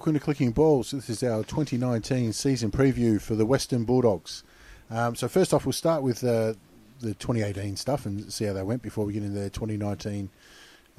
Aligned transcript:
Welcome 0.00 0.14
to 0.14 0.20
Clicking 0.20 0.52
Balls. 0.52 0.92
This 0.92 1.10
is 1.10 1.22
our 1.22 1.44
2019 1.44 2.32
season 2.32 2.70
preview 2.70 3.20
for 3.20 3.34
the 3.34 3.44
Western 3.44 3.84
Bulldogs. 3.84 4.42
Um, 4.90 5.14
so 5.14 5.28
first 5.28 5.52
off, 5.52 5.66
we'll 5.66 5.74
start 5.74 6.02
with 6.02 6.24
uh, 6.24 6.54
the 7.00 7.12
2018 7.12 7.76
stuff 7.76 8.06
and 8.06 8.32
see 8.32 8.46
how 8.46 8.54
they 8.54 8.62
went 8.62 8.80
before 8.80 9.04
we 9.04 9.12
get 9.12 9.22
into 9.22 9.38
their 9.38 9.50
2019 9.50 10.30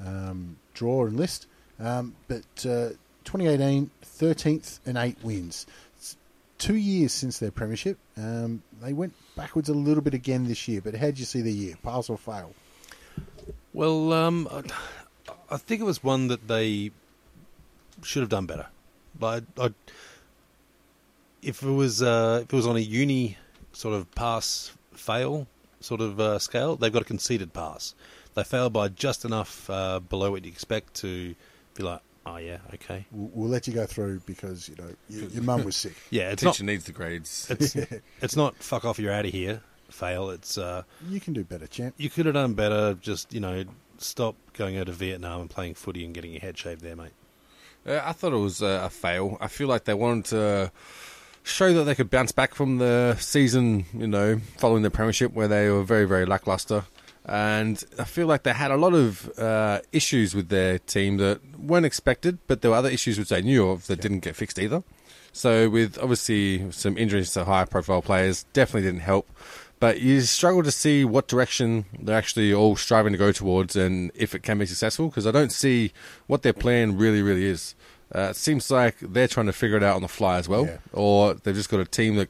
um, 0.06 0.56
draw 0.72 1.06
and 1.06 1.16
list. 1.16 1.48
Um, 1.80 2.14
but 2.28 2.44
uh, 2.58 2.94
2018, 3.24 3.90
13th 4.04 4.78
and 4.86 4.96
8 4.96 5.16
wins. 5.24 5.66
It's 5.96 6.16
two 6.58 6.76
years 6.76 7.12
since 7.12 7.40
their 7.40 7.50
premiership. 7.50 7.98
Um, 8.16 8.62
they 8.80 8.92
went 8.92 9.14
backwards 9.34 9.68
a 9.68 9.74
little 9.74 10.04
bit 10.04 10.14
again 10.14 10.46
this 10.46 10.68
year, 10.68 10.80
but 10.80 10.94
how 10.94 11.06
did 11.06 11.18
you 11.18 11.24
see 11.24 11.42
the 11.42 11.52
year? 11.52 11.74
Pass 11.82 12.08
or 12.08 12.16
fail? 12.16 12.54
Well, 13.72 14.12
um, 14.12 14.48
I 15.50 15.56
think 15.56 15.80
it 15.80 15.84
was 15.86 16.04
one 16.04 16.28
that 16.28 16.46
they 16.46 16.92
should 18.04 18.20
have 18.20 18.30
done 18.30 18.46
better. 18.46 18.68
But 19.18 19.44
I, 19.58 19.70
if 21.42 21.62
it 21.62 21.70
was 21.70 22.02
uh, 22.02 22.40
if 22.44 22.52
it 22.52 22.56
was 22.56 22.66
on 22.66 22.76
a 22.76 22.80
uni 22.80 23.36
sort 23.72 23.94
of 23.94 24.10
pass 24.14 24.72
fail 24.94 25.46
sort 25.80 26.00
of 26.00 26.20
uh, 26.20 26.38
scale, 26.38 26.76
they've 26.76 26.92
got 26.92 27.02
a 27.02 27.06
conceded 27.06 27.52
pass. 27.52 27.94
They 28.34 28.44
failed 28.44 28.72
by 28.72 28.88
just 28.88 29.24
enough 29.24 29.68
uh, 29.68 30.00
below 30.00 30.30
what 30.30 30.44
you 30.44 30.50
expect 30.50 30.94
to 30.94 31.34
be 31.74 31.82
like, 31.82 32.00
oh 32.24 32.36
yeah, 32.36 32.58
okay. 32.74 33.04
We'll, 33.10 33.30
we'll 33.34 33.48
let 33.50 33.66
you 33.66 33.74
go 33.74 33.84
through 33.86 34.20
because 34.26 34.68
you 34.68 34.76
know 34.76 34.90
your, 35.08 35.28
your 35.30 35.42
mum 35.42 35.64
was 35.64 35.76
sick. 35.76 35.94
Yeah, 36.10 36.30
it's 36.30 36.42
Teacher 36.42 36.62
not. 36.64 36.72
needs 36.72 36.84
the 36.84 36.92
grades. 36.92 37.46
It's, 37.50 37.76
it's 38.22 38.36
not 38.36 38.56
fuck 38.56 38.84
off. 38.84 38.98
You're 38.98 39.12
out 39.12 39.26
of 39.26 39.32
here. 39.32 39.60
Fail. 39.90 40.30
It's 40.30 40.56
uh, 40.56 40.84
You 41.08 41.20
can 41.20 41.34
do 41.34 41.44
better, 41.44 41.66
champ. 41.66 41.94
you 41.98 42.08
could 42.08 42.24
have 42.24 42.34
done 42.34 42.54
better. 42.54 42.94
Just 42.94 43.34
you 43.34 43.40
know, 43.40 43.64
stop 43.98 44.36
going 44.54 44.78
out 44.78 44.86
to 44.86 44.92
Vietnam 44.92 45.42
and 45.42 45.50
playing 45.50 45.74
footy 45.74 46.04
and 46.04 46.14
getting 46.14 46.30
your 46.32 46.40
head 46.40 46.56
shaved 46.56 46.80
there, 46.80 46.96
mate. 46.96 47.12
Uh, 47.86 48.00
I 48.04 48.12
thought 48.12 48.32
it 48.32 48.36
was 48.36 48.62
uh, 48.62 48.82
a 48.84 48.90
fail. 48.90 49.36
I 49.40 49.48
feel 49.48 49.68
like 49.68 49.84
they 49.84 49.94
wanted 49.94 50.26
to 50.26 50.72
show 51.42 51.72
that 51.74 51.84
they 51.84 51.94
could 51.94 52.10
bounce 52.10 52.32
back 52.32 52.54
from 52.54 52.78
the 52.78 53.16
season, 53.18 53.86
you 53.96 54.06
know, 54.06 54.38
following 54.56 54.82
the 54.82 54.90
premiership 54.90 55.32
where 55.32 55.48
they 55.48 55.68
were 55.68 55.82
very, 55.82 56.04
very 56.04 56.24
lackluster. 56.24 56.84
And 57.24 57.82
I 57.98 58.04
feel 58.04 58.26
like 58.26 58.42
they 58.42 58.52
had 58.52 58.70
a 58.70 58.76
lot 58.76 58.94
of 58.94 59.30
uh, 59.38 59.80
issues 59.92 60.34
with 60.34 60.48
their 60.48 60.78
team 60.80 61.18
that 61.18 61.40
weren't 61.58 61.86
expected, 61.86 62.38
but 62.46 62.62
there 62.62 62.70
were 62.72 62.76
other 62.76 62.88
issues 62.88 63.18
which 63.18 63.28
they 63.28 63.42
knew 63.42 63.68
of 63.68 63.86
that 63.86 64.00
didn't 64.00 64.20
get 64.20 64.34
fixed 64.34 64.58
either. 64.58 64.82
So, 65.32 65.70
with 65.70 65.98
obviously 65.98 66.70
some 66.72 66.98
injuries 66.98 67.32
to 67.32 67.44
high 67.44 67.64
profile 67.64 68.02
players, 68.02 68.44
definitely 68.52 68.82
didn't 68.88 69.00
help. 69.00 69.30
But 69.82 70.00
you 70.00 70.20
struggle 70.20 70.62
to 70.62 70.70
see 70.70 71.04
what 71.04 71.26
direction 71.26 71.86
they're 72.00 72.16
actually 72.16 72.54
all 72.54 72.76
striving 72.76 73.10
to 73.14 73.18
go 73.18 73.32
towards 73.32 73.74
and 73.74 74.12
if 74.14 74.32
it 74.32 74.44
can 74.44 74.56
be 74.58 74.64
successful 74.66 75.08
because 75.08 75.26
I 75.26 75.32
don't 75.32 75.50
see 75.50 75.92
what 76.28 76.42
their 76.42 76.52
plan 76.52 76.96
really, 76.96 77.20
really 77.20 77.46
is. 77.46 77.74
Uh, 78.14 78.28
it 78.30 78.36
seems 78.36 78.70
like 78.70 78.94
they're 79.00 79.26
trying 79.26 79.46
to 79.46 79.52
figure 79.52 79.76
it 79.76 79.82
out 79.82 79.96
on 79.96 80.02
the 80.02 80.06
fly 80.08 80.38
as 80.38 80.48
well, 80.48 80.66
Yeah. 80.66 80.76
or 80.92 81.34
they've 81.34 81.54
just 81.56 81.68
got 81.68 81.80
a 81.80 81.84
team 81.84 82.14
that 82.14 82.28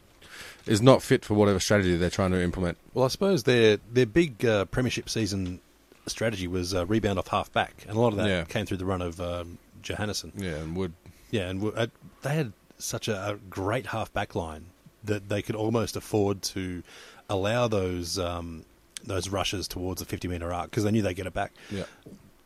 is 0.64 0.80
not 0.80 1.02
fit 1.02 1.26
for 1.26 1.34
whatever 1.34 1.60
strategy 1.60 1.94
they're 1.98 2.08
trying 2.08 2.30
to 2.30 2.40
implement. 2.40 2.78
Well, 2.94 3.04
I 3.04 3.08
suppose 3.08 3.42
their 3.42 3.76
their 3.92 4.06
big 4.06 4.46
uh, 4.46 4.64
premiership 4.66 5.10
season 5.10 5.60
strategy 6.06 6.48
was 6.48 6.72
uh, 6.74 6.86
rebound 6.86 7.18
off 7.18 7.28
half 7.28 7.52
back, 7.52 7.84
and 7.86 7.98
a 7.98 8.00
lot 8.00 8.12
of 8.14 8.16
that 8.16 8.28
Yeah. 8.28 8.44
came 8.44 8.64
through 8.64 8.78
the 8.78 8.86
run 8.86 9.02
of 9.02 9.20
um, 9.20 9.58
Johannisen. 9.82 10.32
Yeah, 10.36 10.52
and 10.62 10.74
Wood. 10.74 10.94
Yeah, 11.30 11.50
and 11.50 11.70
uh, 11.76 11.88
they 12.22 12.34
had 12.34 12.54
such 12.78 13.08
a, 13.08 13.32
a 13.32 13.36
great 13.50 13.86
half 13.88 14.10
back 14.14 14.34
line 14.34 14.66
that 15.04 15.28
they 15.28 15.42
could 15.42 15.56
almost 15.56 15.96
afford 15.96 16.42
to 16.42 16.82
allow 17.32 17.68
those 17.68 18.18
um, 18.18 18.64
those 19.04 19.28
rushes 19.28 19.66
towards 19.68 20.00
the 20.00 20.06
fifty 20.06 20.28
meter 20.28 20.52
arc 20.52 20.70
because 20.70 20.84
they 20.84 20.90
knew 20.90 21.02
they'd 21.02 21.14
get 21.14 21.26
it 21.26 21.34
back. 21.34 21.52
yeah. 21.70 21.84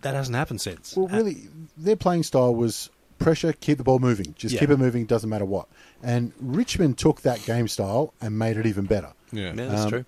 That 0.02 0.14
hasn't 0.14 0.36
happened 0.36 0.60
since. 0.60 0.94
Well, 0.96 1.08
really, 1.08 1.48
their 1.76 1.96
playing 1.96 2.22
style 2.22 2.54
was 2.54 2.90
pressure, 3.18 3.52
keep 3.54 3.78
the 3.78 3.84
ball 3.84 3.98
moving. 3.98 4.34
Just 4.38 4.54
Yeah. 4.54 4.60
keep 4.60 4.70
it 4.70 4.76
moving, 4.78 5.06
doesn't 5.06 5.28
matter 5.28 5.44
what. 5.46 5.66
And 6.02 6.32
Richmond 6.38 6.98
took 6.98 7.22
that 7.22 7.44
game 7.44 7.66
style 7.66 8.12
and 8.20 8.38
made 8.38 8.56
it 8.58 8.66
even 8.66 8.84
better. 8.84 9.12
Yeah. 9.32 9.52
yeah, 9.54 9.66
that's 9.68 9.82
Um, 9.82 9.90
true. 9.90 10.04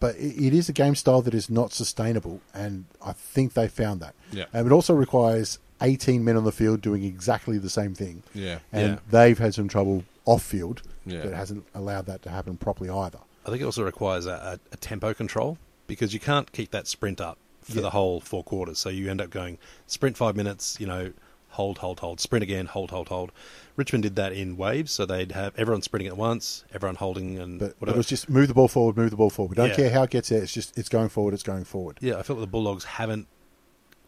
But 0.00 0.16
it, 0.16 0.46
it 0.46 0.54
is 0.54 0.68
a 0.68 0.72
game 0.72 0.94
style 0.96 1.22
that 1.22 1.34
is 1.34 1.48
not 1.48 1.72
sustainable, 1.72 2.40
and 2.52 2.84
I 3.00 3.12
think 3.12 3.54
they 3.54 3.68
found 3.68 4.00
that. 4.00 4.14
Yeah. 4.32 4.44
And 4.52 4.66
it 4.66 4.72
also 4.72 4.92
requires 4.92 5.58
18 5.80 6.24
men 6.24 6.36
on 6.36 6.44
the 6.44 6.52
field 6.52 6.80
doing 6.82 7.04
exactly 7.04 7.58
the 7.58 7.70
same 7.70 7.94
thing. 7.94 8.22
Yeah. 8.34 8.58
And 8.72 8.94
Yeah. 8.94 8.98
they've 9.10 9.38
had 9.38 9.54
some 9.54 9.68
trouble 9.68 10.04
off 10.26 10.42
field 10.42 10.82
Yeah. 11.06 11.22
that 11.22 11.32
hasn't 11.34 11.64
allowed 11.74 12.06
that 12.06 12.22
to 12.22 12.30
happen 12.30 12.56
properly 12.56 12.90
either. 12.90 13.20
I 13.48 13.50
think 13.50 13.62
it 13.62 13.66
also 13.66 13.82
requires 13.84 14.26
a, 14.26 14.60
a, 14.70 14.74
a 14.74 14.76
tempo 14.76 15.14
control 15.14 15.58
because 15.86 16.14
you 16.14 16.20
can't 16.20 16.50
keep 16.52 16.70
that 16.70 16.86
sprint 16.86 17.20
up 17.20 17.38
for 17.62 17.76
Yeah. 17.76 17.82
the 17.82 17.90
whole 17.90 18.20
four 18.20 18.44
quarters. 18.44 18.78
So 18.78 18.88
you 18.88 19.10
end 19.10 19.20
up 19.20 19.30
going 19.30 19.58
sprint 19.86 20.16
five 20.16 20.36
minutes, 20.36 20.76
you 20.80 20.86
know, 20.86 21.12
hold, 21.50 21.78
hold, 21.78 22.00
hold, 22.00 22.20
sprint 22.20 22.42
again, 22.42 22.66
hold, 22.66 22.90
hold, 22.90 23.08
hold. 23.08 23.32
Richmond 23.74 24.02
did 24.02 24.16
that 24.16 24.32
in 24.32 24.56
waves, 24.56 24.92
so 24.92 25.06
they'd 25.06 25.32
have 25.32 25.54
everyone 25.58 25.82
sprinting 25.82 26.08
at 26.08 26.16
once, 26.16 26.64
everyone 26.74 26.96
holding, 26.96 27.38
and 27.38 27.58
But, 27.58 27.80
but 27.80 27.88
it 27.88 27.96
was 27.96 28.06
just 28.06 28.28
move 28.28 28.48
the 28.48 28.54
ball 28.54 28.68
forward, 28.68 28.96
move 28.96 29.10
the 29.10 29.16
ball 29.16 29.30
forward. 29.30 29.50
We 29.50 29.56
don't 29.56 29.70
Yeah. 29.70 29.76
care 29.76 29.90
how 29.90 30.02
it 30.02 30.10
gets 30.10 30.28
there. 30.28 30.42
It's 30.42 30.52
just 30.52 30.76
it's 30.78 30.88
going 30.90 31.08
forward. 31.08 31.32
It's 31.34 31.42
going 31.42 31.64
forward. 31.64 31.98
yeah, 32.00 32.18
I 32.18 32.22
felt 32.22 32.38
that 32.38 32.44
the 32.46 32.50
Bulldogs 32.50 32.84
haven't 32.84 33.26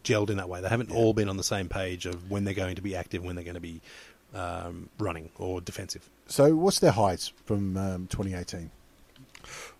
gelled 0.03 0.29
in 0.29 0.37
that 0.37 0.49
way. 0.49 0.61
They 0.61 0.69
haven't 0.69 0.91
all 0.91 1.13
been 1.13 1.29
on 1.29 1.37
the 1.37 1.43
same 1.43 1.67
page 1.69 2.05
of 2.05 2.29
when 2.29 2.43
they're 2.43 2.53
going 2.53 2.75
to 2.75 2.81
be 2.81 2.95
active, 2.95 3.23
when 3.23 3.35
they're 3.35 3.43
going 3.45 3.55
to 3.55 3.59
be 3.61 3.81
um, 4.33 4.89
running 4.97 5.29
or 5.37 5.61
defensive. 5.61 6.09
So 6.27 6.55
what's 6.55 6.79
their 6.79 6.91
highs 6.91 7.33
from 7.45 7.75
um, 7.77 8.07
2018? 8.07 8.71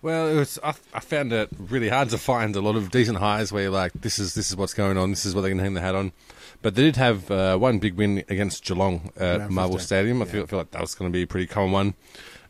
Well, 0.02 0.28
it 0.28 0.34
was. 0.36 0.58
I, 0.62 0.74
I 0.94 1.00
found 1.00 1.32
it 1.32 1.48
really 1.58 1.88
hard 1.88 2.10
to 2.10 2.18
find 2.18 2.54
a 2.56 2.60
lot 2.60 2.76
of 2.76 2.90
decent 2.90 3.18
highs 3.18 3.52
where 3.52 3.62
you're 3.64 3.72
like, 3.72 3.92
this 3.94 4.18
is 4.18 4.34
this 4.34 4.50
is 4.50 4.56
what's 4.56 4.74
going 4.74 4.96
on. 4.98 5.10
This 5.10 5.24
is 5.26 5.34
what 5.34 5.42
they 5.42 5.48
can 5.50 5.58
hang 5.58 5.74
their 5.74 5.84
hat 5.84 5.94
on. 5.94 6.12
But 6.60 6.74
they 6.76 6.82
did 6.82 6.96
have 6.96 7.30
uh, 7.30 7.56
one 7.58 7.78
big 7.78 7.94
win 7.94 8.24
against 8.28 8.64
Geelong 8.64 9.10
at 9.16 9.50
Marvel 9.50 9.78
15, 9.78 9.86
Stadium. 9.86 10.22
I 10.22 10.26
yeah. 10.26 10.30
feel, 10.32 10.46
feel 10.46 10.58
like 10.60 10.70
that 10.72 10.80
was 10.80 10.94
going 10.94 11.10
to 11.10 11.16
be 11.16 11.22
a 11.22 11.26
pretty 11.26 11.46
common 11.48 11.72
one. 11.72 11.94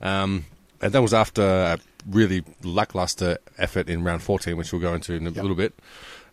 Um, 0.02 0.44
and 0.82 0.92
that 0.92 1.00
was 1.00 1.14
after 1.14 1.42
a 1.42 1.78
really 2.10 2.44
lackluster 2.62 3.38
effort 3.56 3.88
in 3.88 4.04
round 4.04 4.22
14, 4.22 4.56
which 4.56 4.70
we'll 4.72 4.82
go 4.82 4.94
into 4.94 5.14
in 5.14 5.26
a 5.26 5.30
Yep. 5.30 5.42
little 5.42 5.56
bit. 5.56 5.72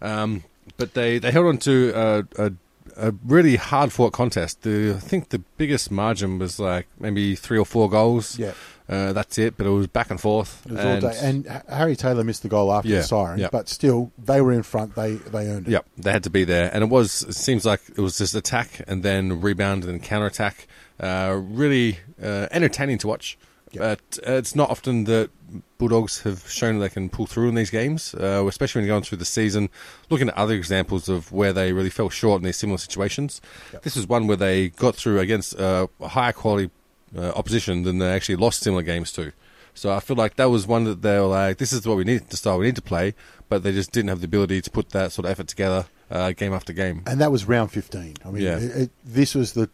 Um, 0.01 0.43
but 0.77 0.93
they, 0.93 1.19
they 1.19 1.31
held 1.31 1.45
on 1.45 1.57
to 1.59 1.91
a, 1.95 2.25
a, 2.47 2.51
a 2.97 3.13
really 3.25 3.55
hard 3.55 3.93
fought 3.93 4.11
contest. 4.11 4.63
The, 4.63 4.95
I 4.97 4.99
think 4.99 5.29
the 5.29 5.39
biggest 5.57 5.89
margin 5.89 6.37
was 6.39 6.59
like 6.59 6.87
maybe 6.99 7.35
three 7.35 7.57
or 7.57 7.65
four 7.65 7.89
goals. 7.89 8.37
Yeah. 8.37 8.53
Uh, 8.89 9.13
that's 9.13 9.37
it, 9.37 9.55
but 9.55 9.67
it 9.67 9.69
was 9.69 9.85
back 9.87 10.09
and 10.09 10.19
forth. 10.19 10.65
It 10.65 10.71
was 10.71 10.83
all 10.83 10.99
day. 10.99 11.17
And 11.21 11.45
Harry 11.69 11.95
Taylor 11.95 12.23
missed 12.23 12.41
the 12.41 12.49
goal 12.49 12.73
after 12.73 12.89
Yeah, 12.89 12.97
the 12.97 13.03
siren, 13.03 13.39
yeah. 13.39 13.49
but 13.51 13.69
still, 13.69 14.11
they 14.17 14.41
were 14.41 14.51
in 14.51 14.63
front. 14.63 14.95
They 14.95 15.13
they 15.13 15.47
earned 15.47 15.67
it. 15.67 15.71
Yep, 15.71 15.85
they 15.97 16.11
had 16.11 16.23
to 16.23 16.31
be 16.31 16.43
there, 16.43 16.71
and 16.73 16.83
it 16.83 16.87
was. 16.89 17.21
It 17.21 17.35
seems 17.35 17.65
like 17.65 17.81
it 17.89 17.99
was 18.01 18.17
just 18.17 18.33
attack 18.33 18.81
and 18.87 19.03
then 19.03 19.41
rebound 19.41 19.85
and 19.85 20.01
counter 20.01 20.25
attack. 20.25 20.67
Uh, 20.99 21.39
really 21.43 21.99
uh, 22.21 22.47
entertaining 22.51 22.97
to 22.99 23.07
watch. 23.07 23.37
Yeah. 23.71 23.79
But 23.95 24.19
uh, 24.27 24.31
it's 24.33 24.55
not 24.55 24.71
often 24.71 25.03
that 25.03 25.29
Bulldogs 25.77 26.23
have 26.23 26.49
shown 26.49 26.79
they 26.79 26.89
can 26.89 27.07
pull 27.07 27.27
through 27.27 27.49
in 27.49 27.55
these 27.55 27.69
games, 27.69 28.15
uh, 28.15 28.43
especially 28.47 28.79
when 28.79 28.87
you're 28.87 28.93
going 28.95 29.03
through 29.03 29.19
the 29.19 29.25
season. 29.25 29.69
Looking 30.09 30.29
at 30.29 30.35
other 30.35 30.55
examples 30.55 31.07
of 31.07 31.31
where 31.31 31.53
they 31.53 31.71
really 31.71 31.91
fell 31.91 32.09
short 32.09 32.41
in 32.41 32.45
these 32.45 32.57
similar 32.57 32.79
situations, 32.79 33.39
Yep. 33.71 33.83
this 33.83 33.95
is 33.95 34.07
one 34.07 34.25
where 34.25 34.37
they 34.37 34.69
got 34.69 34.95
through 34.95 35.19
against 35.19 35.57
uh, 35.59 35.85
a 36.01 36.07
higher 36.07 36.33
quality 36.33 36.71
uh, 37.17 37.29
opposition 37.35 37.83
than 37.83 37.97
they 37.99 38.11
actually 38.11 38.35
lost 38.37 38.61
similar 38.61 38.83
games 38.83 39.11
to. 39.13 39.31
So 39.73 39.91
I 39.93 39.99
feel 39.99 40.17
like 40.17 40.35
that 40.35 40.49
was 40.49 40.67
one 40.67 40.83
that 40.85 41.01
they 41.01 41.17
were 41.19 41.27
like, 41.27 41.57
this 41.57 41.71
is 41.71 41.87
what 41.87 41.95
we 41.97 42.03
need, 42.03 42.27
the 42.29 42.37
style 42.37 42.57
we 42.59 42.65
need 42.65 42.75
to 42.75 42.81
play, 42.81 43.13
but 43.47 43.63
they 43.63 43.71
just 43.71 43.91
didn't 43.91 44.09
have 44.09 44.19
the 44.19 44.25
ability 44.25 44.61
to 44.61 44.69
put 44.69 44.89
that 44.89 45.11
sort 45.11 45.25
of 45.25 45.31
effort 45.31 45.47
together 45.47 45.85
uh, 46.11 46.31
game 46.33 46.53
after 46.53 46.73
game. 46.73 47.03
and 47.05 47.21
that 47.21 47.31
was 47.31 47.45
round 47.45 47.71
15. 47.71 48.15
I 48.25 48.31
mean, 48.31 48.43
Yeah. 48.43 48.57
it, 48.57 48.75
it, 48.77 48.91
this 49.05 49.35
was 49.35 49.53
the 49.53 49.69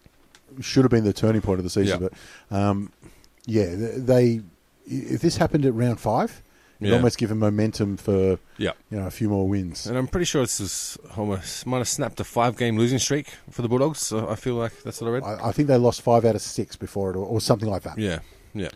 should 0.62 0.84
have 0.84 0.92
been 0.92 1.04
the 1.06 1.14
turning 1.14 1.42
point 1.42 1.60
of 1.60 1.64
the 1.64 1.70
season. 1.70 2.02
Yeah. 2.04 2.10
But 2.50 2.56
um, 2.56 2.92
yeah, 3.46 3.74
they 3.76 4.42
if 4.86 5.22
this 5.22 5.38
happened 5.38 5.66
at 5.66 5.74
round 5.74 6.00
five, 6.00 6.42
it 6.82 6.88
Yeah. 6.88 6.96
almost 6.96 7.18
give 7.18 7.30
them 7.30 7.40
momentum 7.40 7.98
for 7.98 8.38
Yeah. 8.58 8.72
you 8.92 8.98
know 9.00 9.08
a 9.08 9.12
few 9.12 9.30
more 9.30 9.48
wins. 9.48 9.86
And 9.88 9.98
I'm 9.98 10.08
pretty 10.08 10.26
sure 10.26 10.42
this 10.42 10.60
is 10.60 10.98
almost 11.18 11.66
might 11.66 11.78
have 11.80 11.88
snapped 11.88 12.20
a 12.20 12.24
five 12.24 12.58
game 12.58 12.78
losing 12.78 13.00
streak 13.00 13.28
for 13.50 13.62
the 13.62 13.68
Bulldogs. 13.70 14.00
So 14.00 14.28
I 14.30 14.36
feel 14.36 14.56
like 14.56 14.84
that's 14.84 15.00
what 15.02 15.08
I 15.08 15.12
read. 15.12 15.24
I, 15.24 15.50
I 15.50 15.52
think 15.52 15.68
they 15.68 15.78
lost 15.78 16.02
five 16.02 16.26
out 16.26 16.36
of 16.36 16.42
six 16.42 16.76
before 16.76 17.12
it, 17.12 17.16
or, 17.16 17.26
or 17.26 17.40
something 17.42 17.70
like 17.70 17.84
that. 17.84 17.98
yeah, 17.98 18.20
yeah, 18.54 18.70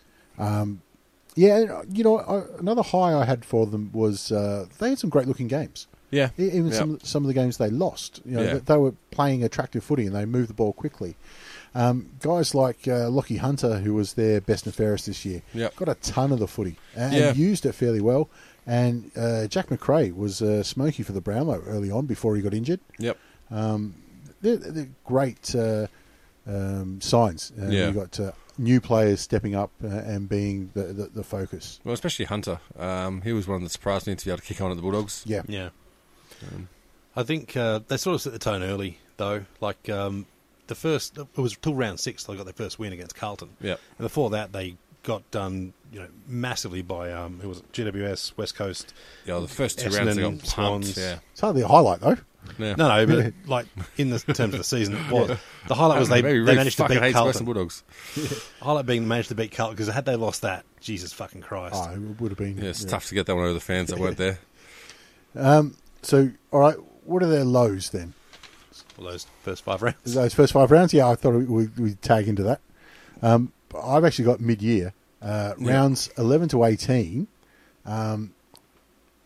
Yeah, 1.35 1.81
you 1.93 2.03
know, 2.03 2.17
I, 2.19 2.59
another 2.59 2.81
high 2.83 3.13
I 3.13 3.25
had 3.25 3.45
for 3.45 3.65
them 3.65 3.91
was 3.93 4.31
uh, 4.31 4.65
they 4.79 4.89
had 4.89 4.99
some 4.99 5.09
great 5.09 5.27
looking 5.27 5.47
games. 5.47 5.87
yeah, 6.11 6.29
Even 6.37 6.67
Yeah. 6.67 6.73
some 6.73 6.99
some 7.03 7.23
of 7.23 7.27
the 7.27 7.33
games 7.33 7.57
they 7.57 7.69
lost, 7.69 8.21
you 8.25 8.35
know, 8.37 8.41
Yeah. 8.43 8.53
they, 8.53 8.59
they 8.59 8.77
were 8.77 8.93
playing 9.11 9.43
attractive 9.43 9.83
footy 9.83 10.05
and 10.07 10.15
they 10.15 10.25
moved 10.25 10.49
the 10.49 10.53
ball 10.55 10.73
quickly. 10.73 11.15
Um, 11.75 12.09
guys 12.21 12.55
like 12.55 12.87
uh, 12.87 13.09
Lachie 13.09 13.37
Hunter, 13.39 13.79
who 13.79 13.93
was 13.93 14.13
their 14.13 14.41
best 14.41 14.65
and 14.65 14.73
fairest 14.73 15.05
this 15.05 15.23
year, 15.25 15.41
Yep. 15.53 15.75
got 15.75 15.89
a 15.89 15.95
ton 15.95 16.31
of 16.31 16.39
the 16.39 16.47
footy 16.47 16.77
and, 16.95 17.13
Yeah. 17.13 17.33
used 17.33 17.65
it 17.65 17.73
fairly 17.73 18.01
well. 18.01 18.29
And 18.65 19.11
uh, 19.17 19.47
Jack 19.47 19.69
Macrae 19.71 20.11
was 20.11 20.41
uh, 20.41 20.63
smoky 20.63 21.03
for 21.03 21.11
the 21.11 21.21
Brownlow 21.21 21.63
early 21.67 21.89
on 21.91 22.05
before 22.05 22.35
he 22.35 22.41
got 22.41 22.53
injured. 22.53 22.79
yep, 22.99 23.17
They're, 23.49 24.57
they're 24.57 24.89
great 25.05 25.53
uh, 25.55 25.87
um, 26.47 27.01
signs. 27.01 27.51
Uh, 27.59 27.67
Yeah. 27.67 27.85
You've 27.87 27.95
got 27.95 28.19
uh, 28.19 28.31
new 28.57 28.79
players 28.81 29.21
stepping 29.21 29.55
up 29.55 29.71
uh, 29.83 29.87
and 29.87 30.27
being 30.29 30.71
the, 30.73 30.83
the, 30.93 31.05
the 31.07 31.23
focus. 31.23 31.79
Well, 31.83 31.93
especially 31.93 32.25
Hunter. 32.25 32.59
Um, 32.77 33.21
he 33.21 33.31
was 33.33 33.47
one 33.47 33.63
that 33.63 33.69
surprised 33.69 34.07
me 34.07 34.15
to 34.15 34.25
be 34.25 34.31
able 34.31 34.39
to 34.39 34.45
kick 34.45 34.59
on 34.61 34.69
at 34.71 34.75
the 34.75 34.81
Bulldogs. 34.83 35.23
Yeah. 35.25 35.41
Yeah. 35.47 35.69
I 37.15 37.23
think 37.23 37.55
uh, 37.57 37.79
they 37.87 37.97
sort 37.97 38.15
of 38.15 38.21
set 38.21 38.33
the 38.33 38.39
tone 38.39 38.63
early, 38.63 38.99
though. 39.17 39.45
Like 39.61 39.89
um, 39.89 40.25
the 40.69 40.75
first, 40.75 41.17
it 41.17 41.27
was 41.37 41.57
till 41.57 41.73
round 41.75 41.99
six 41.99 42.23
they 42.23 42.35
got 42.35 42.45
their 42.45 42.53
first 42.53 42.79
win 42.79 42.93
against 42.93 43.15
Carlton. 43.15 43.49
Yep. 43.61 43.79
And 43.97 44.05
before 44.05 44.29
that, 44.31 44.53
they 44.53 44.77
got 45.03 45.29
done, 45.31 45.73
you 45.91 45.99
know, 45.99 46.07
massively 46.27 46.81
by 46.81 47.11
um, 47.11 47.39
who 47.41 47.49
was 47.49 47.59
it? 47.59 47.71
GWS, 47.73 48.37
West 48.37 48.55
Coast. 48.55 48.93
Yeah, 49.25 49.39
the 49.39 49.47
first 49.47 49.79
two 49.79 49.89
rounds 49.89 50.15
they 50.15 50.21
got 50.21 50.29
pumped. 50.31 50.47
Swans. 50.47 50.97
Yeah, 50.97 51.19
It's 51.31 51.41
hardly 51.41 51.61
a 51.61 51.67
highlight, 51.67 51.99
though. 52.01 52.17
yeah. 52.57 52.75
No, 52.75 53.05
no, 53.05 53.05
but 53.05 53.33
like 53.49 53.65
in 53.97 54.09
the 54.09 54.19
terms 54.19 54.53
of 54.53 54.59
the 54.59 54.63
season, 54.63 54.95
it 54.95 55.11
was 55.11 55.37
the 55.67 55.75
highlight 55.75 55.99
was 55.99 56.09
they, 56.09 56.21
they 56.21 56.33
really 56.39 56.55
managed 56.55 56.77
to 56.77 56.87
beat 56.87 56.99
hates 57.01 57.15
Western 57.15 57.45
Carlton. 57.45 57.45
Bulldogs. 57.45 57.83
The 58.15 58.43
highlight 58.61 58.85
being 58.85 59.01
they 59.03 59.07
managed 59.09 59.29
to 59.29 59.35
beat 59.35 59.51
Carlton 59.51 59.75
because 59.75 59.93
had 59.93 60.05
they 60.05 60.15
lost 60.15 60.41
that, 60.43 60.63
Jesus 60.79 61.11
fucking 61.13 61.41
Christ! 61.41 61.75
Oh, 61.77 61.91
it 61.93 62.21
would 62.21 62.31
have 62.31 62.37
been. 62.37 62.57
Yeah, 62.57 62.69
it's 62.69 62.83
yeah. 62.83 62.89
tough 62.89 63.07
to 63.07 63.15
get 63.15 63.25
that 63.25 63.35
one 63.35 63.43
over 63.43 63.53
the 63.53 63.59
fans 63.59 63.89
that 63.89 63.99
weren't 63.99 64.17
there. 64.25 64.39
Um, 65.35 65.75
So, 66.01 66.29
all 66.51 66.59
right, 66.61 66.77
what 67.03 67.21
are 67.23 67.27
their 67.27 67.43
lows 67.45 67.89
then? 67.89 68.13
All 68.99 69.05
those 69.05 69.25
first 69.43 69.63
five 69.63 69.81
rounds. 69.81 70.13
Those 70.13 70.33
first 70.33 70.53
five 70.53 70.71
rounds? 70.71 70.93
Yeah, 70.93 71.07
I 71.09 71.15
thought 71.15 71.33
we, 71.33 71.67
we'd 71.67 72.01
tag 72.01 72.27
into 72.27 72.43
that. 72.43 72.59
Um, 73.21 73.51
I've 73.81 74.03
actually 74.03 74.25
got 74.25 74.39
mid 74.41 74.61
year, 74.61 74.93
uh, 75.21 75.53
Yeah. 75.57 75.71
rounds 75.71 76.09
11 76.17 76.49
to 76.49 76.63
18. 76.65 77.27
Um, 77.85 78.33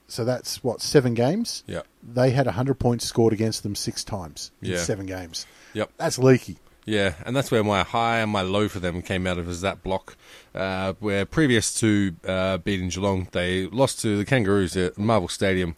so 0.07 0.23
that's 0.23 0.63
what, 0.63 0.81
seven 0.81 1.13
games? 1.15 1.63
Yeah, 1.65 1.81
They 2.03 2.31
had 2.31 2.45
100 2.45 2.75
points 2.75 3.05
scored 3.05 3.33
against 3.33 3.63
them 3.63 3.73
six 3.75 4.03
times 4.03 4.51
in 4.61 4.71
Yeah. 4.71 4.77
seven 4.77 5.05
games. 5.05 5.45
yep. 5.73 5.89
That's 5.97 6.19
leaky. 6.19 6.57
Yeah, 6.85 7.13
and 7.25 7.33
that's 7.35 7.49
where 7.49 7.63
my 7.63 7.83
high 7.83 8.17
and 8.19 8.29
my 8.29 8.41
low 8.41 8.67
for 8.67 8.79
them 8.79 9.01
came 9.01 9.25
out 9.25 9.37
of 9.39 9.47
is 9.49 9.61
that 9.61 9.81
block, 9.83 10.17
uh, 10.53 10.93
where 10.99 11.25
previous 11.25 11.73
to 11.79 12.13
uh, 12.27 12.57
beating 12.57 12.89
Geelong, 12.89 13.29
they 13.31 13.67
lost 13.67 14.01
to 14.01 14.17
the 14.17 14.25
Kangaroos 14.25 14.75
at 14.75 14.97
Marvel 14.97 15.29
Stadium, 15.29 15.77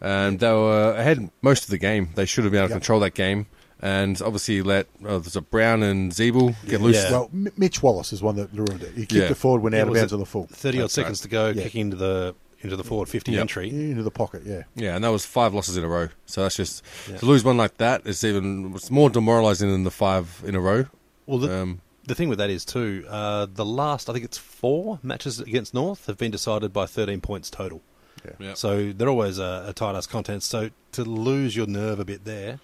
and 0.00 0.38
they 0.40 0.50
were 0.52 0.92
ahead 0.96 1.30
most 1.42 1.64
of 1.64 1.70
the 1.70 1.78
game. 1.78 2.10
They 2.14 2.26
should 2.26 2.44
have 2.44 2.52
been 2.52 2.60
able 2.60 2.68
to 2.68 2.74
Yep. 2.74 2.80
control 2.82 3.00
that 3.00 3.14
game, 3.14 3.46
and 3.80 4.20
obviously 4.22 4.62
let 4.62 4.86
uh, 5.04 5.18
there's 5.18 5.36
a 5.36 5.40
Brown 5.40 5.82
and 5.82 6.12
Ziebell 6.12 6.54
get 6.66 6.80
loose. 6.80 6.96
Yeah. 6.96 7.10
Well, 7.10 7.30
M- 7.32 7.48
Mitch 7.56 7.82
Wallis 7.82 8.12
is 8.12 8.22
one 8.22 8.36
that 8.36 8.52
ruined 8.52 8.82
it. 8.82 8.92
He 8.94 9.00
kicked 9.02 9.12
Yeah. 9.12 9.30
it 9.30 9.36
forward, 9.36 9.62
went 9.62 9.74
Yeah, 9.74 9.82
out 9.82 9.88
of 9.88 9.90
was 9.92 10.00
bounds 10.00 10.12
it 10.12 10.16
on 10.16 10.20
the 10.20 10.26
full. 10.26 10.46
Thirty 10.50 10.80
odd 10.80 10.90
seconds 10.90 11.20
right. 11.20 11.22
to 11.22 11.28
go, 11.28 11.48
Yeah. 11.48 11.62
kicking 11.64 11.80
into 11.82 11.96
the 11.96 12.34
into 12.62 12.76
the 12.76 12.84
forward 12.84 13.08
fifty 13.08 13.32
Yep. 13.32 13.40
entry. 13.40 13.70
Into 13.70 14.02
the 14.02 14.10
pocket, 14.10 14.42
yeah. 14.44 14.64
Yeah, 14.76 14.94
and 14.94 15.02
that 15.02 15.08
was 15.08 15.24
five 15.24 15.54
losses 15.54 15.78
in 15.78 15.84
a 15.84 15.88
row. 15.88 16.08
So 16.26 16.42
that's 16.42 16.56
just 16.56 16.82
Yeah. 17.10 17.16
to 17.16 17.24
lose 17.26 17.42
one 17.42 17.56
like 17.56 17.78
that 17.78 18.02
is 18.06 18.22
even 18.22 18.72
it's 18.74 18.90
more 18.90 19.08
demoralising 19.08 19.70
than 19.70 19.84
the 19.84 19.90
five 19.90 20.42
in 20.46 20.54
a 20.54 20.60
row. 20.60 20.84
Well, 21.26 21.38
the, 21.38 21.54
Um, 21.62 21.80
the 22.06 22.14
thing 22.14 22.28
with 22.28 22.36
that 22.38 22.50
is 22.50 22.66
too, 22.66 23.04
uh, 23.08 23.46
the 23.50 23.64
last 23.64 24.10
I 24.10 24.12
think 24.12 24.26
it's 24.26 24.36
four 24.36 24.98
matches 25.02 25.40
against 25.40 25.72
North 25.72 26.04
have 26.06 26.18
been 26.18 26.30
decided 26.30 26.70
by 26.70 26.84
thirteen 26.84 27.22
points 27.22 27.48
total. 27.48 27.80
Yeah. 28.38 28.54
So 28.54 28.92
they're 28.92 29.08
always 29.08 29.38
a, 29.38 29.66
a 29.68 29.72
tight 29.72 29.94
ass 29.94 30.06
contest. 30.06 30.48
So 30.50 30.70
to 30.92 31.04
lose 31.04 31.54
your 31.56 31.66
nerve 31.66 32.00
a 32.00 32.04
bit 32.04 32.24
there, 32.24 32.60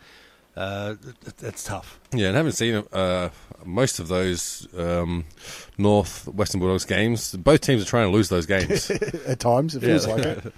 uh, 0.57 0.95
it, 1.27 1.43
it's 1.43 1.65
tough. 1.65 2.01
Yeah, 2.13 2.29
and 2.29 2.37
having 2.37 2.53
seen 2.53 2.83
uh, 2.93 3.29
most 3.65 3.99
of 3.99 4.09
those 4.09 4.67
um, 4.77 5.25
North 5.79 6.27
Western 6.29 6.61
Bulldogs 6.61 6.85
games, 6.85 7.35
both 7.37 7.61
teams 7.61 7.83
are 7.83 7.87
trying 7.87 8.09
to 8.09 8.13
lose 8.13 8.29
those 8.29 8.47
games. 8.47 8.91
At 9.27 9.39
times, 9.41 9.75
it 9.77 9.81
feels 9.81 10.07
like 10.07 10.25
it. 10.25 10.53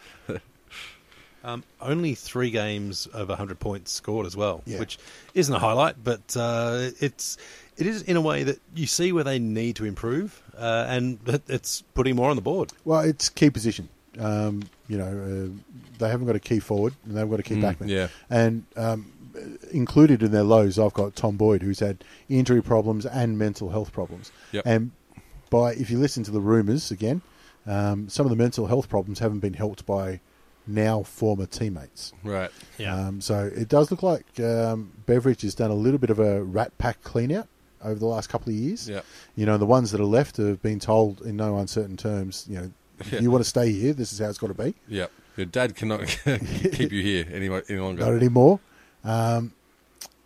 Um, 1.45 1.63
only 1.81 2.15
three 2.15 2.51
games 2.51 3.07
over 3.15 3.29
100 3.31 3.59
points 3.61 3.93
scored 3.93 4.27
as 4.27 4.37
well, 4.37 4.63
Yeah. 4.67 4.81
which 4.81 4.99
isn't 5.35 5.55
a 5.55 5.59
highlight, 5.59 6.03
but 6.03 6.37
uh, 6.37 6.91
it's 7.01 7.39
it 7.77 7.87
is 7.87 8.03
in 8.03 8.17
a 8.17 8.21
way 8.21 8.43
that 8.43 8.61
you 8.75 8.87
see 8.87 9.13
where 9.13 9.23
they 9.25 9.39
need 9.39 9.77
to 9.77 9.85
improve, 9.85 10.43
uh, 10.59 10.87
and 10.89 11.19
it's 11.49 11.83
putting 11.95 12.17
more 12.17 12.29
on 12.29 12.37
the 12.37 12.43
board. 12.43 12.73
Well, 12.85 13.01
it's 13.01 13.29
key 13.29 13.51
position. 13.51 13.89
Um, 14.19 14.63
you 14.89 14.99
know, 14.99 15.05
uh, 15.07 15.79
they 15.99 16.09
haven't 16.09 16.27
got 16.27 16.37
a 16.37 16.41
key 16.41 16.59
forward 16.61 16.95
and 17.05 17.17
they've 17.17 17.29
got 17.31 17.41
a 17.41 17.43
key 17.43 17.57
Mm, 17.57 17.63
backman. 17.77 17.89
yeah. 17.89 18.09
And 18.31 18.65
um, 18.77 19.13
included 19.71 20.23
in 20.23 20.31
their 20.33 20.43
lows, 20.43 20.79
I've 20.79 20.95
got 20.95 21.15
Tom 21.17 21.37
Boyd, 21.37 21.63
who's 21.63 21.81
had 21.81 22.05
injury 22.29 22.63
problems 22.63 23.07
and 23.07 23.39
mental 23.39 23.71
health 23.71 23.93
problems. 23.93 24.33
Yep. 24.53 24.65
And 24.67 24.91
by 25.51 25.73
if 25.73 25.91
you 25.91 25.99
listen 25.99 26.23
to 26.25 26.31
the 26.31 26.41
rumours 26.41 26.91
again, 26.91 27.23
um, 27.67 28.09
some 28.09 28.27
of 28.27 28.31
the 28.31 28.37
mental 28.37 28.67
health 28.67 28.89
problems 28.89 29.19
haven't 29.19 29.41
been 29.41 29.55
helped 29.55 29.85
by 29.87 30.21
now 30.67 31.03
former 31.03 31.47
teammates. 31.47 32.13
Right. 32.25 32.51
Um, 32.87 33.21
so 33.21 33.51
it 33.55 33.69
does 33.69 33.91
look 33.91 34.03
like 34.03 34.39
um, 34.41 34.93
Beveridge 35.07 35.43
has 35.43 35.55
done 35.55 35.71
a 35.71 35.75
little 35.75 35.99
bit 35.99 36.11
of 36.11 36.19
a 36.19 36.43
rat 36.43 36.77
pack 36.79 37.03
clean 37.03 37.33
out 37.33 37.49
over 37.83 37.99
the 37.99 38.07
last 38.07 38.29
couple 38.29 38.51
of 38.53 38.57
years. 38.59 38.89
Yeah. 38.89 39.01
You 39.37 39.47
know, 39.47 39.57
the 39.57 39.67
ones 39.67 39.93
that 39.93 40.01
are 40.01 40.05
left 40.05 40.37
have 40.39 40.61
been 40.63 40.81
told 40.81 41.23
in 41.23 41.37
no 41.37 41.59
uncertain 41.59 41.97
terms, 41.97 42.47
you 42.49 42.57
know, 42.59 42.71
Yeah. 43.13 43.21
you 43.21 43.31
want 43.31 43.45
to 43.45 43.49
stay 43.49 43.71
here, 43.73 43.93
this 43.93 44.13
is 44.13 44.19
how 44.19 44.29
it's 44.29 44.39
got 44.39 44.49
to 44.49 44.55
be. 44.55 44.75
Yeah. 44.89 45.07
Your 45.37 45.47
dad 45.47 45.77
cannot 45.77 46.07
keep 46.73 46.91
you 46.93 47.03
here 47.03 47.27
any, 47.33 47.47
any 47.69 47.79
longer. 47.81 48.05
Not 48.05 48.15
anymore. 48.15 48.59
Um, 49.05 49.53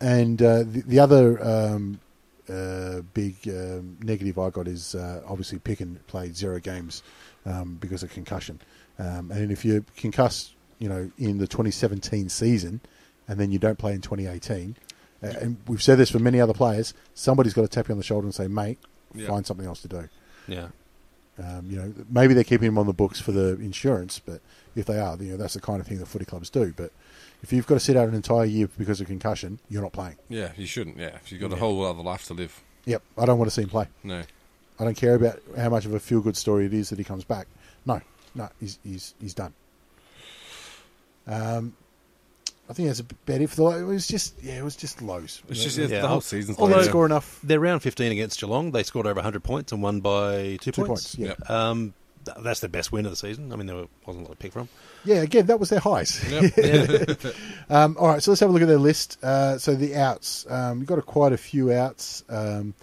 and 0.01 0.41
uh, 0.41 0.59
the, 0.63 0.83
the 0.87 0.99
other 0.99 1.43
um, 1.43 1.99
uh, 2.49 3.01
big 3.13 3.35
um, 3.47 3.97
negative 4.01 4.37
I 4.39 4.49
got 4.49 4.67
is 4.67 4.95
uh, 4.95 5.21
obviously 5.27 5.59
Picken 5.59 5.97
played 6.07 6.35
zero 6.35 6.59
games 6.59 7.03
um, 7.45 7.77
because 7.79 8.01
of 8.03 8.11
concussion. 8.11 8.59
Um, 8.99 9.31
and 9.31 9.51
if 9.51 9.63
you 9.63 9.85
concuss, 9.97 10.51
you 10.79 10.89
know, 10.89 11.11
in 11.17 11.37
the 11.37 11.47
2017 11.47 12.29
season, 12.29 12.81
and 13.27 13.39
then 13.39 13.51
you 13.51 13.59
don't 13.59 13.77
play 13.77 13.93
in 13.93 14.01
2018, 14.01 14.75
uh, 15.23 15.27
and 15.39 15.57
we've 15.67 15.81
said 15.81 15.97
this 15.97 16.09
for 16.09 16.19
many 16.19 16.41
other 16.41 16.53
players, 16.53 16.93
somebody's 17.13 17.53
got 17.53 17.61
to 17.61 17.67
tap 17.67 17.87
you 17.87 17.93
on 17.93 17.97
the 17.97 18.03
shoulder 18.03 18.25
and 18.25 18.35
say, 18.35 18.47
"Mate, 18.47 18.79
Yeah. 19.15 19.27
find 19.27 19.45
something 19.45 19.65
else 19.65 19.81
to 19.83 19.87
do." 19.87 20.09
Yeah. 20.47 20.67
Um, 21.39 21.67
you 21.67 21.77
know, 21.77 21.93
maybe 22.09 22.33
they're 22.33 22.43
keeping 22.43 22.67
him 22.67 22.77
on 22.77 22.85
the 22.85 22.93
books 22.93 23.19
for 23.19 23.31
the 23.31 23.53
insurance, 23.53 24.19
but 24.19 24.39
if 24.75 24.85
they 24.85 24.99
are, 24.99 25.17
you 25.17 25.31
know, 25.31 25.37
that's 25.37 25.55
the 25.55 25.61
kind 25.61 25.81
of 25.81 25.87
thing 25.87 25.97
that 25.97 26.07
footy 26.07 26.25
clubs 26.25 26.49
do. 26.49 26.73
But 26.75 26.91
if 27.41 27.51
you've 27.51 27.65
got 27.65 27.75
to 27.75 27.79
sit 27.79 27.97
out 27.97 28.07
an 28.07 28.13
entire 28.13 28.45
year 28.45 28.69
because 28.77 29.01
of 29.01 29.07
concussion, 29.07 29.59
you're 29.67 29.81
not 29.81 29.93
playing. 29.93 30.17
Yeah, 30.29 30.51
you 30.55 30.67
shouldn't. 30.67 30.97
Yeah, 30.97 31.15
if 31.15 31.31
you've 31.31 31.41
got 31.41 31.51
a 31.51 31.55
whole 31.55 31.83
other 31.85 32.03
life 32.03 32.25
to 32.27 32.33
live. 32.33 32.61
Yep, 32.85 33.01
I 33.17 33.25
don't 33.25 33.39
want 33.39 33.49
to 33.49 33.55
see 33.55 33.63
him 33.63 33.69
play. 33.69 33.87
No. 34.03 34.23
I 34.79 34.83
don't 34.83 34.97
care 34.97 35.15
about 35.15 35.39
how 35.57 35.69
much 35.69 35.85
of 35.85 35.93
a 35.93 35.99
feel 35.99 36.21
good 36.21 36.37
story 36.37 36.65
it 36.65 36.73
is 36.73 36.89
that 36.89 36.97
he 36.97 37.05
comes 37.05 37.23
back. 37.23 37.47
No, 37.85 38.01
no, 38.35 38.49
he's 38.59 38.79
he's 38.83 39.13
he's 39.19 39.33
done. 39.33 39.53
Um, 41.27 41.75
I 42.73 42.75
think 42.75 42.87
that's 42.89 42.99
a 43.01 43.03
bit 43.03 43.25
better. 43.27 43.47
For 43.47 43.71
the 43.71 43.79
it 43.79 43.83
was 43.83 44.07
just 44.07 44.41
yeah, 44.41 44.57
it 44.57 44.63
was 44.63 44.75
just 44.75 44.99
lows. 45.01 45.43
It's 45.47 45.61
just 45.63 45.77
Yeah. 45.77 45.85
yeah, 45.87 46.01
the 46.01 46.07
whole 46.07 46.21
season's 46.21 46.57
Although 46.57 46.77
like 46.77 46.85
they 46.85 46.89
score 46.89 47.05
enough 47.05 47.39
They're 47.43 47.59
round 47.59 47.83
15 47.83 48.11
against 48.11 48.39
Geelong. 48.39 48.71
They 48.71 48.81
scored 48.81 49.05
over 49.05 49.17
100 49.17 49.43
points 49.43 49.71
and 49.71 49.83
won 49.83 49.99
by 49.99 50.57
two, 50.59 50.71
two 50.71 50.83
points. 50.85 51.15
points. 51.15 51.17
Yeah, 51.17 51.27
Yep. 51.27 51.49
Um, 51.49 51.93
that's 52.39 52.61
their 52.61 52.69
best 52.69 52.91
win 52.91 53.05
of 53.05 53.11
the 53.11 53.15
season. 53.17 53.51
I 53.51 53.57
mean, 53.57 53.67
there 53.67 53.85
wasn't 54.05 54.25
a 54.25 54.29
lot 54.29 54.31
to 54.31 54.37
pick 54.37 54.53
from. 54.53 54.69
yeah. 55.05 55.17
Again, 55.17 55.45
that 55.47 55.59
was 55.59 55.69
their 55.69 55.79
highs. 55.81 56.19
Yep. 56.31 57.35
Um, 57.69 57.95
all 57.99 58.07
right, 58.07 58.21
so 58.23 58.31
let's 58.31 58.39
have 58.41 58.49
a 58.49 58.53
look 58.53 58.61
at 58.61 58.67
their 58.67 58.77
list. 58.77 59.23
Uh, 59.23 59.57
so 59.57 59.75
the 59.75 59.95
outs, 59.95 60.45
um, 60.49 60.79
you've 60.79 60.87
got 60.87 60.99
a, 60.99 61.01
quite 61.01 61.31
a 61.33 61.37
few 61.37 61.71
outs. 61.71 62.23
Um, 62.29 62.73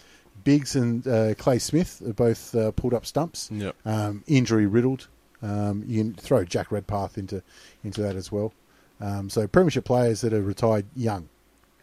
Biggs 0.44 0.74
and 0.76 1.06
uh, 1.06 1.34
Clay 1.34 1.58
Smith 1.58 2.00
are 2.06 2.12
both 2.14 2.54
uh, 2.54 2.70
pulled 2.72 2.94
up 2.94 3.04
stumps. 3.06 3.50
Yep. 3.52 3.76
Um, 3.84 4.24
injury 4.26 4.66
riddled. 4.66 5.08
Um, 5.42 5.84
you 5.86 6.02
can 6.02 6.14
throw 6.14 6.44
Jack 6.44 6.70
Redpath 6.70 7.18
into 7.18 7.42
into 7.84 8.02
that 8.02 8.16
as 8.16 8.30
well. 8.32 8.52
Um, 9.00 9.30
so 9.30 9.46
premiership 9.46 9.84
players 9.84 10.20
that 10.20 10.32
are 10.32 10.42
retired 10.42 10.84
young, 10.94 11.28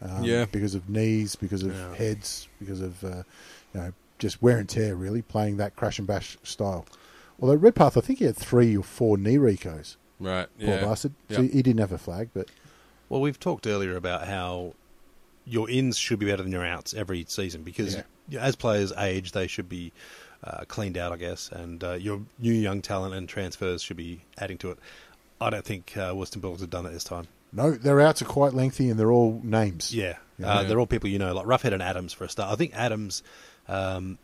um, 0.02 0.22
Yeah. 0.24 0.44
because 0.46 0.74
of 0.74 0.88
knees, 0.88 1.34
because 1.36 1.62
of 1.62 1.74
Yeah. 1.74 1.94
heads, 1.94 2.48
because 2.60 2.80
of 2.80 3.02
uh, 3.04 3.22
you 3.74 3.80
know 3.80 3.92
just 4.18 4.40
wear 4.42 4.58
and 4.58 4.68
tear. 4.68 4.94
Really 4.96 5.22
playing 5.22 5.56
that 5.58 5.76
crash 5.76 5.98
and 5.98 6.06
bash 6.06 6.36
style. 6.42 6.86
Although 7.40 7.54
Redpath, 7.54 7.96
I 7.96 8.00
think 8.00 8.18
he 8.18 8.24
had 8.24 8.36
three 8.36 8.76
or 8.76 8.82
four 8.82 9.16
knee 9.16 9.36
recos. 9.36 9.96
Right. 10.20 10.48
Poor 10.60 10.68
Yeah. 10.74 10.80
bastard. 10.84 11.12
So 11.30 11.42
Yep. 11.42 11.52
he 11.52 11.62
didn't 11.62 11.80
have 11.80 11.92
a 11.92 11.98
flag, 11.98 12.30
but 12.34 12.48
Well, 13.08 13.20
we've 13.20 13.38
talked 13.40 13.66
earlier 13.66 13.96
about 13.96 14.26
how 14.26 14.74
your 15.46 15.70
ins 15.70 15.96
should 15.96 16.18
be 16.18 16.26
better 16.26 16.42
than 16.42 16.52
your 16.52 16.66
outs 16.66 16.92
every 16.92 17.24
season 17.28 17.62
because 17.62 17.96
Yeah. 18.28 18.40
as 18.44 18.54
players 18.54 18.92
age, 18.98 19.32
they 19.32 19.46
should 19.46 19.68
be 19.68 19.92
uh, 20.44 20.64
cleaned 20.68 20.96
out, 20.96 21.10
I 21.10 21.16
guess, 21.16 21.48
and 21.50 21.82
uh, 21.82 21.94
your 21.94 22.20
new 22.38 22.52
young 22.52 22.80
talent 22.80 23.12
and 23.14 23.28
transfers 23.28 23.82
should 23.82 23.96
be 23.96 24.20
adding 24.38 24.56
to 24.58 24.70
it. 24.70 24.78
I 25.40 25.50
don't 25.50 25.64
think 25.64 25.96
uh, 25.96 26.12
Western 26.12 26.40
Bulldogs 26.40 26.62
have 26.62 26.70
done 26.70 26.86
it 26.86 26.90
this 26.90 27.04
time. 27.04 27.26
no, 27.52 27.70
their 27.72 28.00
outs 28.00 28.22
are 28.22 28.26
quite 28.26 28.54
lengthy 28.54 28.90
and 28.90 28.98
they're 28.98 29.12
all 29.12 29.40
names. 29.44 29.94
Yeah, 29.94 30.16
Yeah. 30.38 30.52
Uh, 30.52 30.62
they're 30.64 30.78
all 30.80 30.86
people 30.86 31.08
you 31.08 31.18
know, 31.18 31.32
like 31.34 31.46
Roughead 31.46 31.72
and 31.72 31.82
Adams 31.82 32.12
for 32.12 32.24
a 32.24 32.28
start. 32.28 32.52
I 32.52 32.56
think 32.56 32.74
Adams, 32.74 33.22
um, 33.68 34.18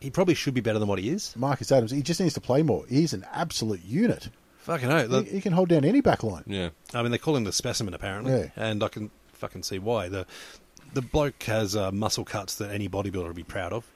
he 0.00 0.10
probably 0.10 0.34
should 0.34 0.54
be 0.54 0.60
better 0.60 0.78
than 0.78 0.88
what 0.88 0.98
he 0.98 1.08
is. 1.08 1.34
Marcus 1.36 1.72
Adams, 1.72 1.90
he 1.90 2.02
just 2.02 2.20
needs 2.20 2.34
to 2.34 2.40
play 2.40 2.62
more. 2.62 2.84
He's 2.88 3.12
an 3.14 3.24
absolute 3.32 3.82
unit. 3.84 4.28
Fucking 4.58 4.88
hell. 4.90 5.22
He, 5.22 5.30
he 5.30 5.40
can 5.40 5.52
hold 5.52 5.68
down 5.70 5.84
any 5.84 6.00
back 6.00 6.22
line. 6.22 6.44
Yeah. 6.46 6.70
I 6.92 7.02
mean, 7.02 7.10
they 7.10 7.18
call 7.18 7.36
him 7.36 7.44
the 7.44 7.52
specimen 7.52 7.94
apparently, 7.94 8.32
Yeah. 8.32 8.48
and 8.56 8.82
I 8.84 8.88
can 8.88 9.10
fucking 9.32 9.62
see 9.62 9.78
why. 9.78 10.08
the 10.08 10.26
The 10.94 11.02
bloke 11.02 11.42
has 11.44 11.74
uh, 11.74 11.90
muscle 11.90 12.24
cuts 12.24 12.54
that 12.56 12.70
any 12.70 12.88
bodybuilder 12.88 13.26
would 13.26 13.34
be 13.36 13.42
proud 13.44 13.72
of, 13.72 13.90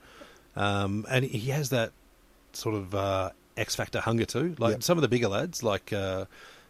um, 0.55 1.05
and 1.09 1.23
he 1.25 1.51
has 1.51 1.69
that 1.69 1.91
sort 2.53 2.75
of 2.75 2.93
uh, 2.95 3.29
X 3.59 3.75
factor 3.75 3.99
hunger 3.99 4.25
too. 4.25 4.55
Like 4.57 4.73
Yep. 4.73 4.83
some 4.83 4.97
of 4.97 5.01
the 5.01 5.07
bigger 5.07 5.27
lads, 5.27 5.61
like 5.63 5.91
uh, 5.93 6.25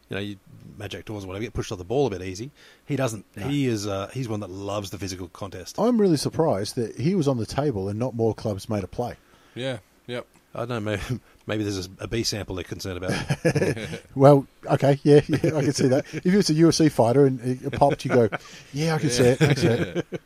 you 0.10 0.16
know, 0.16 0.22
you, 0.22 0.38
Magic 0.78 1.06
Doors 1.06 1.24
or 1.24 1.28
whatever, 1.28 1.44
get 1.44 1.54
pushed 1.54 1.72
off 1.72 1.78
the 1.78 1.84
ball 1.84 2.08
a 2.08 2.10
bit 2.10 2.22
easy. 2.24 2.52
He 2.86 2.96
doesn't. 2.96 3.26
He 3.38 3.68
is. 3.68 3.86
Uh, 3.88 4.10
he's 4.14 4.28
one 4.28 4.40
that 4.40 4.50
loves 4.50 4.90
the 4.90 4.98
physical 4.98 5.28
contest. 5.30 5.78
I'm 5.80 6.00
really 6.02 6.18
surprised 6.18 6.76
that 6.76 6.98
he 7.00 7.16
was 7.16 7.28
on 7.28 7.38
the 7.38 7.46
table 7.46 7.90
and 7.90 8.00
not 8.00 8.16
more 8.16 8.34
clubs 8.34 8.68
made 8.70 8.84
a 8.84 8.88
play. 8.88 9.16
Yeah. 9.56 9.78
Yep. 10.08 10.26
I 10.56 10.60
don't 10.66 10.70
know. 10.70 10.80
Maybe, 10.80 11.20
maybe 11.46 11.64
there's 11.64 11.86
a, 11.86 11.90
a 12.00 12.08
B 12.08 12.24
sample 12.24 12.56
they're 12.56 12.64
concerned 12.64 12.98
about. 12.98 14.00
Well, 14.16 14.48
okay, 14.66 15.00
yeah, 15.04 15.22
yeah, 15.28 15.56
I 15.56 15.62
can 15.62 15.74
see 15.74 15.88
that. 15.90 16.06
If 16.12 16.24
he 16.24 16.36
was 16.36 16.50
a 16.50 16.54
UFC 16.56 16.92
fighter 16.92 17.26
and 17.28 17.40
it 17.64 17.72
popped, 17.74 18.04
you 18.04 18.12
go, 18.12 18.30
yeah, 18.74 18.96
I 18.96 18.98
can 18.98 19.10
see 19.12 19.24
it. 19.24 19.42
I 19.42 19.46
can 19.54 19.56
see 19.56 19.68
it. 19.68 20.22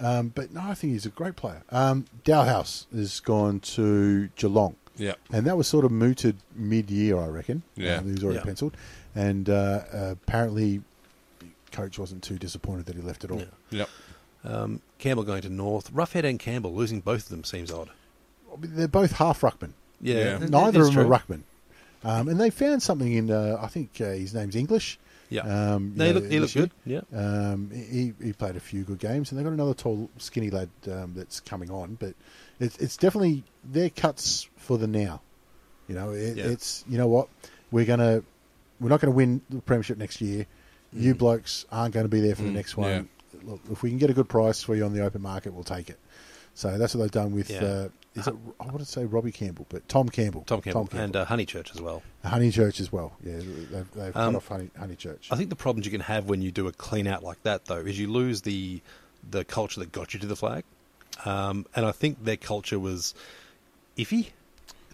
Um, 0.00 0.28
but 0.34 0.52
no, 0.52 0.60
I 0.62 0.74
think 0.74 0.94
he's 0.94 1.06
a 1.06 1.10
great 1.10 1.36
player. 1.36 1.62
Um, 1.70 2.06
Dahlhaus 2.24 2.86
has 2.92 3.20
gone 3.20 3.60
to 3.60 4.28
Geelong, 4.34 4.74
Yep. 4.96 5.18
and 5.32 5.46
that 5.46 5.56
was 5.56 5.66
sort 5.66 5.84
of 5.84 5.90
mooted 5.90 6.36
mid-year, 6.54 7.16
I 7.18 7.26
reckon. 7.28 7.62
Yeah. 7.76 7.96
Um, 7.96 8.04
he 8.06 8.12
was 8.12 8.22
already 8.24 8.38
Yeah. 8.40 8.44
penciled, 8.44 8.76
and 9.14 9.48
uh, 9.48 9.52
uh, 9.92 10.14
apparently, 10.22 10.82
coach 11.70 11.98
wasn't 11.98 12.22
too 12.22 12.38
disappointed 12.38 12.86
that 12.86 12.96
he 12.96 13.02
left 13.02 13.24
at 13.24 13.30
all. 13.30 13.38
Yeah. 13.38 13.44
Yep. 13.70 13.88
Um, 14.44 14.80
Campbell 14.98 15.24
going 15.24 15.42
to 15.42 15.48
North. 15.48 15.92
Roughead 15.92 16.24
and 16.24 16.38
Campbell 16.38 16.74
losing 16.74 17.00
both 17.00 17.24
of 17.24 17.28
them 17.28 17.44
seems 17.44 17.70
odd. 17.70 17.90
They're 18.60 18.88
both 18.88 19.12
half 19.12 19.40
ruckman. 19.40 19.70
Yeah, 20.00 20.38
Yeah. 20.40 20.46
Neither 20.48 20.80
of 20.80 20.86
them 20.86 20.94
true. 20.94 21.12
are 21.12 21.18
ruckman. 21.18 21.42
Um, 22.04 22.28
and 22.28 22.40
they 22.40 22.50
found 22.50 22.82
something 22.82 23.12
in, 23.12 23.30
uh, 23.30 23.58
I 23.62 23.68
think 23.68 23.90
uh, 24.00 24.06
his 24.10 24.34
name's 24.34 24.56
English. 24.56 24.98
Yeah, 25.30 25.42
Um, 25.74 25.92
no, 25.96 26.04
he 26.04 26.10
know, 26.12 26.18
looked, 26.18 26.32
he 26.32 26.40
looked 26.40 26.54
good. 26.54 26.70
Yeah, 26.84 27.00
Um, 27.14 27.70
he 27.72 28.12
he 28.22 28.32
played 28.34 28.54
a 28.56 28.60
few 28.60 28.82
good 28.82 28.98
games, 28.98 29.30
and 29.30 29.38
they've 29.38 29.44
got 29.46 29.52
another 29.54 29.72
tall, 29.72 30.10
skinny 30.18 30.50
lad 30.50 30.68
um, 30.90 31.14
that's 31.16 31.40
coming 31.40 31.70
on. 31.70 31.94
But 31.98 32.14
it's 32.60 32.76
it's 32.78 32.96
definitely 32.96 33.44
their 33.64 33.90
cuts 33.90 34.48
for 34.56 34.78
the 34.78 34.86
now. 34.86 35.20
You 35.88 35.94
know, 35.94 36.10
it, 36.12 36.36
Yeah. 36.36 36.46
it's 36.46 36.84
you 36.88 36.98
know 36.98 37.08
what 37.08 37.28
we're 37.70 37.84
gonna 37.84 38.22
we're 38.80 38.88
not 38.88 39.00
going 39.00 39.12
to 39.12 39.16
win 39.16 39.40
the 39.48 39.60
premiership 39.60 39.96
next 39.98 40.20
year. 40.20 40.46
You 40.92 41.14
blokes 41.14 41.64
aren't 41.70 41.94
going 41.94 42.04
to 42.04 42.08
be 42.08 42.20
there 42.20 42.34
for 42.34 42.42
the 42.42 42.48
Mm, 42.50 42.54
next 42.54 42.76
one. 42.76 43.08
Look, 43.44 43.60
if 43.70 43.82
we 43.82 43.90
can 43.90 43.98
get 43.98 44.10
a 44.10 44.12
good 44.12 44.28
price 44.28 44.62
for 44.62 44.74
you 44.74 44.84
on 44.84 44.92
the 44.92 45.00
open 45.04 45.22
market, 45.22 45.52
we'll 45.54 45.62
take 45.64 45.88
it. 45.88 45.98
So 46.54 46.76
that's 46.76 46.94
what 46.94 47.02
they've 47.02 47.10
done 47.10 47.32
with. 47.32 47.48
Yeah. 47.48 47.62
Uh, 47.64 47.88
is 48.14 48.26
it? 48.26 48.34
I 48.60 48.66
want 48.66 48.80
to 48.80 48.84
say 48.84 49.04
Robbie 49.06 49.32
Campbell, 49.32 49.66
but 49.70 49.88
Tom 49.88 50.08
Campbell. 50.08 50.42
Tom 50.46 50.60
Campbell, 50.60 50.88
and 50.92 51.16
uh, 51.16 51.24
Honeychurch 51.24 51.74
as 51.74 51.80
well. 51.80 52.02
Honeychurch 52.26 52.78
as 52.80 52.92
well. 52.92 53.12
Yeah, 53.24 53.38
they've, 53.38 53.90
they've 53.94 54.16
Um, 54.16 54.32
cut 54.32 54.34
off 54.34 54.48
Honey, 54.48 54.70
Honeychurch. 54.78 55.28
I 55.30 55.36
think 55.36 55.48
the 55.48 55.56
problems 55.56 55.86
you 55.86 55.92
can 55.92 56.02
have 56.02 56.26
when 56.26 56.42
you 56.42 56.50
do 56.50 56.66
a 56.66 56.72
clean 56.72 57.06
out 57.06 57.22
like 57.22 57.42
that, 57.44 57.64
though, 57.66 57.78
is 57.78 57.98
you 57.98 58.10
lose 58.10 58.42
the 58.42 58.82
the 59.30 59.44
culture 59.44 59.80
that 59.80 59.92
got 59.92 60.12
you 60.12 60.20
to 60.20 60.26
the 60.26 60.36
flag. 60.36 60.64
Um, 61.24 61.66
and 61.76 61.86
I 61.86 61.92
think 61.92 62.24
their 62.24 62.36
culture 62.36 62.78
was 62.78 63.14
iffy 63.96 64.30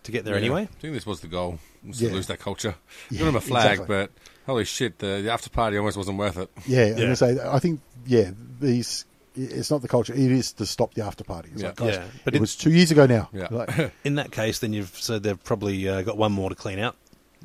to 0.03 0.13
get 0.13 0.25
there 0.25 0.35
Yeah. 0.35 0.41
anyway. 0.41 0.63
I 0.63 0.81
think 0.81 0.95
this 0.95 1.07
was 1.07 1.21
the 1.21 1.29
goal. 1.29 1.59
Was 1.87 2.01
Yeah. 2.03 2.09
to 2.11 2.15
lose 2.17 2.27
that 2.27 2.39
culture. 2.41 2.75
Yeah, 3.11 3.19
Give 3.19 3.27
them 3.27 3.37
a 3.37 3.41
flag, 3.41 3.73
exactly. 3.81 3.87
but 3.97 4.11
holy 4.47 4.65
shit, 4.65 4.99
the, 4.99 5.21
the 5.23 5.31
after 5.31 5.49
party 5.51 5.77
almost 5.79 5.97
wasn't 5.97 6.19
worth 6.19 6.37
it. 6.39 6.51
Yeah, 6.67 6.83
I'm 6.83 6.89
Yeah. 6.89 6.95
gonna 7.01 7.17
say. 7.17 7.39
I 7.45 7.59
think 7.59 7.81
yeah, 8.07 8.31
these. 8.61 9.05
It's 9.37 9.71
not 9.71 9.83
the 9.83 9.89
culture. 9.89 10.13
It 10.15 10.33
is 10.33 10.53
to 10.55 10.67
stop 10.67 10.95
the 10.95 11.05
after 11.05 11.23
party. 11.23 11.51
It's 11.53 11.63
Yeah. 11.63 11.69
like, 11.69 11.77
guys, 11.77 11.95
Yeah, 11.95 12.07
but 12.25 12.35
it 12.35 12.39
it- 12.39 12.41
was 12.41 12.57
two 12.57 12.71
years 12.73 12.91
ago 12.91 13.07
now. 13.07 13.29
Yeah. 13.33 13.47
Like, 13.51 13.93
In 14.05 14.17
that 14.17 14.33
case, 14.33 14.59
then 14.59 14.73
you've 14.73 14.97
so 14.99 15.19
they've 15.21 15.43
probably 15.45 15.89
uh, 15.89 16.03
got 16.03 16.17
one 16.19 16.33
more 16.33 16.49
to 16.51 16.57
clean 16.57 16.79
out. 16.81 16.97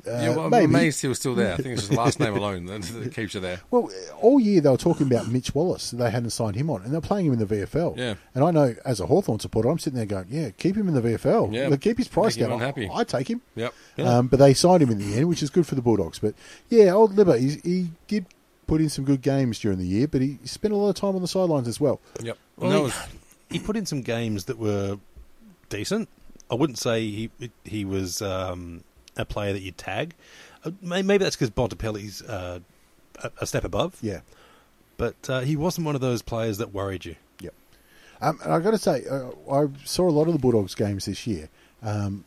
Uh, 0.06 0.10
yeah, 0.10 0.28
well, 0.30 0.40
I'm 0.46 0.50
maybe. 0.50 0.64
amazed 0.66 1.00
he 1.00 1.08
was 1.08 1.18
still 1.18 1.34
there. 1.34 1.54
I 1.54 1.56
think 1.56 1.68
it's 1.78 1.88
just 1.88 1.92
last 1.92 2.20
name 2.20 2.34
alone 2.36 2.66
that, 2.66 2.82
that 2.82 3.14
keeps 3.14 3.34
you 3.34 3.40
there. 3.40 3.60
Well, 3.70 3.90
all 4.20 4.38
year 4.38 4.60
they 4.60 4.68
were 4.68 4.76
talking 4.76 5.06
about 5.06 5.28
Mitch 5.28 5.54
Wallis. 5.54 5.90
They 5.92 6.10
hadn't 6.10 6.30
signed 6.30 6.56
him 6.56 6.68
on, 6.70 6.82
and 6.82 6.92
they're 6.92 7.00
playing 7.00 7.26
him 7.26 7.32
in 7.32 7.38
the 7.38 7.46
VFL. 7.46 7.96
Yeah. 7.96 8.14
And 8.34 8.44
I 8.44 8.50
know, 8.50 8.74
as 8.84 9.00
a 9.00 9.06
Hawthorn 9.06 9.40
supporter, 9.40 9.68
I'm 9.70 9.78
sitting 9.78 9.96
there 9.96 10.06
going, 10.06 10.26
"Yeah, 10.28 10.50
keep 10.50 10.76
him 10.76 10.88
in 10.88 10.94
the 10.94 11.00
VFL. 11.00 11.52
Yeah. 11.54 11.68
Like, 11.68 11.80
keep 11.80 11.98
his 11.98 12.08
price 12.08 12.36
Make 12.36 12.46
down. 12.48 12.52
unhappy. 12.60 12.90
I 12.92 13.04
take 13.04 13.28
him." 13.30 13.40
Yep. 13.56 13.74
Yeah. 13.96 14.04
Um, 14.18 14.26
but 14.28 14.38
they 14.38 14.52
signed 14.54 14.82
him 14.82 14.90
in 14.90 14.98
the 14.98 15.16
end, 15.16 15.28
which 15.28 15.42
is 15.42 15.50
good 15.50 15.66
for 15.66 15.74
the 15.74 15.82
Bulldogs. 15.82 16.18
But 16.18 16.34
yeah, 16.68 16.90
old 16.92 17.14
Libber, 17.16 17.38
he, 17.38 17.58
he 17.68 17.90
did 18.06 18.26
put 18.66 18.80
in 18.80 18.88
some 18.88 19.04
good 19.04 19.22
games 19.22 19.58
during 19.58 19.78
the 19.78 19.86
year, 19.86 20.08
but 20.08 20.20
he 20.22 20.38
spent 20.44 20.72
a 20.72 20.76
lot 20.76 20.88
of 20.90 20.94
time 20.96 21.14
on 21.16 21.22
the 21.22 21.28
sidelines 21.28 21.68
as 21.68 21.80
well. 21.80 22.00
Yep. 22.22 22.38
Well, 22.56 22.70
And 22.70 22.78
he, 22.78 22.82
was, 22.84 22.94
he 23.50 23.58
put 23.58 23.76
in 23.76 23.86
some 23.86 24.02
games 24.02 24.44
that 24.46 24.58
were 24.58 24.98
decent. 25.68 26.08
I 26.50 26.54
wouldn't 26.56 26.78
say 26.78 27.00
he 27.08 27.30
he 27.64 27.84
was 27.84 28.20
um, 28.20 28.84
a 29.16 29.24
player 29.24 29.52
that 29.52 29.60
you'd 29.62 29.78
tag. 29.78 30.14
Uh, 30.64 30.70
Maybe 30.82 31.18
that's 31.18 31.36
because 31.36 31.50
Bontempelli's 31.50 32.22
uh, 32.22 32.60
a, 33.22 33.30
a 33.42 33.46
step 33.46 33.64
above, 33.64 33.96
Yeah. 34.02 34.20
but 34.96 35.14
uh, 35.28 35.40
he 35.40 35.56
wasn't 35.56 35.86
one 35.86 35.94
of 35.94 36.00
those 36.00 36.22
players 36.22 36.58
that 36.58 36.72
worried 36.72 37.04
you. 37.04 37.16
Yep. 37.40 37.54
Um, 38.20 38.38
and 38.42 38.52
I 38.52 38.60
got 38.60 38.70
to 38.72 38.78
say, 38.78 39.04
uh, 39.10 39.30
I 39.52 39.66
saw 39.84 40.08
a 40.08 40.10
lot 40.10 40.26
of 40.26 40.32
the 40.32 40.38
Bulldogs 40.38 40.74
games 40.74 41.04
this 41.04 41.26
year. 41.26 41.48
Um, 41.82 42.24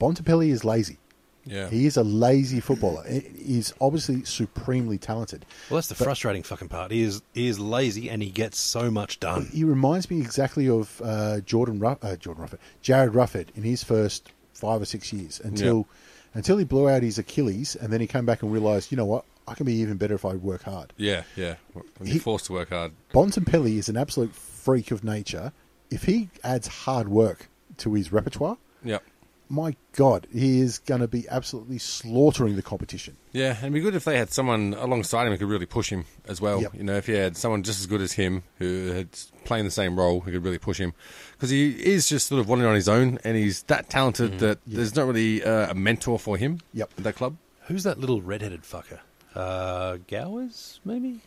Bontempelli 0.00 0.50
is 0.50 0.64
lazy. 0.64 0.98
yeah. 1.44 1.68
He 1.70 1.86
is 1.86 1.96
a 1.96 2.02
lazy 2.04 2.60
footballer. 2.60 3.04
He- 3.08 3.30
He's 3.46 3.72
obviously 3.80 4.24
supremely 4.24 4.98
talented. 4.98 5.46
Well, 5.70 5.76
that's 5.76 5.86
the 5.88 5.94
frustrating 5.94 6.42
fucking 6.42 6.68
part. 6.68 6.90
He 6.90 7.02
is 7.02 7.22
he 7.32 7.46
is 7.46 7.60
lazy 7.60 8.10
and 8.10 8.20
he 8.20 8.30
gets 8.30 8.58
so 8.58 8.90
much 8.90 9.20
done. 9.20 9.46
He 9.52 9.62
reminds 9.62 10.10
me 10.10 10.20
exactly 10.20 10.68
of 10.68 11.00
uh, 11.04 11.40
Jordan 11.42 11.78
Ruff, 11.78 11.98
uh, 12.02 12.16
Jordan 12.16 12.42
Rufford, 12.42 12.58
Jarryd 12.82 13.10
Roughead 13.12 13.46
in 13.54 13.62
his 13.62 13.84
first 13.84 14.32
five 14.56 14.80
or 14.80 14.84
six 14.84 15.12
years 15.12 15.40
until 15.44 15.86
until 16.34 16.58
he 16.58 16.64
blew 16.64 16.88
out 16.88 17.02
his 17.02 17.18
Achilles, 17.18 17.76
and 17.76 17.92
then 17.92 18.00
he 18.00 18.06
came 18.06 18.26
back 18.26 18.42
and 18.42 18.52
realised, 18.52 18.90
you 18.90 18.96
know 18.96 19.06
what, 19.06 19.24
I 19.48 19.54
can 19.54 19.64
be 19.64 19.74
even 19.74 19.96
better 19.96 20.14
if 20.14 20.24
I 20.24 20.34
work 20.34 20.64
hard. 20.64 20.92
yeah, 20.96 21.22
yeah. 21.36 21.54
When 21.72 22.10
you're 22.10 22.20
forced 22.20 22.46
to 22.46 22.52
work 22.52 22.70
hard. 22.70 22.92
Bontempelli 23.14 23.78
is 23.78 23.88
an 23.88 23.96
absolute 23.96 24.34
freak 24.34 24.90
of 24.90 25.02
nature. 25.04 25.52
If 25.90 26.02
he 26.04 26.28
adds 26.44 26.66
hard 26.66 27.08
work 27.08 27.48
to 27.78 27.94
his 27.94 28.12
repertoire, 28.12 28.58
Yep. 28.84 29.02
My 29.48 29.76
God, 29.92 30.26
he 30.32 30.60
is 30.60 30.78
going 30.78 31.00
to 31.00 31.08
be 31.08 31.26
absolutely 31.28 31.78
slaughtering 31.78 32.56
the 32.56 32.62
competition. 32.62 33.16
Yeah, 33.32 33.50
and 33.50 33.58
it'd 33.58 33.72
be 33.74 33.80
good 33.80 33.94
if 33.94 34.04
they 34.04 34.18
had 34.18 34.32
someone 34.32 34.74
alongside 34.74 35.26
him 35.26 35.32
who 35.32 35.38
could 35.38 35.48
really 35.48 35.66
push 35.66 35.90
him 35.90 36.04
as 36.26 36.40
well. 36.40 36.60
Yep. 36.62 36.74
You 36.74 36.82
know, 36.84 36.96
if 36.96 37.06
he 37.06 37.12
had 37.14 37.36
someone 37.36 37.62
just 37.62 37.80
as 37.80 37.86
good 37.86 38.00
as 38.00 38.12
him 38.12 38.42
who 38.58 38.88
had 38.92 39.08
playing 39.44 39.64
the 39.64 39.70
same 39.70 39.96
role, 39.98 40.20
who 40.20 40.32
could 40.32 40.42
really 40.44 40.58
push 40.58 40.78
him. 40.78 40.92
Because 41.32 41.50
he 41.50 41.70
is 41.70 42.08
just 42.08 42.26
sort 42.28 42.40
of 42.40 42.48
wandering 42.48 42.68
on 42.70 42.74
his 42.74 42.88
own, 42.88 43.18
and 43.24 43.36
he's 43.36 43.62
that 43.64 43.88
talented 43.90 44.38
that 44.40 44.58
there's 44.66 44.96
not 44.96 45.06
really 45.06 45.44
uh, 45.44 45.70
a 45.70 45.74
mentor 45.74 46.18
for 46.18 46.36
him 46.36 46.60
Yep. 46.74 46.90
at 46.98 47.04
that 47.04 47.14
club. 47.16 47.36
Who's 47.66 47.82
that 47.84 47.98
little 47.98 48.22
red-headed 48.22 48.62
fucker? 48.62 49.00
Uh, 49.34 49.98
Gowers, 50.08 50.80
maybe? 50.84 51.20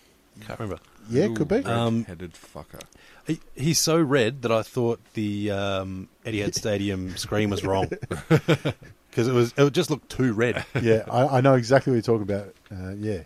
Can't 0.45 0.59
remember. 0.59 0.81
Yeah, 1.09 1.27
could 1.35 1.47
be. 1.47 1.57
Um, 1.65 2.05
Headed 2.05 2.33
fucker. 2.33 2.81
He, 3.29 3.39
he's 3.55 3.77
so 3.79 4.01
red 4.01 4.41
that 4.41 4.51
I 4.51 4.63
thought 4.63 4.99
the 5.13 5.51
um, 5.51 6.09
Etihad 6.25 6.55
Stadium 6.55 7.15
screen 7.17 7.49
was 7.51 7.63
wrong 7.63 7.87
because 8.09 9.27
it 9.27 9.33
was 9.33 9.53
it 9.55 9.71
just 9.71 9.91
looked 9.91 10.09
too 10.09 10.33
red. 10.33 10.65
yeah, 10.81 11.03
I, 11.09 11.37
I 11.37 11.41
know 11.41 11.53
exactly 11.53 11.91
what 11.91 11.95
you're 11.95 12.17
talking 12.17 12.23
about. 12.33 12.55
Uh, 12.71 12.95
yeah, 12.97 13.21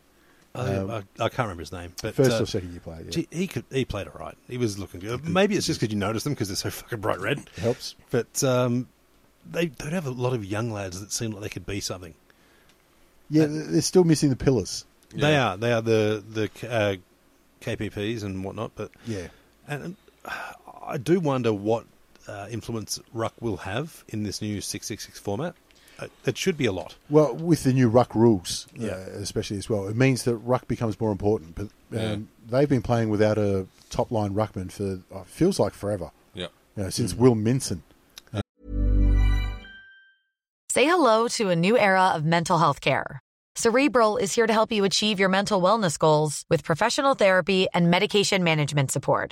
I, 0.53 0.75
Um, 0.75 0.91
I, 0.91 0.97
I 1.23 1.29
can't 1.29 1.39
remember 1.47 1.61
his 1.61 1.71
name, 1.71 1.93
but 2.01 2.15
first 2.15 2.31
uh, 2.31 2.43
or 2.43 2.45
second 2.45 2.71
year 2.71 2.81
player. 2.81 3.01
Yeah. 3.05 3.11
gee, 3.11 3.27
he 3.31 3.47
could 3.47 3.63
he 3.71 3.85
played 3.85 4.07
all 4.07 4.19
right. 4.19 4.37
He 4.49 4.57
was 4.57 4.77
looking 4.77 4.99
good. 4.99 5.25
Maybe 5.27 5.55
it's 5.55 5.65
just 5.65 5.79
because 5.79 5.93
you 5.93 5.99
notice 5.99 6.25
them 6.25 6.33
because 6.33 6.49
they're 6.49 6.57
so 6.57 6.69
fucking 6.69 6.99
bright 6.99 7.21
red. 7.21 7.39
It 7.39 7.49
Helps. 7.61 7.95
But 8.11 8.43
um, 8.43 8.89
they 9.49 9.67
don't 9.67 9.93
have 9.93 10.05
a 10.05 10.11
lot 10.11 10.33
of 10.33 10.43
young 10.43 10.69
lads 10.71 10.99
that 10.99 11.13
seem 11.13 11.31
like 11.31 11.43
they 11.43 11.49
could 11.49 11.65
be 11.65 11.79
something. 11.79 12.13
Yeah, 13.29 13.45
they're 13.47 13.81
still 13.81 14.03
missing 14.03 14.29
the 14.29 14.35
pillars. 14.35 14.85
They 15.15 15.37
are. 15.37 15.55
They 15.55 15.71
are 15.71 15.81
the 15.81 16.23
the 16.27 16.69
uh, 16.69 16.95
KPPs 17.61 18.23
and 18.23 18.43
whatnot. 18.43 18.71
But 18.75 18.91
Yeah, 19.07 19.27
and 19.67 19.95
uh, 20.25 20.31
I 20.85 20.97
do 20.97 21.19
wonder 21.19 21.53
what 21.53 21.85
uh, 22.27 22.47
influence 22.49 22.99
Ruck 23.13 23.33
will 23.41 23.57
have 23.57 24.03
in 24.09 24.23
this 24.23 24.41
new 24.41 24.61
666 24.61 25.19
format, 25.19 25.55
uh, 25.99 26.07
it 26.25 26.37
should 26.37 26.57
be 26.57 26.65
a 26.65 26.71
lot. 26.71 26.95
Well, 27.09 27.33
with 27.35 27.63
the 27.63 27.73
new 27.73 27.87
ruck 27.89 28.15
rules, 28.15 28.67
uh, 28.81 28.85
especially 28.85 29.57
as 29.57 29.69
well, 29.69 29.87
it 29.87 29.95
means 29.95 30.23
that 30.23 30.35
ruck 30.37 30.67
becomes 30.67 30.99
more 30.99 31.11
important. 31.11 31.55
But 31.55 31.63
um, 31.63 31.69
Yeah. 31.91 32.17
they've 32.47 32.69
been 32.69 32.81
playing 32.81 33.09
without 33.09 33.37
a 33.37 33.67
top 33.89 34.11
line 34.11 34.33
ruckman 34.33 34.71
for 34.71 35.01
uh, 35.15 35.23
feels 35.25 35.59
like 35.59 35.73
forever. 35.73 36.11
Yeah. 36.33 36.47
You 36.75 36.83
know, 36.83 36.89
since 36.89 37.13
Will 37.13 37.35
Minson. 37.35 37.81
Say 40.71 40.85
hello 40.87 41.27
to 41.27 41.49
a 41.49 41.55
new 41.55 41.77
era 41.77 42.13
of 42.15 42.25
mental 42.25 42.57
health 42.57 42.81
care. 42.81 43.19
Cerebral 43.55 44.17
is 44.17 44.33
here 44.33 44.47
to 44.47 44.53
help 44.53 44.71
you 44.71 44.83
achieve 44.83 45.19
your 45.19 45.29
mental 45.29 45.61
wellness 45.61 45.99
goals 45.99 46.43
with 46.49 46.63
professional 46.63 47.13
therapy 47.13 47.67
and 47.75 47.91
medication 47.91 48.43
management 48.43 48.89
support. 48.89 49.31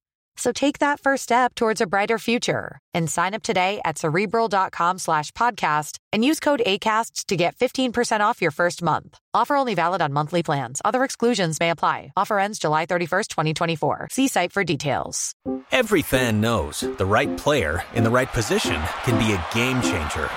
So 0.37 0.51
take 0.51 0.79
that 0.79 0.99
first 0.99 1.23
step 1.23 1.55
towards 1.55 1.81
a 1.81 1.87
brighter 1.87 2.17
future 2.17 2.79
and 2.93 3.09
sign 3.09 3.33
up 3.33 3.43
today 3.43 3.79
at 3.85 3.97
cerebral.com 3.97 4.97
slash 4.97 5.31
podcast 5.31 5.97
and 6.11 6.25
use 6.25 6.39
code 6.39 6.61
ACAST 6.65 7.25
to 7.27 7.35
get 7.35 7.55
15% 7.55 8.21
off 8.21 8.41
your 8.41 8.51
first 8.51 8.81
month. 8.81 9.17
Offer 9.33 9.55
only 9.55 9.75
valid 9.75 10.01
on 10.01 10.13
monthly 10.13 10.43
plans. 10.43 10.81
Other 10.83 11.03
exclusions 11.03 11.59
may 11.59 11.69
apply. 11.69 12.11
Offer 12.17 12.39
ends 12.39 12.59
July 12.59 12.85
31st, 12.85 13.27
2024. 13.27 14.07
See 14.11 14.27
site 14.27 14.51
for 14.51 14.63
details. 14.63 15.33
Every 15.71 16.01
fan 16.01 16.41
knows 16.41 16.81
the 16.81 17.05
right 17.05 17.37
player 17.37 17.83
in 17.93 18.03
the 18.03 18.09
right 18.09 18.31
position 18.31 18.81
can 19.03 19.17
be 19.17 19.33
a 19.33 19.45
game 19.53 19.81
changer. 19.81 20.29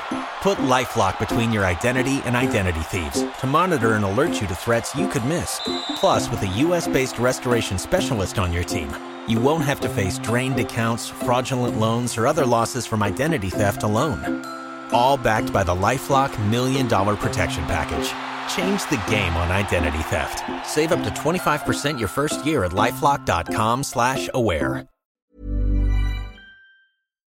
Put 0.42 0.58
LifeLock 0.58 1.18
between 1.18 1.52
your 1.52 1.64
identity 1.64 2.20
and 2.24 2.36
identity 2.36 2.80
thieves 2.80 3.24
to 3.40 3.46
monitor 3.46 3.94
and 3.94 4.04
alert 4.04 4.40
you 4.40 4.46
to 4.46 4.54
threats 4.54 4.94
you 4.94 5.08
could 5.08 5.24
miss. 5.24 5.60
Plus, 5.96 6.30
with 6.30 6.42
a 6.42 6.46
U.S.-based 6.46 7.18
restoration 7.18 7.78
specialist 7.78 8.38
on 8.38 8.52
your 8.52 8.62
team, 8.64 8.88
you 9.28 9.40
won't 9.40 9.64
have 9.64 9.80
to 9.80 9.88
face 9.88 10.18
drained 10.18 10.58
accounts, 10.60 11.08
fraudulent 11.08 11.78
loans, 11.78 12.16
or 12.18 12.26
other 12.26 12.46
losses 12.46 12.86
from 12.86 13.02
identity 13.02 13.50
theft 13.50 13.82
alone. 13.82 14.44
All 14.92 15.16
backed 15.16 15.52
by 15.52 15.62
the 15.64 15.74
LifeLock 15.74 16.32
Million 16.50 16.86
Dollar 16.88 17.16
Protection 17.16 17.64
Package. 17.64 18.08
Change 18.54 18.82
the 18.90 19.02
game 19.10 19.32
on 19.36 19.50
identity 19.50 20.02
theft. 20.04 20.42
Save 20.68 20.92
up 20.92 21.02
to 21.02 21.10
25% 21.10 21.98
your 21.98 22.08
first 22.08 22.44
year 22.46 22.64
at 22.64 22.72
LifeLock.com 22.72 23.82
slash 23.82 24.28
aware. 24.34 24.86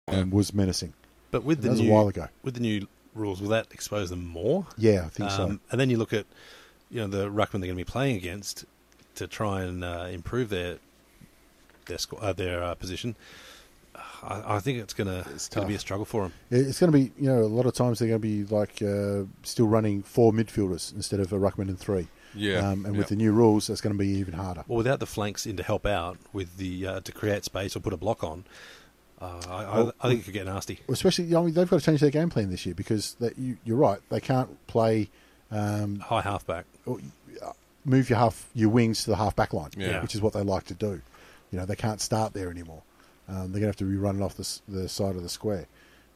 and 0.08 0.32
was 0.34 0.54
menacing. 0.54 0.94
But 1.32 1.44
with 1.46 1.60
the 1.62 1.70
That 1.70 1.72
was 1.72 1.80
a 1.80 1.84
new, 1.84 1.92
while 1.92 2.08
ago. 2.10 2.28
with 2.44 2.56
the 2.56 2.60
new 2.60 2.88
rules, 3.16 3.42
will 3.42 3.50
that 3.50 3.68
expose 3.72 4.10
them 4.10 4.26
more? 4.26 4.66
Yeah, 4.78 5.04
I 5.06 5.10
think 5.10 5.32
so. 5.32 5.44
Um, 5.44 5.62
and 5.72 5.80
then 5.80 5.90
you 5.90 5.98
look 5.98 6.12
at 6.14 6.26
you 6.90 7.00
know 7.00 7.08
the 7.08 7.30
ruckman 7.30 7.52
they're 7.52 7.60
going 7.62 7.70
to 7.70 7.76
be 7.76 7.84
playing 7.86 8.18
against 8.18 8.66
to 9.16 9.28
try 9.28 9.62
and 9.64 9.84
uh, 9.86 10.08
improve 10.12 10.50
their 10.50 10.80
their 11.86 11.98
sco- 11.98 12.18
uh, 12.18 12.34
their 12.34 12.64
uh, 12.64 12.76
position. 12.76 13.16
I, 14.24 14.56
I 14.56 14.60
think 14.60 14.80
it's 14.80 14.94
going 14.94 15.08
to 15.08 15.30
it's 15.32 15.50
going 15.50 15.66
to 15.66 15.68
be 15.70 15.76
a 15.76 15.80
struggle 15.80 16.06
for 16.06 16.24
them. 16.24 16.34
It's 16.50 16.80
going 16.80 16.92
to 16.92 16.98
be, 16.98 17.12
you 17.20 17.30
know, 17.30 17.40
a 17.42 17.48
lot 17.48 17.66
of 17.66 17.74
times 17.74 18.00
they're 18.00 18.08
going 18.08 18.22
to 18.22 18.28
be 18.28 18.44
like 18.46 18.82
uh, 18.82 19.24
still 19.44 19.68
running 19.68 20.02
four 20.04 20.32
midfielders 20.32 20.94
instead 20.96 21.20
of 21.20 21.34
a 21.34 21.38
ruckman 21.40 21.68
and 21.70 21.80
three. 21.80 22.08
Yeah, 22.34 22.60
Um, 22.70 22.86
and 22.86 22.94
yeah. 22.96 23.00
with 23.00 23.10
the 23.10 23.18
new 23.18 23.34
rules, 23.34 23.68
that's 23.68 23.82
going 23.82 23.94
to 23.94 24.00
be 24.00 24.08
even 24.08 24.34
harder. 24.36 24.64
Well, 24.68 24.78
without 24.78 25.02
the 25.02 25.06
flanks 25.06 25.46
in 25.46 25.58
to 25.58 25.64
help 25.64 25.86
out 25.86 26.18
with 26.32 26.56
the 26.58 26.88
uh, 26.88 27.00
to 27.02 27.12
create 27.12 27.44
space 27.44 27.76
or 27.76 27.82
put 27.82 27.92
a 27.92 27.98
block 27.98 28.24
on, 28.24 28.46
uh, 29.20 29.42
I, 29.50 29.64
I, 29.64 29.76
Well, 29.80 29.94
I 30.00 30.08
think 30.08 30.22
it 30.22 30.24
could 30.24 30.34
get 30.34 30.46
nasty. 30.46 30.80
Especially, 30.88 31.26
you 31.26 31.32
know, 31.32 31.50
they've 31.50 31.70
got 31.70 31.80
to 31.82 31.86
change 31.86 32.00
their 32.00 32.10
game 32.10 32.30
plan 32.30 32.50
this 32.50 32.66
year 32.66 32.74
because 32.76 33.16
that 33.20 33.38
you, 33.38 33.58
you're 33.66 33.76
right. 33.78 34.00
They 34.10 34.22
can't 34.22 34.66
play 34.68 35.10
um, 35.52 36.00
High 36.00 36.22
halfback. 36.22 36.66
or, 36.86 37.00
uh, 37.46 37.52
move 37.84 38.10
your 38.10 38.20
half 38.20 38.48
your 38.54 38.70
wings 38.70 39.04
to 39.04 39.10
the 39.10 39.18
half 39.18 39.36
back 39.36 39.52
line, 39.54 39.72
Yeah. 39.76 40.02
which 40.02 40.16
is 40.16 40.22
what 40.22 40.32
they 40.32 40.42
like 40.42 40.64
to 40.68 40.74
do. 40.74 41.02
You 41.52 41.60
know, 41.60 41.66
they 41.66 41.76
can't 41.76 42.02
start 42.02 42.34
there 42.34 42.50
anymore. 42.50 42.82
Um, 43.28 43.52
they're 43.52 43.62
going 43.62 43.62
to 43.62 43.68
have 43.68 43.76
to 43.78 43.84
be 43.86 43.98
running 43.98 44.22
off 44.22 44.36
the, 44.36 44.60
the 44.68 44.90
side 44.90 45.16
of 45.16 45.24
the 45.24 45.30
square. 45.30 45.68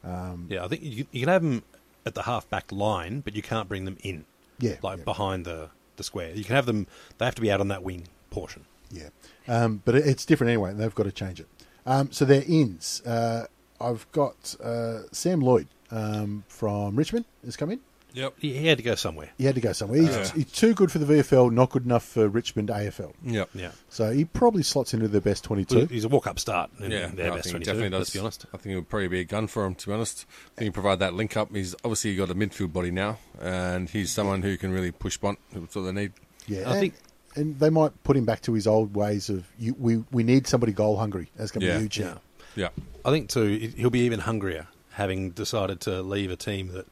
Um, 0.04 0.46
Yeah, 0.50 0.64
I 0.64 0.68
think 0.68 0.82
you, 0.82 1.06
you 1.10 1.20
can 1.20 1.28
have 1.28 1.42
them 1.42 1.62
at 2.04 2.14
the 2.14 2.22
half 2.22 2.48
back 2.48 2.70
line, 2.72 3.20
but 3.20 3.34
you 3.34 3.42
can't 3.42 3.68
bring 3.68 3.84
them 3.84 3.98
in. 4.02 4.24
Yeah, 4.58 4.76
like 4.82 4.98
yeah. 4.98 5.04
behind 5.04 5.44
the 5.44 5.70
the 5.96 6.04
square. 6.04 6.32
You 6.34 6.44
can 6.44 6.54
have 6.54 6.66
them. 6.66 6.86
They 7.18 7.24
have 7.24 7.34
to 7.34 7.42
be 7.42 7.50
out 7.50 7.60
on 7.60 7.68
that 7.68 7.82
wing 7.82 8.08
portion. 8.30 8.64
Yeah, 8.90 9.08
um, 9.48 9.82
but 9.84 9.94
it, 9.94 10.06
it's 10.06 10.24
different 10.24 10.50
anyway, 10.50 10.70
and 10.70 10.80
they've 10.80 10.94
got 10.94 11.04
to 11.04 11.12
change 11.12 11.40
it. 11.40 11.48
Um, 11.84 12.10
so 12.12 12.24
their 12.24 12.42
ins. 12.46 13.02
Uh, 13.04 13.46
I've 13.80 14.10
got 14.12 14.54
uh, 14.62 15.02
Sam 15.12 15.40
Lloyd 15.40 15.68
um, 15.90 16.44
from 16.48 16.96
Richmond 16.96 17.26
has 17.44 17.56
come 17.56 17.70
in. 17.70 17.80
Yep. 18.16 18.34
He, 18.38 18.54
he 18.56 18.66
had 18.66 18.78
to 18.78 18.82
go 18.82 18.94
somewhere. 18.94 19.28
He 19.36 19.44
had 19.44 19.54
to 19.56 19.60
go 19.60 19.72
somewhere. 19.72 20.00
He's, 20.00 20.08
Yeah. 20.08 20.32
he's 20.32 20.50
too 20.50 20.72
good 20.74 20.90
for 20.90 20.98
the 20.98 21.04
VFL, 21.06 21.52
not 21.52 21.68
good 21.70 21.84
enough 21.84 22.02
for 22.02 22.28
Richmond 22.28 22.70
AFL. 22.70 23.12
Yep. 23.22 23.50
Yeah, 23.54 23.70
So 23.90 24.10
he 24.10 24.24
probably 24.24 24.62
slots 24.62 24.94
into 24.94 25.06
the 25.06 25.20
best 25.20 25.44
twenty-two. 25.44 25.86
he's 25.86 26.04
a 26.04 26.08
walk 26.08 26.26
up 26.26 26.38
start. 26.38 26.70
In 26.80 26.90
Yeah, 26.90 27.08
their 27.08 27.26
no, 27.28 27.32
I 27.34 27.36
best 27.36 27.50
think 27.50 27.58
he 27.58 27.64
22, 27.64 27.64
definitely 27.66 27.90
does. 27.90 27.98
Let's 28.00 28.10
be 28.14 28.18
honest. 28.20 28.46
I 28.54 28.56
think 28.56 28.72
it 28.72 28.76
would 28.76 28.88
probably 28.88 29.08
be 29.08 29.20
a 29.20 29.24
gun 29.24 29.46
for 29.46 29.66
him. 29.66 29.74
To 29.74 29.86
be 29.86 29.92
honest, 29.92 30.24
I 30.54 30.58
think 30.60 30.64
he 30.66 30.70
provide 30.70 30.98
that 31.00 31.12
link 31.14 31.36
up. 31.36 31.54
He's 31.54 31.74
obviously 31.84 32.16
got 32.16 32.30
a 32.30 32.34
midfield 32.34 32.72
body 32.72 32.90
now, 32.90 33.18
and 33.40 33.88
he's 33.90 34.10
someone 34.12 34.40
who 34.42 34.56
can 34.56 34.72
really 34.72 34.90
push 34.92 35.18
Bont. 35.18 35.38
That's 35.52 35.76
what 35.76 35.82
they 35.82 35.92
need. 35.92 36.12
Yeah, 36.48 36.60
I 36.60 36.70
and, 36.72 36.80
think- 36.80 36.94
and 37.34 37.60
they 37.60 37.68
might 37.68 38.02
put 38.02 38.16
him 38.16 38.24
back 38.24 38.40
to 38.42 38.54
his 38.54 38.66
old 38.66 38.96
ways 38.96 39.28
of 39.28 39.46
you, 39.58 39.76
we 39.78 40.02
we 40.10 40.22
need 40.22 40.46
somebody 40.46 40.72
goal 40.72 40.96
hungry. 40.96 41.28
That's 41.36 41.50
going 41.50 41.60
to 41.60 41.66
Yeah. 41.66 41.76
be 41.76 41.82
huge. 41.82 41.98
Yeah, 42.00 42.14
Yeah. 42.54 42.68
I 43.04 43.10
think 43.10 43.28
too. 43.28 43.44
he- 43.46 43.68
He'll 43.76 43.90
be 43.90 44.00
even 44.00 44.20
hungrier 44.20 44.68
having 44.92 45.32
decided 45.32 45.82
to 45.82 46.00
leave 46.00 46.30
a 46.30 46.36
team 46.36 46.68
that. 46.68 46.86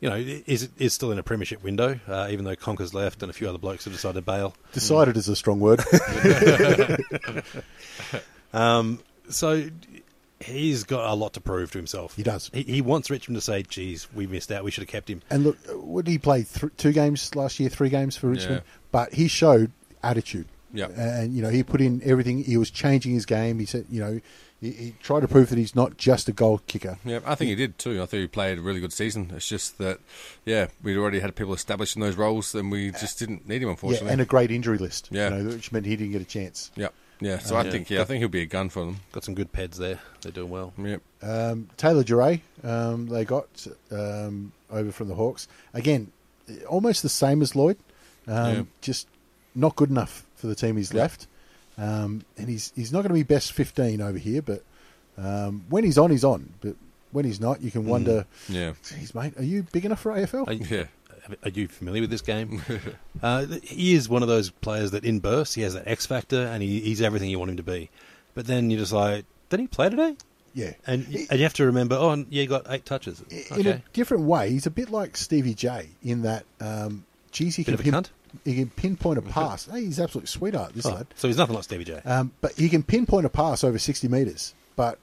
You 0.00 0.10
know, 0.10 0.16
is 0.16 0.68
is 0.78 0.92
still 0.92 1.10
in 1.10 1.18
a 1.18 1.22
premiership 1.22 1.62
window, 1.62 1.98
uh, 2.06 2.28
even 2.30 2.44
though 2.44 2.54
Conca's 2.56 2.92
left 2.92 3.22
and 3.22 3.30
a 3.30 3.32
few 3.32 3.48
other 3.48 3.56
blokes 3.58 3.84
have 3.84 3.94
decided 3.94 4.16
to 4.16 4.22
bail. 4.22 4.54
Decided 4.72 5.16
is 5.16 5.28
a 5.28 5.36
strong 5.36 5.58
word. 5.60 5.80
Um, 8.52 9.00
so 9.28 9.68
he's 10.40 10.84
got 10.84 11.10
a 11.10 11.14
lot 11.14 11.34
to 11.34 11.40
prove 11.40 11.72
to 11.72 11.78
himself. 11.78 12.14
He 12.16 12.22
does. 12.22 12.50
He, 12.54 12.62
he 12.62 12.80
wants 12.80 13.10
Richmond 13.10 13.36
to 13.36 13.40
say, 13.40 13.62
"Geez, 13.64 14.06
we 14.14 14.26
missed 14.26 14.50
out. 14.52 14.64
We 14.64 14.70
should 14.70 14.82
have 14.82 14.88
kept 14.88 15.10
him." 15.10 15.20
and 15.30 15.44
look, 15.44 15.58
what 15.72 16.04
did 16.04 16.12
he 16.12 16.18
play? 16.18 16.44
Th- 16.44 16.72
two 16.76 16.92
games 16.92 17.34
last 17.34 17.60
year, 17.60 17.68
three 17.68 17.88
games 17.90 18.16
for 18.16 18.28
Richmond, 18.28 18.62
Yeah. 18.64 18.72
but 18.92 19.12
he 19.14 19.28
showed 19.28 19.72
attitude. 20.02 20.46
Yeah. 20.72 20.86
and 20.88 21.34
you 21.34 21.42
know 21.42 21.48
he 21.50 21.62
put 21.62 21.80
in 21.80 22.02
everything. 22.04 22.44
He 22.44 22.56
was 22.56 22.70
changing 22.70 23.12
his 23.14 23.24
game. 23.26 23.58
He 23.58 23.66
said, 23.66 23.86
you 23.90 24.00
know, 24.00 24.20
he, 24.60 24.70
he 24.72 24.94
tried 25.02 25.20
to 25.20 25.28
prove 25.28 25.48
that 25.50 25.58
he's 25.58 25.74
not 25.74 25.96
just 25.96 26.28
a 26.28 26.32
goal 26.32 26.60
kicker. 26.66 26.98
Yeah, 27.04 27.20
I 27.24 27.34
think 27.34 27.50
he 27.50 27.54
did 27.54 27.78
too. 27.78 28.02
I 28.02 28.06
think 28.06 28.20
he 28.22 28.26
played 28.26 28.58
a 28.58 28.62
really 28.62 28.80
good 28.80 28.92
season. 28.92 29.30
It's 29.34 29.48
just 29.48 29.78
that, 29.78 30.00
yeah, 30.44 30.68
we'd 30.82 30.96
already 30.96 31.20
had 31.20 31.34
people 31.36 31.52
established 31.54 31.94
in 31.96 32.02
those 32.02 32.16
roles, 32.16 32.54
and 32.54 32.70
we 32.70 32.90
just 32.92 33.18
didn't 33.18 33.46
need 33.48 33.56
him, 33.62 33.68
Yeah, 33.68 33.70
unfortunately. 33.72 34.10
and 34.12 34.20
a 34.20 34.24
great 34.24 34.50
injury 34.50 34.78
list. 34.78 35.08
Yeah. 35.10 35.36
you 35.36 35.42
know, 35.44 35.50
which 35.54 35.72
meant 35.72 35.86
he 35.86 35.94
didn't 35.96 36.12
get 36.12 36.22
a 36.22 36.26
chance. 36.26 36.70
yeah, 36.74 36.88
yeah. 37.20 37.38
So 37.38 37.54
I 37.56 37.64
Yeah. 37.64 37.70
think, 37.70 37.90
yeah, 37.90 38.00
I 38.00 38.04
think 38.04 38.20
he'll 38.20 38.28
be 38.28 38.40
a 38.42 38.46
gun 38.46 38.68
for 38.70 38.84
them. 38.84 39.00
Got 39.12 39.24
some 39.24 39.34
good 39.34 39.52
pads 39.52 39.76
there. 39.78 40.00
They're 40.22 40.32
doing 40.32 40.50
well. 40.50 40.72
Yep. 40.78 41.02
Um, 41.22 41.68
Taylor 41.76 42.02
Duryea, 42.02 42.40
um, 42.64 43.06
they 43.08 43.24
got 43.24 43.66
um, 43.92 44.52
over 44.70 44.90
from 44.90 45.08
the 45.08 45.14
Hawks 45.14 45.48
again, 45.74 46.12
almost 46.68 47.02
the 47.02 47.08
same 47.10 47.42
as 47.42 47.54
Lloyd, 47.54 47.76
um, 48.26 48.54
Yeah. 48.54 48.62
just 48.80 49.06
not 49.54 49.76
good 49.76 49.90
enough 49.90 50.24
for 50.36 50.46
the 50.46 50.54
team 50.54 50.76
he's 50.76 50.92
Yeah. 50.92 51.02
left. 51.02 51.26
Um, 51.78 52.22
and 52.38 52.48
he's 52.48 52.72
he's 52.74 52.92
not 52.92 53.00
going 53.02 53.08
to 53.10 53.14
be 53.14 53.22
best 53.22 53.52
fifteen 53.52 54.00
over 54.00 54.16
here, 54.18 54.40
but 54.42 54.62
um, 55.18 55.64
when 55.68 55.84
he's 55.84 55.98
on, 55.98 56.10
he's 56.10 56.24
on. 56.24 56.52
But 56.60 56.76
when 57.12 57.24
he's 57.24 57.40
not, 57.40 57.60
you 57.62 57.70
can 57.70 57.86
wonder, 57.86 58.26
Yeah. 58.48 58.72
geez, 58.88 59.14
mate, 59.14 59.34
are 59.38 59.42
you 59.44 59.64
big 59.72 59.84
enough 59.84 60.00
for 60.00 60.12
AFL? 60.12 60.46
Are 60.48 60.52
you, 60.52 60.66
Yeah. 60.68 60.86
are 61.42 61.48
you 61.50 61.68
familiar 61.68 62.02
with 62.02 62.10
this 62.10 62.20
game? 62.22 62.62
uh, 63.22 63.46
he 63.62 63.94
is 63.94 64.08
one 64.08 64.22
of 64.22 64.28
those 64.28 64.50
players 64.50 64.90
that 64.92 65.04
in 65.04 65.20
bursts 65.20 65.54
he 65.54 65.62
has 65.62 65.74
that 65.74 65.86
X 65.86 66.06
factor 66.06 66.42
and 66.46 66.62
he, 66.62 66.80
he's 66.80 67.00
everything 67.02 67.30
you 67.30 67.38
want 67.38 67.50
him 67.50 67.56
to 67.58 67.62
be. 67.62 67.90
But 68.34 68.46
then 68.46 68.70
you're 68.70 68.80
just 68.80 68.92
like, 68.92 69.24
did 69.48 69.60
he 69.60 69.66
play 69.66 69.88
today? 69.88 70.16
yeah, 70.54 70.72
And 70.86 71.04
and 71.06 71.38
you 71.38 71.42
have 71.44 71.54
to 71.54 71.66
remember, 71.66 71.96
oh, 71.96 72.14
yeah, 72.30 72.40
he 72.42 72.46
got 72.46 72.64
eight 72.70 72.84
touches. 72.86 73.22
in 73.30 73.44
Okay. 73.60 73.70
a 73.70 73.82
different 73.92 74.24
way, 74.24 74.50
he's 74.50 74.66
a 74.66 74.70
bit 74.70 74.90
like 74.90 75.16
Stevie 75.16 75.52
J 75.54 75.88
in 76.02 76.22
that, 76.22 76.44
um, 76.60 77.04
geez, 77.30 77.56
he 77.56 77.62
Bit 77.62 77.66
can, 77.66 77.74
of 77.74 77.80
a 77.80 77.82
pin, 77.82 77.92
cunt? 77.94 78.06
He 78.44 78.54
can 78.56 78.70
pinpoint 78.70 79.18
a 79.18 79.22
pass. 79.22 79.66
hey, 79.66 79.82
he's 79.84 79.98
an 79.98 80.04
absolute 80.04 80.28
sweetheart, 80.28 80.72
this 80.74 80.86
Oh, 80.86 80.90
lad. 80.94 81.06
so 81.14 81.28
he's 81.28 81.36
nothing 81.36 81.54
like 81.54 81.64
Stevie 81.64 81.84
J. 81.84 82.00
Um, 82.04 82.32
but 82.40 82.52
he 82.52 82.68
can 82.68 82.82
pinpoint 82.82 83.26
a 83.26 83.28
pass 83.30 83.64
over 83.64 83.78
60 83.78 84.08
metres, 84.08 84.54
but 84.76 84.98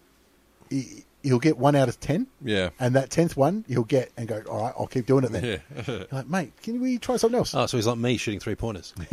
he, 0.69 1.03
he'll 1.23 1.39
get 1.39 1.57
one 1.57 1.75
out 1.75 1.89
of 1.89 1.99
10. 1.99 2.27
Yeah. 2.43 2.69
And 2.79 2.95
that 2.95 3.09
10th 3.09 3.35
one, 3.35 3.65
he'll 3.67 3.83
get 3.83 4.11
and 4.17 4.27
go, 4.27 4.41
all 4.49 4.63
right, 4.63 4.73
I'll 4.77 4.87
keep 4.87 5.05
doing 5.05 5.23
it 5.23 5.31
then. 5.31 5.61
Yeah. 5.87 6.03
Like, 6.11 6.27
mate, 6.27 6.53
can 6.61 6.79
we 6.81 6.97
try 6.97 7.17
something 7.17 7.37
else? 7.37 7.53
Oh, 7.55 7.65
so 7.65 7.77
he's 7.77 7.87
like 7.87 7.97
me 7.97 8.17
shooting 8.17 8.39
three 8.39 8.55
pointers. 8.55 8.93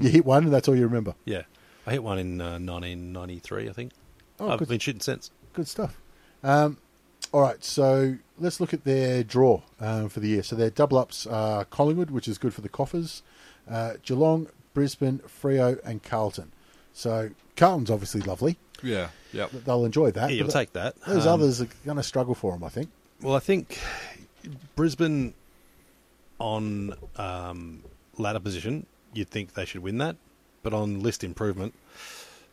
you 0.00 0.08
hit 0.10 0.24
one 0.24 0.44
and 0.44 0.52
that's 0.52 0.68
all 0.68 0.76
you 0.76 0.84
remember. 0.84 1.14
yeah. 1.24 1.42
I 1.86 1.92
hit 1.92 2.02
one 2.02 2.18
in 2.18 2.40
uh, 2.40 2.58
1993, 2.58 3.68
I 3.68 3.72
think. 3.72 3.92
Oh, 4.40 4.50
I've 4.50 4.58
good. 4.58 4.68
been 4.68 4.78
shooting 4.78 5.00
since. 5.00 5.30
Good 5.54 5.66
stuff. 5.68 5.98
Um, 6.44 6.76
All 7.32 7.40
right, 7.40 7.62
so 7.64 8.16
let's 8.38 8.60
look 8.60 8.72
at 8.74 8.84
their 8.84 9.24
draw 9.24 9.62
um, 9.80 10.08
for 10.08 10.20
the 10.20 10.28
year. 10.28 10.42
So 10.42 10.54
their 10.54 10.70
double 10.70 10.98
ups 10.98 11.26
are 11.26 11.64
Collingwood, 11.64 12.10
which 12.10 12.28
is 12.28 12.38
good 12.38 12.52
for 12.54 12.60
the 12.60 12.68
coffers, 12.68 13.22
uh, 13.70 13.94
Geelong, 14.02 14.48
Brisbane, 14.74 15.18
Freo, 15.42 15.78
and 15.84 16.02
Carlton. 16.02 16.52
So 16.92 17.30
Carlton's 17.56 17.90
obviously 17.90 18.20
lovely. 18.22 18.58
Yeah, 18.82 19.08
yep. 19.32 19.50
They'll 19.50 19.84
enjoy 19.84 20.10
that. 20.12 20.30
Yeah, 20.30 20.36
you'll 20.36 20.48
take 20.48 20.72
that. 20.74 20.94
Those 21.02 21.26
Um, 21.26 21.34
others 21.40 21.60
are 21.60 21.68
going 21.84 21.96
to 21.96 22.02
struggle 22.02 22.34
for 22.34 22.52
them, 22.52 22.62
I 22.64 22.68
think. 22.68 22.88
Well, 23.20 23.34
I 23.34 23.40
think 23.40 23.78
Brisbane 24.76 25.34
on 26.38 26.94
um, 27.16 27.82
ladder 28.16 28.40
position, 28.40 28.86
you'd 29.12 29.28
think 29.28 29.54
they 29.54 29.64
should 29.64 29.82
win 29.82 29.98
that, 29.98 30.16
but 30.62 30.72
on 30.72 31.00
list 31.00 31.24
improvement, 31.24 31.74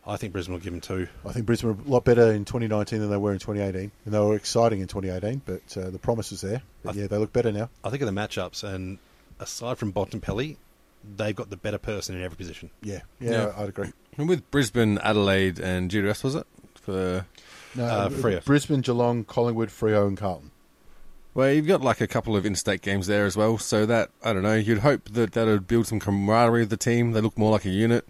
I 0.06 0.16
think 0.16 0.32
Brisbane 0.32 0.54
will 0.54 0.60
give 0.60 0.72
them 0.72 0.80
two. 0.80 1.08
I 1.24 1.32
think 1.32 1.46
Brisbane 1.46 1.76
were 1.76 1.82
a 1.84 1.88
lot 1.90 2.04
better 2.04 2.32
in 2.32 2.44
2019 2.44 3.00
than 3.00 3.10
they 3.10 3.16
were 3.16 3.32
in 3.32 3.38
2018, 3.38 3.90
and 4.04 4.14
they 4.14 4.18
were 4.18 4.36
exciting 4.36 4.80
in 4.80 4.88
2018. 4.88 5.42
But 5.44 5.76
uh, 5.76 5.90
the 5.90 5.98
promise 5.98 6.32
is 6.32 6.40
there. 6.40 6.62
But 6.82 6.96
I- 6.96 7.00
yeah, 7.00 7.06
they 7.08 7.16
look 7.16 7.32
better 7.32 7.52
now. 7.52 7.70
I 7.84 7.90
think 7.90 8.02
of 8.02 8.06
the 8.12 8.20
matchups, 8.20 8.62
and 8.64 8.98
aside 9.40 9.78
from 9.78 9.92
Bontempelli, 9.92 10.56
they've 11.16 11.36
got 11.36 11.50
the 11.50 11.56
better 11.56 11.78
person 11.78 12.16
in 12.16 12.22
every 12.22 12.36
position. 12.36 12.70
Yeah, 12.82 13.00
yeah, 13.20 13.30
Yeah. 13.30 13.52
I'd 13.56 13.68
agree. 13.68 13.92
And 14.18 14.28
with 14.28 14.50
Brisbane, 14.50 14.98
Adelaide, 14.98 15.58
and 15.58 15.90
GWS, 15.90 16.24
was 16.24 16.34
it? 16.34 16.46
For 16.80 17.26
No, 17.74 17.84
Uh, 17.84 18.08
Freo. 18.08 18.44
Brisbane, 18.44 18.80
Geelong, 18.80 19.24
Collingwood, 19.24 19.68
Freo, 19.68 20.06
and 20.06 20.16
Carlton. 20.16 20.50
well, 21.34 21.52
you've 21.52 21.66
got 21.66 21.82
like 21.82 22.00
a 22.00 22.06
couple 22.06 22.34
of 22.36 22.46
interstate 22.46 22.80
games 22.80 23.06
there 23.06 23.26
as 23.26 23.36
well, 23.36 23.58
so 23.58 23.84
that 23.86 24.10
I 24.24 24.32
don't 24.32 24.42
know. 24.42 24.54
You'd 24.54 24.78
hope 24.78 25.10
that 25.10 25.32
that 25.32 25.46
would 25.46 25.66
build 25.68 25.86
some 25.86 26.00
camaraderie 26.00 26.62
of 26.62 26.70
the 26.70 26.76
team. 26.78 27.12
They 27.12 27.20
look 27.20 27.36
more 27.36 27.50
like 27.52 27.66
a 27.66 27.70
unit, 27.70 28.06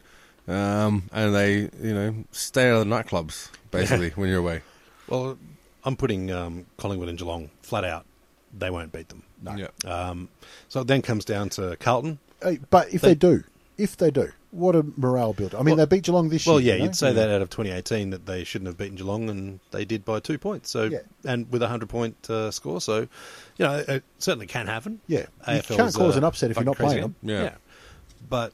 um, 0.46 1.08
and 1.12 1.34
they 1.34 1.54
you 1.82 1.94
know 1.94 2.24
stay 2.30 2.70
out 2.70 2.80
of 2.82 2.88
the 2.88 2.94
nightclubs 2.94 3.50
basically 3.72 4.10
when 4.10 4.28
you're 4.28 4.38
away. 4.38 4.62
Well, 5.08 5.36
I'm 5.84 5.96
putting 5.96 6.30
um, 6.30 6.66
Collingwood 6.76 7.08
and 7.08 7.18
Geelong 7.18 7.50
flat 7.62 7.82
out. 7.84 8.06
They 8.56 8.70
won't 8.70 8.92
beat 8.92 9.08
them. 9.08 9.24
No. 9.42 9.56
Yeah. 9.56 9.68
Um, 9.84 10.28
so 10.68 10.80
it 10.82 10.86
then 10.86 11.02
comes 11.02 11.24
down 11.24 11.48
to 11.50 11.76
Carlton. 11.80 12.18
Hey, 12.46 12.60
but 12.70 12.92
if 12.94 13.00
They- 13.00 13.08
they, 13.08 13.14
do, 13.14 13.44
if 13.76 13.96
they 13.96 14.10
do, 14.10 14.30
what 14.52 14.74
a 14.76 14.84
morale 14.96 15.32
builder. 15.32 15.56
I 15.58 15.62
mean, 15.62 15.76
Well- 15.76 15.86
they 15.86 15.96
beat 15.96 16.04
Geelong 16.04 16.28
this 16.28 16.46
Well, 16.46 16.60
year. 16.60 16.60
Well, 16.60 16.66
yeah, 16.68 16.72
you 16.74 16.78
know? 16.78 16.84
you'd 16.86 16.96
say 16.96 17.12
that 17.12 17.28
out 17.28 17.42
of 17.42 17.50
2018 17.50 18.10
that 18.10 18.24
they 18.26 18.44
shouldn't 18.44 18.68
have 18.68 18.78
beaten 18.78 18.94
Geelong, 18.96 19.28
and 19.28 19.58
they 19.72 19.84
did 19.84 20.04
by 20.04 20.20
two 20.20 20.38
points. 20.38 20.70
So, 20.70 20.84
Yeah. 20.84 20.98
and 21.24 21.50
with 21.50 21.62
a 21.62 21.68
hundred 21.68 21.88
point 21.88 22.14
uh, 22.30 22.50
score, 22.52 22.80
so 22.80 23.00
you 23.00 23.08
know 23.66 23.84
it 23.88 24.04
certainly 24.18 24.46
can 24.46 24.66
happen. 24.66 25.00
Yeah, 25.08 25.26
you 25.48 25.60
can't 25.62 25.92
cause 25.94 26.14
uh, 26.14 26.18
an 26.18 26.24
upset 26.24 26.50
if 26.50 26.56
you're 26.56 26.64
not 26.64 26.76
playing 26.76 27.02
game. 27.02 27.14
them. 27.22 27.30
Yeah. 27.42 27.54
but 28.30 28.52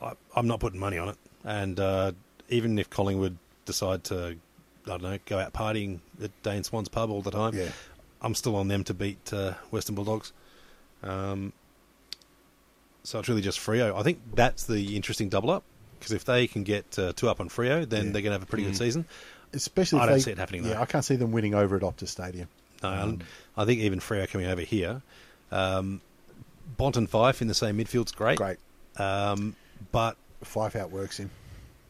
I, 0.00 0.12
I'm 0.36 0.46
not 0.46 0.60
putting 0.60 0.78
money 0.78 0.98
on 0.98 1.08
it. 1.08 1.16
And 1.44 1.80
uh, 1.80 2.12
even 2.48 2.78
if 2.78 2.88
Collingwood 2.90 3.36
decide 3.64 4.04
to, 4.04 4.36
I 4.86 4.88
don't 4.88 5.02
know, 5.02 5.18
go 5.26 5.38
out 5.38 5.52
partying 5.52 6.00
at 6.22 6.30
Dane 6.42 6.62
Swan's 6.64 6.88
pub 6.88 7.10
all 7.10 7.22
the 7.22 7.30
time, 7.30 7.54
Yeah. 7.54 7.70
I'm 8.22 8.34
still 8.34 8.54
on 8.56 8.68
them 8.68 8.84
to 8.84 8.94
beat 8.94 9.32
uh, 9.32 9.54
Western 9.70 9.94
Bulldogs. 9.94 10.32
Um, 11.02 11.52
so 13.02 13.18
it's 13.18 13.28
really 13.28 13.42
just 13.42 13.58
Freo. 13.58 13.94
I 13.98 14.02
think 14.02 14.20
that's 14.34 14.64
the 14.64 14.96
interesting 14.96 15.28
double 15.28 15.50
up 15.50 15.64
because 15.98 16.12
if 16.12 16.24
they 16.24 16.46
can 16.46 16.62
get 16.64 16.98
uh, 16.98 17.12
two 17.14 17.28
up 17.28 17.40
on 17.40 17.48
Freo, 17.48 17.88
then 17.88 18.06
Yeah. 18.06 18.12
they're 18.12 18.22
going 18.22 18.30
to 18.30 18.32
have 18.32 18.42
a 18.42 18.46
pretty 18.46 18.64
good 18.64 18.76
season. 18.76 19.04
Especially 19.52 19.98
I 20.00 20.04
if 20.04 20.08
don't 20.08 20.16
they, 20.18 20.22
see 20.22 20.30
it 20.32 20.38
happening, 20.38 20.64
Yeah. 20.64 20.80
I 20.80 20.84
can't 20.86 21.04
see 21.04 21.16
them 21.16 21.32
winning 21.32 21.54
over 21.54 21.76
at 21.76 21.82
Optus 21.82 22.08
Stadium. 22.08 22.48
No, 22.82 22.88
Um, 22.88 23.18
I 23.56 23.64
think 23.64 23.80
even 23.80 23.98
Freo 24.00 24.28
coming 24.28 24.46
over 24.46 24.60
here, 24.62 25.02
um, 25.50 26.00
Bont 26.76 26.96
and 26.96 27.10
Fyfe 27.10 27.42
in 27.42 27.48
the 27.48 27.54
same 27.54 27.76
midfield's 27.78 28.12
great. 28.12 28.38
Great. 28.38 28.58
Um, 28.96 29.56
but 29.92 30.16
Fyfe 30.44 30.76
outworks 30.76 31.18
him. 31.18 31.30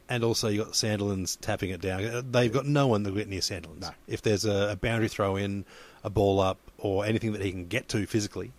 and 0.08 0.24
also 0.24 0.48
you've 0.48 0.64
got 0.64 0.74
Sandilands 0.74 1.38
tapping 1.40 1.70
it 1.70 1.80
down. 1.80 2.04
Uh, 2.04 2.22
They've 2.28 2.52
got 2.52 2.66
no 2.66 2.86
one 2.88 3.02
that 3.04 3.10
will 3.10 3.18
get 3.18 3.28
near 3.28 3.40
Sandilands. 3.40 3.80
No. 3.82 3.90
If 4.08 4.22
there's 4.22 4.44
a, 4.44 4.70
a 4.72 4.76
boundary 4.76 5.08
throw 5.08 5.36
in, 5.36 5.64
a 6.02 6.10
ball 6.10 6.40
up, 6.40 6.58
or 6.78 7.04
anything 7.04 7.32
that 7.32 7.42
he 7.42 7.50
can 7.52 7.66
get 7.66 7.88
to 7.90 8.06
physically, 8.06 8.50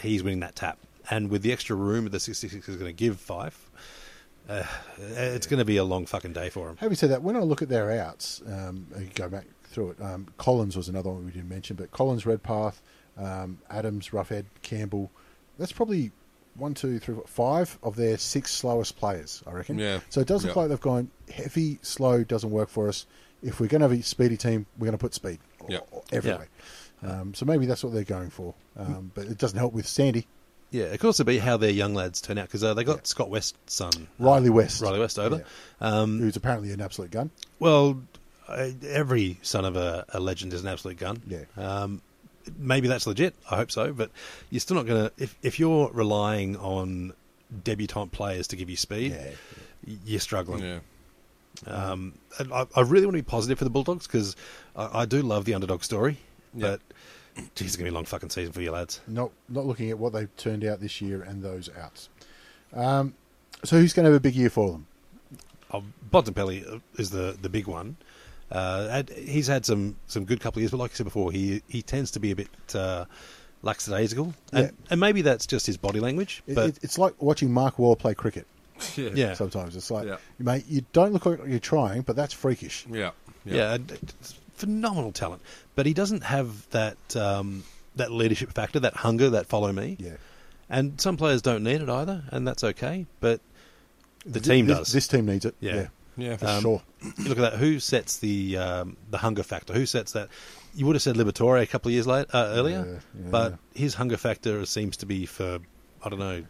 he's 0.00 0.22
winning 0.22 0.40
that 0.40 0.56
tap. 0.56 0.78
And 1.10 1.30
with 1.30 1.42
the 1.42 1.52
extra 1.52 1.76
room 1.76 2.04
that 2.04 2.10
the 2.10 2.20
66 2.20 2.68
is 2.68 2.76
going 2.76 2.88
to 2.88 2.92
give 2.92 3.16
Fyfe, 3.20 3.70
uh, 4.48 4.64
it's 4.98 5.46
going 5.46 5.58
to 5.58 5.64
be 5.64 5.76
a 5.76 5.84
long 5.84 6.06
fucking 6.06 6.32
day 6.32 6.50
for 6.50 6.68
him. 6.68 6.76
Having 6.78 6.96
said 6.96 7.10
that, 7.10 7.22
when 7.22 7.36
I 7.36 7.40
look 7.40 7.62
at 7.62 7.68
their 7.68 7.90
outs, 8.00 8.42
um, 8.46 8.86
go 9.14 9.28
back 9.28 9.44
through 9.64 9.90
it. 9.90 10.00
Um, 10.02 10.26
Collins 10.38 10.76
was 10.76 10.88
another 10.88 11.10
one 11.10 11.24
we 11.24 11.32
didn't 11.32 11.48
mention, 11.48 11.76
but 11.76 11.90
Collins, 11.92 12.26
Redpath, 12.26 12.80
um, 13.16 13.58
Adams, 13.70 14.10
Roughead, 14.10 14.44
Campbell. 14.62 15.10
That's 15.58 15.72
probably 15.72 16.12
one, 16.54 16.74
two, 16.74 16.98
three, 16.98 17.14
four, 17.14 17.24
five 17.26 17.78
of 17.82 17.96
their 17.96 18.16
six 18.18 18.52
slowest 18.52 18.96
players, 18.96 19.42
I 19.46 19.52
reckon. 19.52 19.78
Yeah. 19.78 20.00
So 20.10 20.20
it 20.20 20.26
does 20.26 20.44
look 20.44 20.54
Yeah. 20.56 20.62
like 20.62 20.68
they've 20.70 20.80
gone 20.80 21.10
heavy, 21.32 21.78
slow 21.82 22.24
doesn't 22.24 22.50
work 22.50 22.68
for 22.68 22.88
us. 22.88 23.06
If 23.42 23.60
we're 23.60 23.66
going 23.68 23.80
to 23.82 23.88
have 23.88 23.98
a 23.98 24.02
speedy 24.02 24.36
team, 24.36 24.66
we're 24.78 24.86
going 24.86 24.92
to 24.92 24.98
put 24.98 25.12
speed 25.14 25.38
Yeah. 25.68 25.80
everywhere. 26.12 26.48
Um, 27.02 27.34
so 27.34 27.44
maybe 27.44 27.66
that's 27.66 27.84
what 27.84 27.92
they're 27.92 28.04
going 28.04 28.30
for. 28.30 28.54
Um, 28.76 29.10
but 29.14 29.26
it 29.26 29.36
doesn't 29.38 29.58
help 29.58 29.74
with 29.74 29.86
Sandy, 29.86 30.26
Yeah, 30.70 30.84
it 30.84 30.98
could 30.98 31.06
also 31.06 31.24
be 31.24 31.38
how 31.38 31.56
their 31.56 31.70
young 31.70 31.94
lads 31.94 32.20
turn 32.20 32.38
out 32.38 32.46
because 32.48 32.64
uh, 32.64 32.74
they 32.74 32.84
got 32.84 32.96
Yeah. 32.96 33.02
Scott 33.04 33.30
West's 33.30 33.56
son, 33.66 34.08
Rhylee 34.20 34.50
West, 34.50 34.82
Rhylee 34.82 34.98
West, 34.98 35.18
over. 35.18 35.44
Um, 35.80 36.18
who's 36.18 36.36
apparently 36.36 36.72
an 36.72 36.80
absolute 36.80 37.10
gun. 37.10 37.30
Well, 37.60 38.02
uh, 38.48 38.68
every 38.88 39.38
son 39.42 39.64
of 39.64 39.76
a, 39.76 40.04
a 40.10 40.20
legend 40.20 40.52
is 40.52 40.62
an 40.62 40.68
absolute 40.68 40.98
gun. 40.98 41.22
Yeah. 41.26 41.44
Um, 41.56 42.02
maybe 42.58 42.88
that's 42.88 43.06
legit. 43.06 43.34
I 43.50 43.56
hope 43.56 43.70
so. 43.70 43.92
But 43.92 44.10
you're 44.50 44.60
still 44.60 44.76
not 44.76 44.86
going 44.86 45.06
to. 45.08 45.12
If, 45.18 45.36
if 45.42 45.58
you're 45.60 45.90
relying 45.92 46.56
on 46.56 47.12
debutante 47.64 48.10
players 48.12 48.48
to 48.48 48.56
give 48.56 48.68
you 48.68 48.76
speed, 48.76 49.12
Yeah. 49.12 49.30
y- 49.86 49.98
you're 50.04 50.20
struggling. 50.20 50.64
Yeah. 50.64 50.78
Um, 51.66 52.14
and 52.38 52.52
I, 52.52 52.66
I 52.76 52.80
really 52.82 53.06
want 53.06 53.16
to 53.16 53.22
be 53.22 53.26
positive 53.28 53.56
for 53.58 53.64
the 53.64 53.70
Bulldogs 53.70 54.06
because 54.06 54.36
I, 54.74 55.00
I 55.02 55.04
do 55.06 55.22
love 55.22 55.44
the 55.44 55.54
underdog 55.54 55.82
story. 55.84 56.18
Yeah. 56.54 56.72
But, 56.72 56.80
geez, 57.54 57.68
it's 57.68 57.76
going 57.76 57.84
to 57.86 57.90
be 57.90 57.94
a 57.94 57.94
long 57.94 58.04
fucking 58.04 58.30
season 58.30 58.52
for 58.52 58.62
you 58.62 58.70
lads. 58.70 59.00
Not 59.06 59.30
not 59.48 59.66
looking 59.66 59.90
at 59.90 59.98
what 59.98 60.12
they've 60.12 60.34
turned 60.36 60.64
out 60.64 60.80
this 60.80 61.00
year 61.00 61.22
and 61.22 61.42
those 61.42 61.68
outs. 61.78 62.08
Um, 62.72 63.14
so 63.64 63.78
who's 63.78 63.92
going 63.92 64.04
to 64.04 64.10
have 64.12 64.16
a 64.16 64.20
big 64.20 64.34
year 64.34 64.50
for 64.50 64.70
them? 64.72 64.86
Oh, 65.72 65.82
Bontempelli 66.10 66.80
is 66.96 67.10
the, 67.10 67.36
the 67.40 67.48
big 67.48 67.66
one. 67.66 67.96
Uh, 68.50 68.88
and 68.90 69.08
he's 69.10 69.48
had 69.48 69.66
some, 69.66 69.96
some 70.06 70.24
good 70.24 70.40
couple 70.40 70.58
of 70.60 70.62
years, 70.62 70.70
but 70.70 70.76
like 70.76 70.92
I 70.92 70.94
said 70.94 71.04
before, 71.04 71.32
he 71.32 71.62
he 71.68 71.82
tends 71.82 72.12
to 72.12 72.20
be 72.20 72.30
a 72.30 72.36
bit 72.36 72.48
uh, 72.74 73.06
lackadaisical, 73.62 74.34
and, 74.52 74.64
Yeah. 74.66 74.70
and 74.90 75.00
maybe 75.00 75.22
that's 75.22 75.46
just 75.46 75.66
his 75.66 75.76
body 75.76 75.98
language. 76.00 76.42
But 76.46 76.68
it, 76.70 76.78
it's 76.82 76.98
like 76.98 77.20
watching 77.20 77.52
Mark 77.52 77.78
Waugh 77.78 77.94
play 77.96 78.14
cricket. 78.14 78.46
Yeah. 78.96 79.08
yeah, 79.14 79.32
Sometimes 79.34 79.74
it's 79.74 79.90
like, 79.90 80.06
Yeah. 80.06 80.16
mate, 80.38 80.64
you 80.68 80.84
don't 80.92 81.12
look 81.12 81.24
like 81.26 81.40
you're 81.46 81.58
trying, 81.58 82.02
but 82.02 82.14
that's 82.14 82.34
freakish. 82.34 82.86
Yeah. 82.90 83.10
yeah, 83.44 83.74
and 83.74 83.90
it's 83.90 84.38
phenomenal 84.56 85.12
talent. 85.12 85.42
But 85.74 85.86
he 85.86 85.94
doesn't 85.94 86.22
have 86.24 86.68
that 86.70 86.96
um, 87.16 87.64
that 87.94 88.10
leadership 88.10 88.52
factor, 88.52 88.80
that 88.80 88.94
hunger, 88.94 89.30
that 89.30 89.46
follow 89.46 89.72
me. 89.72 89.96
Yeah, 89.98 90.16
And 90.68 91.00
some 91.00 91.16
players 91.16 91.40
don't 91.42 91.62
need 91.62 91.80
it 91.80 91.88
either, 91.88 92.24
and 92.30 92.46
that's 92.46 92.62
okay. 92.64 93.06
But 93.20 93.40
the 94.24 94.40
Th- 94.40 94.44
team 94.44 94.66
this, 94.66 94.78
does. 94.78 94.92
This 94.92 95.08
team 95.08 95.26
needs 95.26 95.44
it. 95.44 95.54
Yeah. 95.60 95.74
Yeah, 95.74 95.86
Yeah. 96.30 96.36
for 96.36 96.46
Um, 96.46 96.60
sure. 96.62 96.82
look 97.18 97.38
at 97.38 97.50
that. 97.50 97.54
Who 97.54 97.78
sets 97.80 98.18
the 98.18 98.56
um, 98.58 98.96
the 99.10 99.18
hunger 99.18 99.42
factor? 99.42 99.72
Who 99.72 99.86
sets 99.86 100.12
that? 100.12 100.28
You 100.74 100.84
would 100.86 100.94
have 100.96 101.02
said 101.02 101.16
Liberatore 101.16 101.62
a 101.62 101.66
couple 101.66 101.88
of 101.88 101.94
years 101.94 102.06
late, 102.06 102.26
uh, 102.34 102.48
earlier, 102.54 102.84
Yeah, 102.86 103.22
yeah. 103.24 103.30
but 103.30 103.58
his 103.74 103.94
hunger 103.94 104.18
factor 104.18 104.66
seems 104.66 104.98
to 104.98 105.06
be 105.06 105.24
for 105.24 105.58
I 106.04 106.08
don't 106.10 106.18
know, 106.18 106.44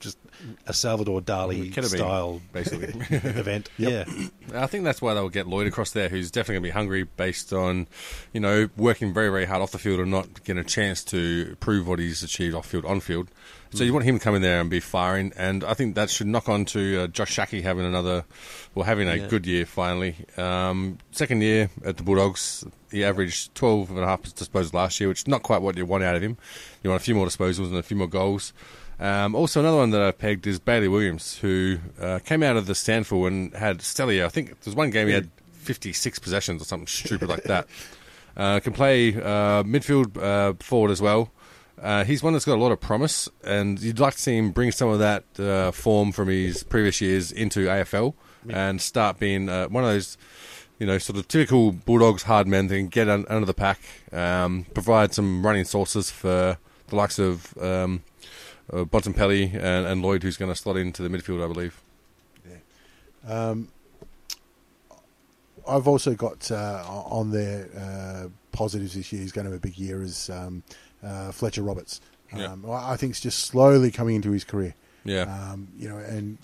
just 0.00 0.18
a 0.66 0.72
Salvador 0.72 1.20
Dali 1.20 1.72
style 1.84 2.40
basically. 2.52 2.88
event. 3.10 3.68
Yeah, 3.78 4.04
I 4.54 4.66
think 4.66 4.84
that's 4.84 5.00
why 5.02 5.14
they'll 5.14 5.28
get 5.28 5.46
Lloyd 5.46 5.66
across 5.66 5.90
there, 5.92 6.08
who's 6.08 6.30
definitely 6.30 6.54
going 6.54 6.62
to 6.62 6.68
be 6.68 6.72
hungry 6.72 7.02
based 7.04 7.52
on, 7.52 7.86
you 8.32 8.40
know, 8.40 8.68
working 8.76 9.12
very, 9.14 9.30
very 9.30 9.44
hard 9.44 9.62
off 9.62 9.72
the 9.72 9.78
field 9.78 10.00
and 10.00 10.10
not 10.10 10.44
getting 10.44 10.60
a 10.60 10.64
chance 10.64 11.02
to 11.04 11.56
prove 11.60 11.86
what 11.88 11.98
he's 11.98 12.22
achieved 12.22 12.54
off 12.54 12.66
field, 12.66 12.84
on 12.84 13.00
field. 13.00 13.28
So 13.70 13.84
you 13.84 13.92
want 13.92 14.06
him 14.06 14.18
to 14.18 14.24
come 14.24 14.34
in 14.34 14.40
there 14.40 14.62
and 14.62 14.70
be 14.70 14.80
firing, 14.80 15.30
and 15.36 15.62
I 15.62 15.74
think 15.74 15.94
that 15.96 16.08
should 16.08 16.26
knock 16.26 16.48
on 16.48 16.64
to 16.66 17.02
uh, 17.02 17.06
Josh 17.08 17.36
Schache 17.36 17.62
having 17.62 17.84
another, 17.84 18.24
well, 18.74 18.86
having 18.86 19.08
a 19.10 19.16
Yeah. 19.16 19.26
good 19.26 19.46
year 19.46 19.66
finally. 19.66 20.16
Um, 20.38 20.96
second 21.12 21.42
year 21.42 21.68
at 21.84 21.98
the 21.98 22.02
Bulldogs, 22.02 22.64
he 22.90 23.04
averaged 23.04 23.54
12 23.54 23.90
and 23.90 23.98
a 23.98 24.06
half 24.06 24.22
disposals 24.22 24.72
last 24.72 24.98
year, 25.00 25.08
which 25.10 25.20
is 25.20 25.28
not 25.28 25.42
quite 25.42 25.60
what 25.60 25.76
you 25.76 25.84
want 25.84 26.02
out 26.02 26.16
of 26.16 26.22
him. 26.22 26.38
You 26.82 26.88
want 26.88 27.02
a 27.02 27.04
few 27.04 27.14
more 27.14 27.26
disposals 27.26 27.66
and 27.66 27.76
a 27.76 27.82
few 27.82 27.96
more 27.98 28.06
goals. 28.08 28.54
Um, 29.00 29.34
also, 29.34 29.60
another 29.60 29.76
one 29.76 29.90
that 29.90 30.02
I've 30.02 30.18
pegged 30.18 30.46
is 30.46 30.58
Bailey 30.58 30.88
Williams, 30.88 31.38
who 31.38 31.78
uh, 32.00 32.18
came 32.24 32.42
out 32.42 32.56
of 32.56 32.66
the 32.66 32.74
Stanford 32.74 33.32
and 33.32 33.54
had 33.54 33.80
stellar. 33.82 34.24
I 34.24 34.28
think 34.28 34.48
there 34.48 34.56
was 34.64 34.74
one 34.74 34.90
game 34.90 35.06
he 35.06 35.14
had 35.14 35.30
56 35.52 36.18
possessions 36.18 36.62
or 36.62 36.64
something 36.64 36.86
stupid 36.86 37.28
like 37.28 37.44
that. 37.44 37.66
Uh, 38.36 38.60
can 38.60 38.72
play 38.72 39.08
uh, 39.16 39.64
midfield 39.64 40.16
uh, 40.16 40.54
forward 40.60 40.92
as 40.92 41.02
well. 41.02 41.28
Uh, 41.82 42.04
he's 42.04 42.22
one 42.22 42.32
that's 42.32 42.44
got 42.44 42.56
a 42.56 42.62
lot 42.62 42.70
of 42.70 42.80
promise, 42.80 43.28
and 43.42 43.80
you'd 43.80 43.98
like 43.98 44.14
to 44.14 44.20
see 44.20 44.36
him 44.36 44.52
bring 44.52 44.70
some 44.70 44.88
of 44.88 45.00
that 45.00 45.24
uh, 45.40 45.72
form 45.72 46.12
from 46.12 46.28
his 46.28 46.62
previous 46.62 47.00
years 47.00 47.32
into 47.32 47.66
AFL 47.66 48.14
and 48.48 48.80
start 48.80 49.18
being 49.18 49.48
uh, 49.48 49.66
one 49.66 49.82
of 49.82 49.90
those, 49.90 50.16
you 50.78 50.86
know, 50.86 50.98
sort 50.98 51.18
of 51.18 51.26
typical 51.26 51.72
Bulldogs 51.72 52.22
hard 52.22 52.46
men 52.46 52.68
that 52.68 52.76
can 52.76 52.86
get 52.86 53.08
un- 53.08 53.26
under 53.28 53.44
the 53.44 53.54
pack, 53.54 53.80
um, 54.12 54.66
provide 54.72 55.12
some 55.14 55.44
running 55.44 55.64
sources 55.64 56.08
for 56.08 56.58
the 56.86 56.96
likes 56.96 57.18
of 57.18 57.56
um, 57.60 58.04
uh, 58.72 58.84
Bontempelli 58.84 59.54
and, 59.54 59.86
and 59.86 60.02
Lloyd, 60.02 60.22
who's 60.22 60.36
going 60.36 60.50
to 60.50 60.56
slot 60.56 60.76
into 60.76 61.02
the 61.02 61.08
midfield, 61.08 61.44
I 61.44 61.52
believe. 61.52 61.80
Yeah. 62.48 63.32
Um, 63.32 63.68
I've 65.66 65.86
also 65.86 66.14
got 66.14 66.50
uh, 66.50 66.82
on 66.86 67.30
their 67.30 67.68
uh, 67.76 68.28
positives 68.52 68.94
this 68.94 69.12
year. 69.12 69.22
He's 69.22 69.32
going 69.32 69.44
to 69.44 69.50
have 69.52 69.58
a 69.58 69.62
big 69.62 69.76
year 69.76 70.02
as 70.02 70.30
um, 70.30 70.62
uh, 71.02 71.30
Fletcher 71.30 71.62
Roberts. 71.62 72.00
Yeah. 72.34 72.52
Um, 72.52 72.70
I 72.70 72.92
I 72.92 72.96
think 72.96 73.10
it's 73.10 73.20
just 73.20 73.40
slowly 73.40 73.90
coming 73.90 74.16
into 74.16 74.30
his 74.30 74.44
career. 74.44 74.74
Yeah. 75.04 75.22
Um, 75.22 75.68
you 75.78 75.88
know, 75.88 75.98
and 75.98 76.38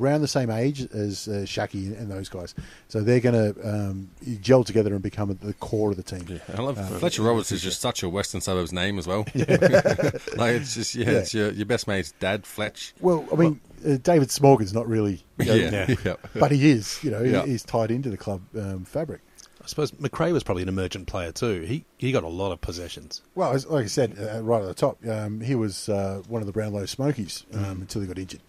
around 0.00 0.20
the 0.22 0.28
same 0.28 0.50
age 0.50 0.82
as 0.92 1.28
uh, 1.28 1.44
Schache 1.46 1.74
and 1.98 2.10
those 2.10 2.28
guys, 2.28 2.54
so 2.88 3.00
they're 3.00 3.20
going 3.20 3.54
to 3.54 3.68
um, 3.68 4.10
gel 4.40 4.64
together 4.64 4.92
and 4.94 5.02
become 5.02 5.36
the 5.42 5.54
core 5.54 5.90
of 5.90 5.96
the 5.96 6.02
team. 6.02 6.24
Yeah, 6.28 6.38
I 6.56 6.62
love 6.62 6.78
Um, 6.78 6.98
Fletcher 6.98 7.22
Roberts 7.22 7.52
is 7.52 7.62
just 7.62 7.80
such 7.80 8.02
a 8.02 8.08
Western 8.08 8.40
suburbs 8.40 8.72
name 8.72 8.98
as 8.98 9.06
well. 9.06 9.24
like 9.34 10.54
it's 10.56 10.74
just 10.74 10.94
yeah, 10.94 11.10
Yeah. 11.10 11.18
it's 11.18 11.34
your, 11.34 11.50
your 11.52 11.66
best 11.66 11.86
mate's 11.86 12.12
dad, 12.20 12.46
Fletch. 12.46 12.94
Well, 13.00 13.26
I 13.32 13.36
mean, 13.36 13.60
uh, 13.86 13.96
David 14.02 14.28
Smorgon's 14.28 14.72
not 14.74 14.88
really, 14.88 15.22
you 15.38 15.44
know, 15.46 15.54
Yeah, 15.54 15.94
yeah. 16.04 16.14
but 16.34 16.50
he 16.50 16.70
is. 16.70 16.98
You 17.02 17.10
know, 17.10 17.22
Yeah. 17.22 17.44
he's 17.46 17.62
tied 17.62 17.90
into 17.90 18.10
the 18.10 18.16
club 18.16 18.42
um, 18.56 18.84
fabric. 18.84 19.20
I 19.62 19.66
suppose 19.66 19.92
Macrae 20.00 20.32
was 20.32 20.42
probably 20.42 20.62
an 20.62 20.68
emergent 20.70 21.06
player 21.08 21.30
too. 21.30 21.60
He 21.60 21.84
he 21.98 22.10
got 22.10 22.22
a 22.24 22.28
lot 22.28 22.52
of 22.52 22.60
possessions. 22.62 23.20
Well, 23.34 23.52
like 23.68 23.84
I 23.84 23.88
said, 23.88 24.16
uh, 24.18 24.42
right 24.42 24.62
at 24.62 24.66
the 24.66 24.72
top, 24.74 25.04
um, 25.06 25.40
he 25.42 25.54
was 25.54 25.90
uh, 25.90 26.22
one 26.26 26.40
of 26.40 26.46
the 26.46 26.52
Brownlow 26.52 26.86
Smokies 26.86 27.44
um, 27.52 27.82
until 27.82 28.00
he 28.00 28.06
got 28.06 28.18
injured. 28.18 28.40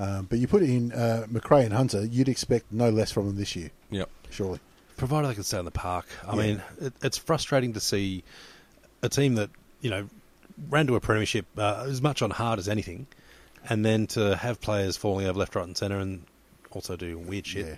Um, 0.00 0.26
but 0.30 0.38
you 0.38 0.48
put 0.48 0.62
in 0.62 0.92
uh, 0.92 1.26
Macrae 1.30 1.64
and 1.64 1.74
Hunter, 1.74 2.04
you'd 2.06 2.28
expect 2.28 2.72
no 2.72 2.88
less 2.88 3.12
from 3.12 3.26
them 3.26 3.36
this 3.36 3.54
year, 3.54 3.70
Yep. 3.90 4.08
surely. 4.30 4.58
provided 4.96 5.28
they 5.28 5.34
can 5.34 5.42
stay 5.42 5.58
in 5.58 5.64
the 5.66 5.70
park. 5.70 6.06
I 6.26 6.34
Yeah. 6.36 6.42
mean, 6.42 6.62
it, 6.80 6.92
it's 7.02 7.18
frustrating 7.18 7.74
to 7.74 7.80
see 7.80 8.24
a 9.02 9.08
team 9.10 9.34
that 9.34 9.50
you 9.82 9.90
know 9.90 10.08
ran 10.70 10.86
to 10.86 10.96
a 10.96 11.00
premiership 11.00 11.46
uh, 11.58 11.84
as 11.86 12.00
much 12.02 12.22
on 12.22 12.30
hard 12.30 12.58
as 12.58 12.68
anything, 12.68 13.06
and 13.68 13.84
then 13.84 14.06
to 14.08 14.36
have 14.36 14.60
players 14.60 14.96
falling 14.96 15.26
over 15.26 15.38
left, 15.38 15.54
right, 15.54 15.66
and 15.66 15.76
centre, 15.76 15.98
and 15.98 16.24
also 16.70 16.96
do 16.96 17.18
weird 17.18 17.46
shit. 17.46 17.66
Yeah. 17.66 17.76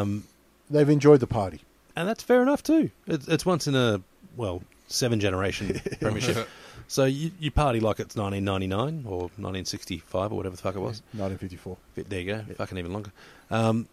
Um, 0.00 0.24
They've 0.70 0.88
enjoyed 0.88 1.20
the 1.20 1.26
party. 1.26 1.60
and 1.96 2.06
that's 2.08 2.22
fair 2.22 2.42
enough 2.42 2.62
too. 2.62 2.90
It's, 3.06 3.26
it's 3.28 3.44
once 3.46 3.66
in 3.66 3.74
a 3.74 4.00
well 4.36 4.62
seven 4.88 5.18
generation 5.20 5.80
premiership, 6.00 6.48
so 6.92 7.04
you, 7.06 7.30
you 7.40 7.50
party 7.50 7.80
like 7.80 8.00
it's 8.00 8.14
1999 8.16 9.04
or 9.10 9.20
1965 9.22 10.32
or 10.32 10.36
whatever 10.36 10.54
the 10.56 10.60
fuck 10.62 10.74
it 10.76 10.80
was. 10.80 11.02
1954. 11.12 11.76
There 12.08 12.20
you 12.20 12.26
go, 12.26 12.44
fucking 12.56 12.76
even 12.78 12.92
longer. 12.92 13.12
Um, 13.50 13.88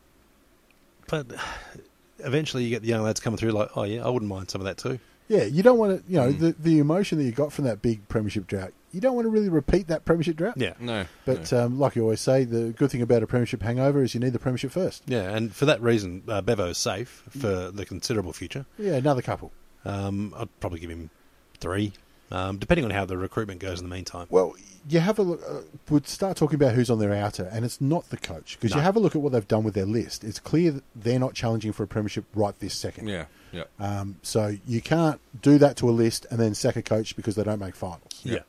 but 1.08 1.26
eventually, 2.20 2.64
you 2.64 2.70
get 2.70 2.82
the 2.82 2.88
young 2.90 3.04
lads 3.04 3.20
coming 3.20 3.38
through 3.38 3.52
like, 3.52 3.70
oh 3.76 3.84
yeah, 3.84 4.06
I 4.06 4.10
wouldn't 4.10 4.30
mind 4.30 4.50
some 4.50 4.62
of 4.62 4.66
that 4.66 4.78
too. 4.78 5.00
Yeah, 5.28 5.44
you 5.44 5.62
don't 5.64 5.78
want 5.78 6.04
to, 6.06 6.12
you 6.12 6.20
know, 6.20 6.32
Mm. 6.34 6.40
the, 6.40 6.56
the 6.60 6.80
emotion 6.80 7.20
that 7.20 7.24
you 7.24 7.32
got 7.32 7.54
from 7.54 7.66
that 7.66 7.82
big 7.84 8.08
premiership 8.10 8.48
drought, 8.48 8.74
you 8.92 9.00
don't 9.00 9.14
want 9.16 9.26
to 9.26 9.30
really 9.30 9.50
repeat 9.50 9.88
that 9.88 10.04
premiership 10.04 10.36
drought. 10.38 10.56
Yeah, 10.58 10.74
No, 10.80 11.06
But 11.26 11.52
no. 11.52 11.66
um, 11.66 11.80
like 11.80 11.96
you 11.96 12.02
always 12.02 12.20
say, 12.20 12.46
the 12.46 12.74
good 12.76 12.90
thing 12.90 13.04
about 13.04 13.22
a 13.22 13.28
premiership 13.28 13.62
hangover 13.62 14.02
is 14.02 14.16
you 14.16 14.20
need 14.20 14.34
the 14.34 14.40
premiership 14.40 14.72
first. 14.72 15.04
yeah, 15.06 15.30
and 15.36 15.54
for 15.54 15.66
that 15.66 15.82
reason, 15.84 16.24
uh, 16.28 16.42
Bevo's 16.42 16.80
safe 16.80 17.24
for 17.30 17.70
the 17.72 17.86
considerable 17.86 18.34
future. 18.34 18.66
Yeah, 18.80 18.94
another 18.96 19.22
couple. 19.22 19.52
Um, 19.86 20.34
I'd 20.36 20.50
probably 20.60 20.80
give 20.80 20.90
him 20.90 21.12
three, 21.60 21.94
um, 22.32 22.58
depending 22.58 22.86
on 22.86 22.92
how 22.92 23.06
the 23.06 23.18
recruitment 23.18 23.60
goes 23.60 23.80
in 23.82 23.90
the 23.90 23.94
meantime. 23.96 24.28
Well, 24.30 24.54
you 24.88 25.00
have 25.00 25.20
a 25.20 25.24
look. 25.24 25.42
Uh, 25.48 25.62
would 25.90 26.08
start 26.08 26.38
talking 26.38 26.56
about 26.56 26.74
who's 26.76 26.90
on 26.90 27.00
their 27.00 27.14
outer, 27.14 27.50
and 27.52 27.66
it's 27.66 27.82
not 27.82 28.10
the 28.10 28.18
coach 28.18 28.58
because 28.60 28.76
you 28.76 28.82
have 28.82 28.96
a 28.96 29.00
look 29.00 29.16
at 29.16 29.22
what 29.22 29.32
they've 29.34 29.48
done 29.48 29.64
with 29.64 29.74
their 29.74 29.86
list. 29.86 30.24
It's 30.24 30.40
clear 30.40 30.72
that 30.72 30.84
they're 30.96 31.20
not 31.20 31.34
challenging 31.34 31.72
for 31.74 31.84
a 31.84 31.88
premiership 31.88 32.26
right 32.34 32.58
this 32.60 32.74
second. 32.74 33.08
yeah, 33.08 33.26
yeah, 33.52 33.64
Um, 33.80 34.18
so 34.22 34.56
you 34.68 34.82
can't 34.82 35.20
do 35.42 35.58
that 35.58 35.76
to 35.78 35.90
a 35.90 35.92
list 35.92 36.26
and 36.32 36.40
then 36.40 36.54
sack 36.56 36.76
a 36.76 36.82
coach 36.82 37.16
because 37.16 37.36
they 37.36 37.44
don't 37.44 37.60
make 37.60 37.76
finals. 37.76 38.22
yeah. 38.24 38.40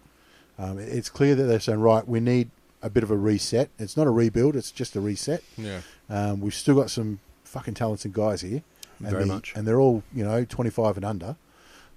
Um, 0.59 0.79
it's 0.79 1.09
clear 1.09 1.35
that 1.35 1.45
they're 1.45 1.59
saying, 1.61 1.81
right, 1.81 2.07
we 2.07 2.21
need 2.21 2.51
a 2.83 2.90
bit 2.90 3.03
of 3.03 3.11
a 3.11 3.16
reset. 3.16 3.71
It's 3.79 3.97
not 3.97 4.07
a 4.07 4.11
rebuild; 4.11 4.57
it's 4.57 4.71
just 4.71 4.95
a 4.95 5.01
reset. 5.01 5.43
yeah. 5.57 5.81
Um, 6.11 6.40
we've 6.40 6.55
still 6.55 6.75
got 6.75 6.90
some 6.90 7.21
fucking 7.45 7.75
talented 7.75 8.12
guys 8.12 8.43
here, 8.43 8.62
and 8.99 9.09
Very 9.11 9.23
the- 9.25 9.33
much. 9.33 9.53
and 9.57 9.66
they're 9.66 9.81
all 9.81 10.03
you 10.14 10.23
know 10.25 10.45
twenty 10.45 10.71
five 10.71 10.97
and 10.97 11.05
under. 11.05 11.37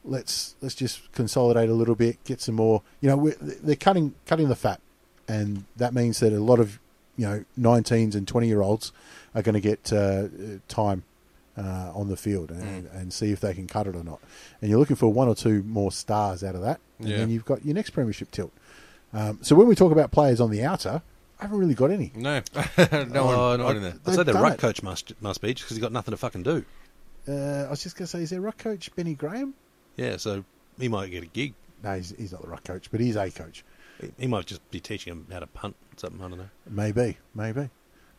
Let's 0.05 0.55
let's 0.61 0.75
just 0.75 1.11
consolidate 1.13 1.69
a 1.69 1.73
little 1.73 1.95
bit, 1.95 2.21
get 2.25 2.41
some 2.41 2.55
more. 2.55 2.81
You 3.01 3.09
know, 3.09 3.17
we're, 3.17 3.35
they're 3.39 3.75
cutting 3.75 4.13
cutting 4.25 4.49
the 4.49 4.55
fat, 4.55 4.81
and 5.27 5.63
that 5.77 5.93
means 5.93 6.19
that 6.19 6.33
a 6.33 6.39
lot 6.39 6.59
of 6.59 6.79
you 7.15 7.25
know 7.25 7.45
nineteens 7.57 8.13
and 8.15 8.27
twenty 8.27 8.47
year 8.47 8.61
olds 8.61 8.91
are 9.33 9.41
going 9.41 9.53
to 9.53 9.61
get 9.61 9.93
uh, 9.93 9.95
uh, 9.95 10.27
time 10.67 11.03
uh, 11.57 11.91
on 11.95 12.09
the 12.09 12.17
field 12.17 12.51
and, 12.51 12.87
and 12.87 13.13
see 13.13 13.31
if 13.31 13.39
they 13.39 13.53
can 13.53 13.65
cut 13.67 13.87
it 13.87 13.95
or 13.95 14.03
not. 14.03 14.19
And 14.61 14.69
you're 14.69 14.79
looking 14.79 14.95
for 14.97 15.11
one 15.11 15.27
or 15.29 15.35
two 15.35 15.63
more 15.63 15.91
stars 15.91 16.43
out 16.43 16.55
of 16.55 16.61
that, 16.61 16.79
and 16.99 17.07
Yeah. 17.07 17.17
then 17.17 17.29
you've 17.29 17.45
got 17.45 17.63
your 17.65 17.73
next 17.75 17.91
premiership 17.91 18.29
tilt. 18.31 18.51
Um, 19.13 19.39
so 19.41 19.55
when 19.55 19.67
we 19.67 19.75
talk 19.75 19.91
about 19.91 20.11
players 20.11 20.41
on 20.41 20.49
the 20.51 20.63
outer, 20.63 21.01
I 21.39 21.43
haven't 21.43 21.59
really 21.59 21.75
got 21.75 21.91
any. 21.91 22.11
No, 22.15 22.41
no 22.77 22.81
Oh, 23.15 23.49
one, 23.51 23.59
no, 23.59 23.65
one 23.65 23.75
in 23.77 23.83
there. 23.83 23.91
I'd 23.93 24.03
They've 24.03 24.15
say 24.15 24.23
the 24.23 24.33
done 24.33 24.41
ruck 24.43 24.53
it. 24.55 24.59
coach 24.59 24.83
must 24.83 25.13
must 25.21 25.39
be 25.41 25.53
because 25.53 25.69
he's 25.69 25.79
got 25.79 25.91
nothing 25.93 26.11
to 26.11 26.17
fucking 26.17 26.43
do. 26.43 26.65
Uh, 27.27 27.65
I 27.67 27.69
was 27.69 27.81
just 27.81 27.95
going 27.95 28.05
to 28.05 28.07
say, 28.11 28.21
is 28.23 28.31
there 28.31 28.41
ruck 28.41 28.57
coach 28.57 28.93
Benny 28.95 29.13
Graham? 29.13 29.53
Yeah, 29.95 30.17
so 30.17 30.43
he 30.79 30.87
might 30.87 31.11
get 31.11 31.23
a 31.23 31.27
gig. 31.27 31.53
No, 31.83 31.95
he's, 31.95 32.13
he's 32.17 32.31
not 32.31 32.41
the 32.41 32.47
ruck 32.47 32.63
coach, 32.63 32.89
but 32.91 32.99
he's 33.01 33.15
a 33.15 33.29
coach. 33.31 33.63
He- 34.01 34.11
He 34.17 34.27
might 34.27 34.45
just 34.45 34.69
be 34.71 34.79
teaching 34.79 35.11
him 35.13 35.27
how 35.31 35.39
to 35.39 35.47
punt 35.47 35.75
or 35.93 35.99
something. 35.99 36.21
I 36.23 36.29
don't 36.29 36.37
know. 36.39 36.49
Maybe, 36.69 37.17
maybe. 37.35 37.69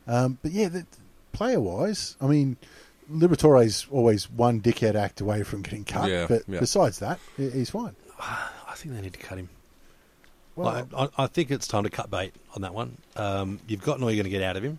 Um, 0.07 0.39
but 0.43 0.53
yeah, 0.53 0.69
the, 0.69 0.87
player 1.33 1.61
wise, 1.61 2.17
I 2.21 2.27
mean, 2.27 2.57
Liberatore's 3.11 3.87
always 3.91 4.31
one 4.31 4.61
dickhead 4.61 4.95
act 4.95 5.21
away 5.21 5.43
from 5.43 5.63
getting 5.63 5.85
cut. 5.85 6.09
Yeah, 6.11 6.27
but 6.29 6.43
yeah. 6.47 6.61
besides 6.61 6.99
that, 7.01 7.19
he's 7.37 7.71
fine. 7.71 7.97
I 8.21 8.75
think 8.77 8.95
they 8.95 9.01
need 9.01 9.13
to 9.15 9.19
cut 9.19 9.39
him. 9.39 9.49
Well, 10.57 10.87
Like, 10.93 11.11
I, 11.19 11.25
I 11.25 11.27
think 11.27 11.51
it's 11.51 11.67
time 11.67 11.85
to 11.85 11.91
cut 11.91 12.11
bait 12.11 12.33
on 12.55 12.63
that 12.63 12.73
one. 12.75 12.99
Um, 13.17 13.59
you've 13.67 13.83
got 13.83 14.01
all 14.01 14.11
you're 14.11 14.23
going 14.23 14.25
to 14.25 14.31
get 14.39 14.43
out 14.43 14.57
of 14.57 14.63
him. 14.63 14.79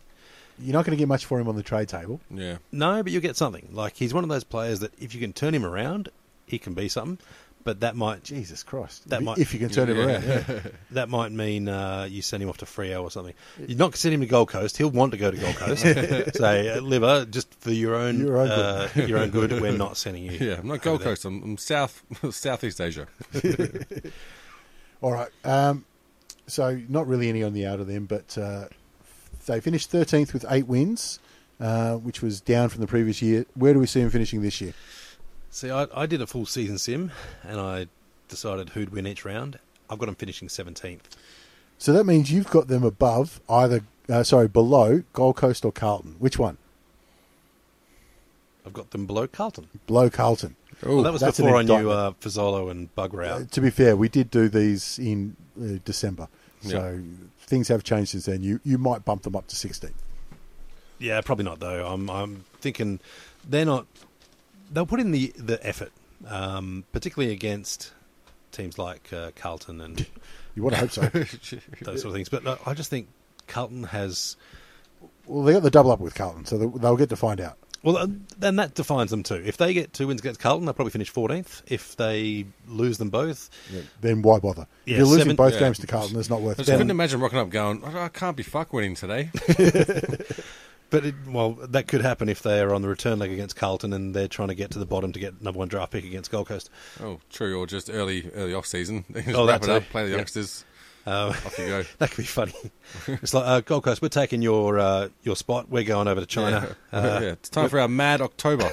you're 0.59 0.73
not 0.73 0.85
going 0.85 0.95
to 0.97 1.01
get 1.01 1.07
much 1.07 1.25
for 1.25 1.39
him 1.39 1.47
on 1.49 1.55
the 1.55 1.63
trade 1.63 1.89
table. 1.89 2.21
Yeah, 2.31 2.57
No, 2.71 3.03
but 3.03 3.11
you'll 3.11 3.21
get 3.21 3.35
something. 3.35 3.67
Like 3.73 3.95
he's 3.97 4.13
one 4.13 4.23
of 4.23 4.29
those 4.29 4.43
players 4.45 4.79
that 4.79 4.93
if 4.99 5.13
you 5.13 5.19
can 5.19 5.33
turn 5.33 5.53
him 5.53 5.65
around, 5.65 6.09
he 6.45 6.59
can 6.59 6.73
be 6.73 6.87
something. 6.89 7.17
But 7.63 7.79
that 7.79 7.95
might 7.95 8.23
Jesus 8.23 8.61
Christ! 8.61 9.09
That 9.09 9.21
if, 9.21 9.25
might- 9.25 9.37
if 9.39 9.51
you 9.51 9.59
can 9.59 9.69
turn 9.69 9.89
him 9.89 9.97
around. 9.99 10.23
Yeah. 10.23 10.59
that 10.91 11.09
might 11.09 11.31
mean 11.31 11.67
uh, 11.67 12.07
you 12.07 12.21
send 12.21 12.43
him 12.43 12.49
off 12.49 12.57
to 12.57 12.65
Freo 12.65 13.01
or 13.01 13.09
something. 13.09 13.33
You're 13.67 13.79
not 13.79 13.95
sending 13.95 14.19
him 14.21 14.27
to 14.27 14.29
Gold 14.29 14.49
Coast. 14.49 14.77
He'll 14.77 14.91
want 14.91 15.13
to 15.13 15.17
go 15.17 15.31
to 15.31 15.37
Gold 15.37 15.55
Coast. 15.55 15.81
Say, 16.37 16.69
uh, 16.69 16.81
Liver, 16.81 17.25
just 17.25 17.51
for 17.55 17.71
your 17.71 17.95
own 17.95 18.19
Your 18.19 18.37
own 18.37 18.51
uh, 18.51 18.87
your 18.95 19.17
own 19.17 19.31
good, 19.31 19.51
we're 19.59 19.71
not 19.71 19.97
sending 19.97 20.25
you. 20.25 20.37
yeah. 20.39 20.59
I'm 20.59 20.67
not 20.67 20.83
Gold 20.83 21.01
Coast. 21.01 21.25
I'm, 21.25 21.41
I'm 21.41 21.57
South 21.57 22.03
Southeast 22.29 22.79
Asia. 22.79 23.07
All 25.01 25.11
right. 25.11 25.29
Um, 25.43 25.85
so 26.47 26.79
not 26.87 27.07
really 27.07 27.29
any 27.29 27.41
on 27.41 27.53
the 27.53 27.65
out 27.65 27.79
of 27.79 27.87
them, 27.87 28.05
but 28.05 28.37
uh, 28.37 28.65
they 29.47 29.59
finished 29.59 29.91
13th 29.91 30.33
with 30.33 30.45
eight 30.49 30.67
wins, 30.67 31.19
uh, 31.59 31.95
which 31.95 32.21
was 32.21 32.41
down 32.41 32.69
from 32.69 32.81
the 32.81 32.87
previous 32.87 33.21
year. 33.23 33.45
Where 33.55 33.73
do 33.73 33.79
we 33.79 33.87
see 33.87 34.01
them 34.01 34.09
finishing 34.11 34.41
this 34.43 34.61
year? 34.61 34.73
See, 35.55 35.71
I, 35.71 35.87
I 35.95 36.05
did 36.05 36.21
a 36.21 36.27
full 36.27 36.45
season 36.45 36.77
sim, 36.77 37.13
and 37.41 37.61
I 37.61 37.87
decided 38.27 38.71
who'd 38.71 38.89
win 38.89 39.07
each 39.07 39.23
round. 39.23 39.57
I've 39.89 39.97
got 39.97 40.07
them 40.07 40.15
finishing 40.15 40.49
17th. 40.49 41.03
So 41.77 41.93
that 41.93 42.03
means 42.03 42.29
you've 42.29 42.49
got 42.49 42.67
them 42.67 42.83
above 42.83 43.39
either, 43.49 43.85
uh, 44.09 44.23
sorry, 44.23 44.49
below 44.49 45.03
Gold 45.13 45.37
Coast 45.37 45.63
or 45.63 45.71
Carlton. 45.71 46.17
Which 46.19 46.37
one? 46.37 46.57
I've 48.65 48.73
got 48.73 48.91
them 48.91 49.05
below 49.05 49.27
Carlton. 49.27 49.69
Below 49.87 50.09
Carlton. 50.09 50.57
Oh, 50.83 50.95
Well, 50.95 51.03
that 51.03 51.13
was 51.13 51.21
that's 51.21 51.37
before 51.37 51.55
I 51.55 51.61
knew 51.63 51.75
indictment. 51.75 51.97
uh, 51.97 52.11
Fazolo 52.19 52.69
and 52.69 52.93
Bug 52.93 53.13
were 53.13 53.23
out. 53.23 53.41
Uh, 53.41 53.45
to 53.51 53.61
be 53.61 53.69
fair, 53.69 53.95
we 53.95 54.09
did 54.09 54.29
do 54.29 54.49
these 54.49 54.99
in 54.99 55.37
uh, 55.57 55.79
December, 55.85 56.27
so 56.63 57.01
things 57.39 57.69
have 57.69 57.81
changed 57.85 58.11
since 58.11 58.25
then. 58.25 58.43
You 58.43 58.59
you 58.65 58.77
might 58.77 59.05
bump 59.05 59.21
them 59.21 59.37
up 59.37 59.47
to 59.47 59.55
16. 59.55 59.91
Yeah, 60.99 61.21
probably 61.21 61.45
not 61.45 61.61
though. 61.61 61.87
I'm 61.87 62.09
I'm 62.09 62.43
thinking 62.59 62.99
they're 63.47 63.63
not. 63.63 63.85
They'll 64.71 64.85
put 64.85 64.99
in 64.99 65.11
the 65.11 65.33
the 65.37 65.65
effort, 65.65 65.91
um, 66.27 66.83
particularly 66.91 67.33
against 67.33 67.93
teams 68.51 68.77
like 68.77 69.11
uh, 69.13 69.31
Carlton 69.35 69.81
and 69.81 70.05
You 70.55 70.63
want 70.63 70.75
to 70.75 70.81
hope 70.81 70.91
so. 70.91 71.01
those 71.81 72.01
sort 72.01 72.05
of 72.05 72.13
things. 72.13 72.29
But 72.29 72.45
uh, 72.47 72.57
I 72.65 72.73
just 72.73 72.89
think 72.89 73.07
Carlton 73.47 73.83
has. 73.83 74.37
well, 75.25 75.43
they 75.43 75.53
got 75.53 75.63
the 75.63 75.69
double 75.71 75.91
up 75.91 75.99
with 75.99 76.15
Carlton, 76.15 76.45
so 76.45 76.57
they'll, 76.57 76.69
they'll 76.69 76.97
get 76.97 77.09
to 77.09 77.15
find 77.15 77.41
out. 77.41 77.57
Well, 77.83 77.97
uh, 77.97 78.07
then 78.39 78.55
that 78.55 78.73
defines 78.73 79.11
them 79.11 79.21
too. 79.21 79.43
If 79.45 79.57
they 79.57 79.71
get 79.71 79.93
two 79.93 80.07
wins 80.07 80.19
against 80.19 80.39
Carlton, 80.39 80.65
they'll 80.65 80.73
probably 80.73 80.89
finish 80.89 81.13
14th. 81.13 81.61
If 81.67 81.95
they 81.97 82.45
lose 82.67 82.97
them 82.97 83.11
both, 83.11 83.51
Then 84.01 84.23
why 84.23 84.39
bother? 84.39 84.65
Yeah, 84.85 84.93
if 84.93 84.97
you're 84.97 85.05
losing 85.07 85.19
seven- 85.25 85.35
both 85.35 85.53
yeah. 85.53 85.59
games 85.59 85.77
to 85.79 85.85
Carlton, 85.87 86.17
it's 86.17 86.29
not 86.29 86.41
worth 86.41 86.59
I 86.59 86.63
it. 86.63 86.65
just 86.65 86.71
couldn't 86.77 86.89
imagine 86.89 87.19
rocking 87.19 87.37
up 87.37 87.49
going, 87.51 87.83
"Oh, 87.85 87.99
I 87.99 88.07
can't 88.07 88.35
be 88.35 88.41
fuck 88.41 88.73
winning 88.73 88.95
today. 88.95 89.29
but 90.89 91.05
it, 91.05 91.15
well, 91.27 91.53
that 91.53 91.87
could 91.87 92.01
happen 92.01 92.29
if 92.29 92.41
they 92.43 92.59
are 92.61 92.73
on 92.73 92.81
the 92.81 92.87
return 92.87 93.19
leg 93.19 93.31
against 93.31 93.55
Carlton 93.55 93.91
and 93.93 94.13
they're 94.15 94.27
trying 94.27 94.47
to 94.49 94.55
get 94.55 94.71
to 94.71 94.79
the 94.79 94.85
bottom 94.85 95.11
to 95.13 95.19
get 95.19 95.41
number 95.41 95.59
one 95.59 95.67
draft 95.67 95.91
pick 95.91 96.05
against 96.05 96.31
Gold 96.31 96.47
Coast. 96.47 96.69
oh, 97.01 97.19
true, 97.31 97.59
or 97.59 97.67
just 97.67 97.89
early 97.89 98.29
early 98.33 98.53
off 98.53 98.65
season. 98.65 99.05
just 99.13 99.29
Oh, 99.29 99.47
wrap 99.47 99.61
that 99.61 99.69
it 99.69 99.75
up, 99.75 99.83
play 99.89 100.03
the 100.05 100.11
Yeah. 100.11 100.15
youngsters, 100.17 100.65
Uh, 101.07 101.33
off 101.45 101.57
you 101.59 101.67
go. 101.67 101.83
that 101.99 102.09
could 102.09 102.17
be 102.17 102.23
funny. 102.23 102.53
it's 103.07 103.33
like 103.33 103.45
uh, 103.47 103.61
Gold 103.61 103.83
Coast, 103.83 104.01
we're 104.01 104.09
taking 104.09 104.41
your 104.41 104.79
uh, 104.79 105.09
your 105.23 105.35
spot. 105.35 105.69
We're 105.69 105.83
going 105.83 106.07
over 106.07 106.19
to 106.21 106.25
China. 106.27 106.75
Yeah. 106.91 106.99
Uh, 106.99 107.19
yeah, 107.21 107.31
it's 107.33 107.49
time 107.49 107.69
for 107.69 107.79
our 107.79 107.87
mad 107.87 108.21
October. 108.21 108.69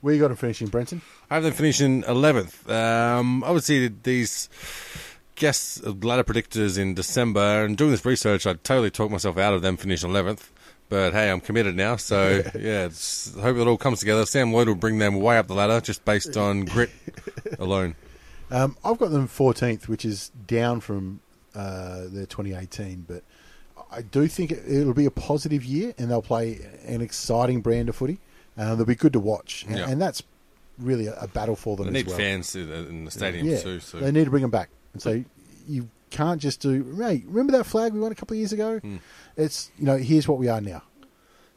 Where 0.00 0.12
you 0.12 0.20
got 0.20 0.28
them 0.28 0.36
finishing, 0.36 0.66
Brenton? 0.68 1.00
I 1.30 1.34
have 1.36 1.44
them 1.44 1.54
finishing 1.54 2.02
11th. 2.02 2.68
Um, 2.70 3.42
obviously, 3.42 3.88
these 3.88 4.50
guest 5.34 5.82
ladder 5.86 6.22
predictors 6.24 6.76
in 6.78 6.92
December, 6.92 7.64
and 7.64 7.74
doing 7.78 7.90
this 7.90 8.04
research, 8.04 8.46
I 8.46 8.52
totally 8.52 8.90
talked 8.90 9.10
myself 9.12 9.38
out 9.38 9.54
of 9.54 9.62
them 9.62 9.78
finishing 9.78 10.10
11th. 10.10 10.50
But 10.88 11.12
hey, 11.12 11.30
I'm 11.30 11.40
committed 11.40 11.74
now, 11.76 11.96
so 11.96 12.42
yeah, 12.54 12.84
it's, 12.86 13.34
hope 13.34 13.56
it 13.56 13.66
all 13.66 13.76
comes 13.78 14.00
together. 14.00 14.26
Sam 14.26 14.52
Lloyd 14.52 14.68
will 14.68 14.74
bring 14.74 14.98
them 14.98 15.16
way 15.16 15.38
up 15.38 15.46
the 15.48 15.54
ladder 15.54 15.80
just 15.80 16.04
based 16.04 16.36
on 16.36 16.64
grit 16.66 16.90
alone. 17.58 17.96
Um, 18.50 18.76
I've 18.84 18.98
got 18.98 19.10
them 19.10 19.26
14th, 19.26 19.88
which 19.88 20.04
is 20.04 20.30
down 20.46 20.80
from 20.80 21.20
uh, 21.54 22.02
their 22.08 22.26
2018, 22.26 23.06
but 23.08 23.22
I 23.90 24.02
do 24.02 24.26
think 24.28 24.50
it, 24.52 24.62
it'll 24.68 24.92
be 24.94 25.06
a 25.06 25.10
positive 25.10 25.64
year, 25.64 25.94
and 25.98 26.10
they'll 26.10 26.22
play 26.22 26.60
an 26.86 27.00
exciting 27.00 27.60
brand 27.62 27.88
of 27.88 27.96
footy. 27.96 28.18
Uh, 28.56 28.74
they'll 28.74 28.84
be 28.86 28.94
good 28.94 29.14
to 29.14 29.20
watch, 29.20 29.64
and, 29.66 29.78
Yeah. 29.78 29.88
and 29.88 30.00
that's 30.00 30.22
really 30.78 31.06
a, 31.06 31.14
a 31.20 31.28
battle 31.28 31.56
for 31.56 31.76
them 31.76 31.86
They 31.92 32.00
as 32.00 32.04
need 32.04 32.08
well. 32.08 32.16
fans 32.18 32.54
in 32.54 33.04
the, 33.06 33.10
stadium 33.10 33.46
yeah, 33.46 33.60
too. 33.60 33.80
So 33.80 33.98
they 33.98 34.12
need 34.12 34.24
to 34.24 34.30
bring 34.30 34.42
them 34.42 34.50
back 34.50 34.68
and 34.92 35.00
say 35.02 35.24
you 35.66 35.88
can't 36.14 36.40
just 36.40 36.60
do. 36.60 36.94
Hey, 36.96 37.22
remember 37.26 37.52
that 37.52 37.64
flag 37.66 37.92
we 37.92 38.00
won 38.00 38.12
a 38.12 38.14
couple 38.14 38.34
of 38.34 38.38
years 38.38 38.52
ago? 38.52 38.78
Hmm. 38.78 38.96
It's 39.36 39.70
you 39.78 39.84
know 39.84 39.96
here's 39.96 40.26
what 40.28 40.38
we 40.38 40.48
are 40.48 40.60
now. 40.60 40.82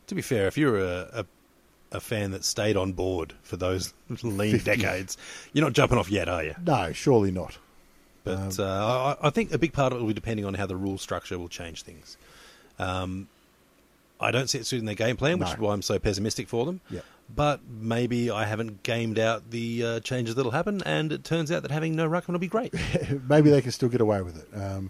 To 0.07 0.15
be 0.15 0.21
fair, 0.21 0.47
if 0.47 0.57
you're 0.57 0.77
a, 0.77 1.09
a 1.13 1.25
a 1.93 1.99
fan 2.01 2.31
that 2.31 2.43
stayed 2.43 2.75
on 2.75 2.91
board 2.93 3.33
for 3.43 3.55
those 3.57 3.93
lean 4.23 4.59
50. 4.59 4.63
decades, 4.65 5.17
you're 5.53 5.63
not 5.63 5.73
jumping 5.73 5.97
off 5.97 6.09
yet, 6.09 6.27
are 6.27 6.43
you? 6.43 6.53
No, 6.65 6.91
surely 6.91 7.31
not. 7.31 7.57
But 8.25 8.59
uh, 8.59 9.15
I, 9.21 9.27
I 9.27 9.29
think 9.29 9.53
a 9.53 9.57
big 9.57 9.71
part 9.71 9.93
of 9.93 9.99
it 9.99 10.01
will 10.01 10.09
be 10.09 10.13
depending 10.13 10.45
on 10.45 10.53
how 10.53 10.65
the 10.65 10.75
rule 10.75 10.97
structure 10.97 11.39
will 11.39 11.47
change 11.47 11.83
things. 11.83 12.17
Um, 12.77 13.29
I 14.19 14.31
don't 14.31 14.49
see 14.49 14.57
it 14.57 14.65
suiting 14.65 14.85
their 14.85 14.95
game 14.95 15.15
plan, 15.15 15.39
which 15.39 15.47
No. 15.47 15.53
is 15.53 15.59
why 15.59 15.71
I'm 15.73 15.81
so 15.81 15.97
pessimistic 15.97 16.49
for 16.49 16.65
them. 16.65 16.81
Yeah. 16.89 17.01
But 17.33 17.61
maybe 17.69 18.31
I 18.31 18.45
haven't 18.45 18.83
gamed 18.83 19.19
out 19.19 19.51
the 19.51 19.83
uh, 19.83 19.99
changes 19.99 20.35
that'll 20.35 20.51
happen, 20.51 20.81
and 20.85 21.11
it 21.11 21.23
turns 21.23 21.51
out 21.51 21.61
that 21.63 21.71
having 21.71 21.95
no 21.95 22.07
ruckman 22.09 22.29
will 22.29 22.39
be 22.39 22.47
great. 22.47 22.73
maybe 23.27 23.49
they 23.49 23.61
can 23.61 23.71
still 23.71 23.89
get 23.89 24.01
away 24.01 24.21
with 24.21 24.37
it. 24.37 24.57
Um, 24.59 24.89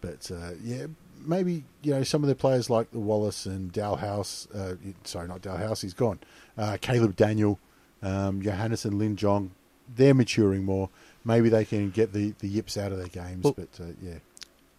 but 0.00 0.30
uh, 0.30 0.52
yeah, 0.62 0.86
maybe 1.24 1.64
you 1.82 1.92
know 1.92 2.02
some 2.02 2.22
of 2.22 2.28
the 2.28 2.34
players 2.34 2.68
like 2.70 2.90
the 2.90 2.98
Wallis 2.98 3.46
and 3.46 3.72
Dahlhaus. 3.72 4.48
Uh, 4.54 4.76
sorry, 5.04 5.28
not 5.28 5.42
Dahlhaus. 5.42 5.82
He's 5.82 5.94
gone. 5.94 6.20
Uh, 6.56 6.78
Caleb 6.80 7.16
Daniel, 7.16 7.58
um, 8.02 8.42
Johannisen 8.42 8.86
and 8.86 8.98
Lin 8.98 9.16
Jong. 9.16 9.50
They're 9.94 10.14
maturing 10.14 10.64
more. 10.64 10.88
Maybe 11.24 11.48
they 11.48 11.64
can 11.64 11.90
get 11.90 12.12
the, 12.12 12.34
the 12.38 12.48
yips 12.48 12.76
out 12.76 12.92
of 12.92 12.98
their 12.98 13.08
games. 13.08 13.44
Well- 13.44 13.54
but 13.56 13.68
uh, 13.80 13.92
yeah, 14.02 14.18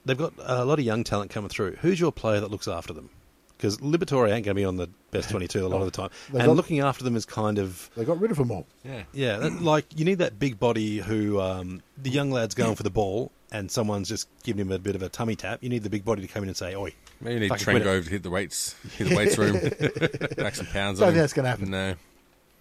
They've 0.06 0.18
got 0.18 0.34
a 0.38 0.64
lot 0.66 0.78
of 0.78 0.86
young 0.86 1.04
talent 1.04 1.32
coming 1.32 1.50
through. 1.50 1.78
Who's 1.78 2.00
your 2.00 2.12
player 2.12 2.40
that 2.40 2.52
looks 2.52 2.68
after 2.68 2.94
them? 2.94 3.10
Because 3.58 3.78
Liberatore 3.78 4.26
ain't 4.26 4.44
going 4.46 4.54
to 4.54 4.54
be 4.54 4.66
on 4.66 4.76
the 4.76 4.90
best 5.12 5.30
22 5.30 5.66
a 5.66 5.68
lot 5.68 5.80
of 5.82 5.86
the 5.86 5.92
time. 6.02 6.10
They've 6.30 6.42
And 6.42 6.48
got- 6.50 6.56
looking 6.58 6.80
after 6.82 7.04
them 7.04 7.16
is 7.16 7.26
kind 7.26 7.58
of 7.58 7.90
they 7.96 8.04
got 8.04 8.20
rid 8.20 8.32
of 8.32 8.38
them 8.38 8.52
all. 8.52 8.68
yeah, 8.84 9.04
Yeah, 9.14 9.38
that, 9.38 9.62
like 9.62 9.86
you 9.98 10.04
need 10.06 10.16
that 10.20 10.38
big 10.40 10.60
body 10.60 10.98
who 10.98 11.40
um, 11.40 11.82
the 11.98 12.10
young 12.10 12.32
lad's 12.32 12.54
going 12.56 12.76
for 12.76 12.84
the 12.84 12.90
ball 12.90 13.32
and 13.52 13.72
someone's 13.72 14.10
just 14.10 14.28
giving 14.44 14.60
him 14.66 14.72
a 14.72 14.80
bit 14.80 14.96
of 14.96 15.02
a 15.04 15.08
tummy 15.10 15.36
tap. 15.36 15.60
You 15.64 15.70
need 15.70 15.84
the 15.84 15.90
big 15.90 16.04
body 16.04 16.22
to 16.24 16.28
come 16.28 16.44
in 16.44 16.50
and 16.50 16.58
say, 16.58 16.76
"Oi, 16.76 16.92
maybe 17.22 17.34
you 17.36 17.40
need 17.42 17.50
Fucking 17.50 17.64
quit 17.66 17.82
it. 17.88 18.04
To 18.04 18.10
hit 18.10 18.24
the 18.24 18.30
weights, 18.30 18.76
hit 18.98 19.08
the 19.10 19.16
weights 19.18 19.38
room, 19.38 19.54
back 20.38 20.56
some 20.56 20.66
pounds. 20.66 21.00
Don't 21.00 21.08
on 21.08 21.14
think 21.14 21.16
him. 21.18 21.22
that's 21.22 21.34
gonna 21.34 21.48
happen. 21.50 21.70
No, 21.72 21.96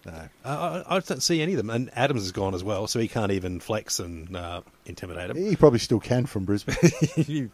No. 0.05 0.29
I, 0.43 0.51
I, 0.53 0.95
I 0.95 0.99
don't 0.99 1.23
see 1.23 1.41
any 1.41 1.53
of 1.53 1.57
them." 1.57 1.69
And 1.69 1.89
Adams 1.95 2.23
is 2.23 2.31
gone 2.31 2.53
as 2.53 2.63
well, 2.63 2.87
so 2.87 2.99
he 2.99 3.07
can't 3.07 3.31
even 3.31 3.59
flex 3.59 3.99
and 3.99 4.35
uh, 4.35 4.61
intimidate 4.85 5.31
him. 5.31 5.37
He 5.37 5.55
probably 5.55 5.79
still 5.79 5.99
can 5.99 6.25
from 6.25 6.45
Brisbane. 6.45 6.75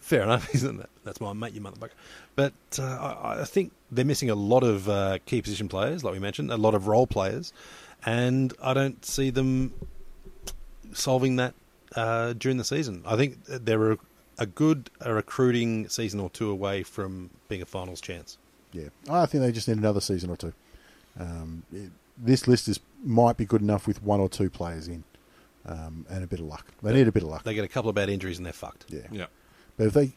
Fair 0.00 0.22
enough, 0.22 0.54
isn't 0.54 0.78
that? 0.78 0.90
That's 1.04 1.20
my 1.20 1.32
mate, 1.32 1.52
you 1.52 1.60
motherfucker. 1.60 1.90
But 2.36 2.52
uh, 2.78 2.82
I, 2.84 3.40
I 3.40 3.44
think 3.44 3.72
they're 3.90 4.04
missing 4.04 4.30
a 4.30 4.34
lot 4.34 4.62
of 4.62 4.88
uh, 4.88 5.18
key 5.26 5.42
position 5.42 5.68
players, 5.68 6.04
like 6.04 6.12
we 6.12 6.20
mentioned, 6.20 6.50
a 6.50 6.56
lot 6.56 6.74
of 6.74 6.86
role 6.86 7.06
players, 7.06 7.52
and 8.06 8.52
I 8.62 8.72
don't 8.74 9.04
see 9.04 9.30
them 9.30 9.72
solving 10.92 11.36
that 11.36 11.54
uh, 11.96 12.32
during 12.34 12.56
the 12.56 12.64
season. 12.64 13.02
I 13.06 13.16
think 13.16 13.44
they're 13.46 13.92
a, 13.92 13.98
a 14.38 14.46
good 14.46 14.90
a 15.00 15.12
recruiting 15.12 15.88
season 15.88 16.20
or 16.20 16.30
two 16.30 16.50
away 16.50 16.82
from 16.82 17.30
being 17.48 17.62
a 17.62 17.66
finals 17.66 18.00
chance. 18.00 18.38
yeah, 18.72 18.88
I 19.08 19.26
think 19.26 19.42
they 19.42 19.52
just 19.52 19.66
need 19.68 19.78
another 19.78 20.00
season 20.00 20.30
or 20.30 20.36
two. 20.36 20.52
Um, 21.20 21.62
it, 21.72 21.90
this 22.16 22.48
list 22.48 22.68
is 22.68 22.80
might 23.04 23.36
be 23.36 23.44
good 23.44 23.62
enough 23.62 23.86
with 23.86 24.02
one 24.02 24.20
or 24.20 24.28
two 24.28 24.50
players 24.50 24.88
in, 24.88 25.04
um, 25.66 26.06
and 26.10 26.24
a 26.24 26.26
bit 26.26 26.40
of 26.40 26.46
luck. 26.46 26.66
They 26.82 26.92
need 26.92 27.08
a 27.08 27.12
bit 27.12 27.22
of 27.22 27.28
luck. 27.28 27.44
They 27.44 27.54
get 27.54 27.64
a 27.64 27.68
couple 27.68 27.88
of 27.88 27.94
bad 27.94 28.08
injuries 28.10 28.38
and 28.38 28.44
they're 28.46 28.52
fucked. 28.52 28.86
Yeah. 28.88 29.00
yeah, 29.10 29.26
But 29.76 29.86
if 29.88 29.92
they, 29.94 30.12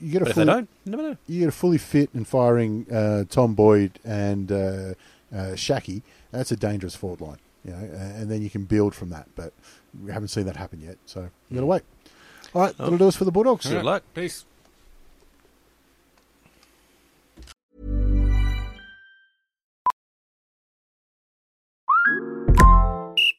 you 0.00 0.12
get 0.12 0.22
a 0.22 0.24
But 0.24 0.30
if 0.30 0.36
they 0.36 0.44
fully, 0.44 0.46
don't, 0.46 0.68
you 0.84 0.90
never 0.90 1.02
know. 1.02 1.16
you 1.26 1.40
get 1.40 1.48
a 1.48 1.52
fully 1.52 1.78
fit 1.78 2.10
and 2.14 2.26
firing 2.26 2.86
uh, 2.92 3.24
Tom 3.28 3.54
Boyd 3.54 3.98
and 4.04 4.50
uh, 4.50 4.94
uh, 5.34 5.54
Schache, 5.56 6.02
that's 6.32 6.50
a 6.52 6.56
dangerous 6.56 6.94
forward 6.96 7.20
line. 7.20 7.38
You 7.64 7.72
know, 7.72 7.78
and, 7.78 8.22
and 8.22 8.30
then 8.30 8.42
you 8.42 8.50
can 8.50 8.64
build 8.64 8.94
from 8.94 9.10
that. 9.10 9.28
But 9.36 9.52
we 10.02 10.10
haven't 10.12 10.28
seen 10.28 10.46
that 10.46 10.56
happen 10.56 10.80
yet, 10.80 10.98
so 11.06 11.28
you 11.50 11.54
got 11.54 11.60
to 11.60 11.66
wait. 11.66 11.82
All 12.54 12.62
right, 12.62 12.76
that'll 12.76 12.98
do 12.98 13.08
us 13.08 13.16
for 13.16 13.24
the 13.24 13.32
Bulldogs. 13.32 13.66
Good 13.66 13.84
luck. 13.84 14.02
Peace. 14.14 14.44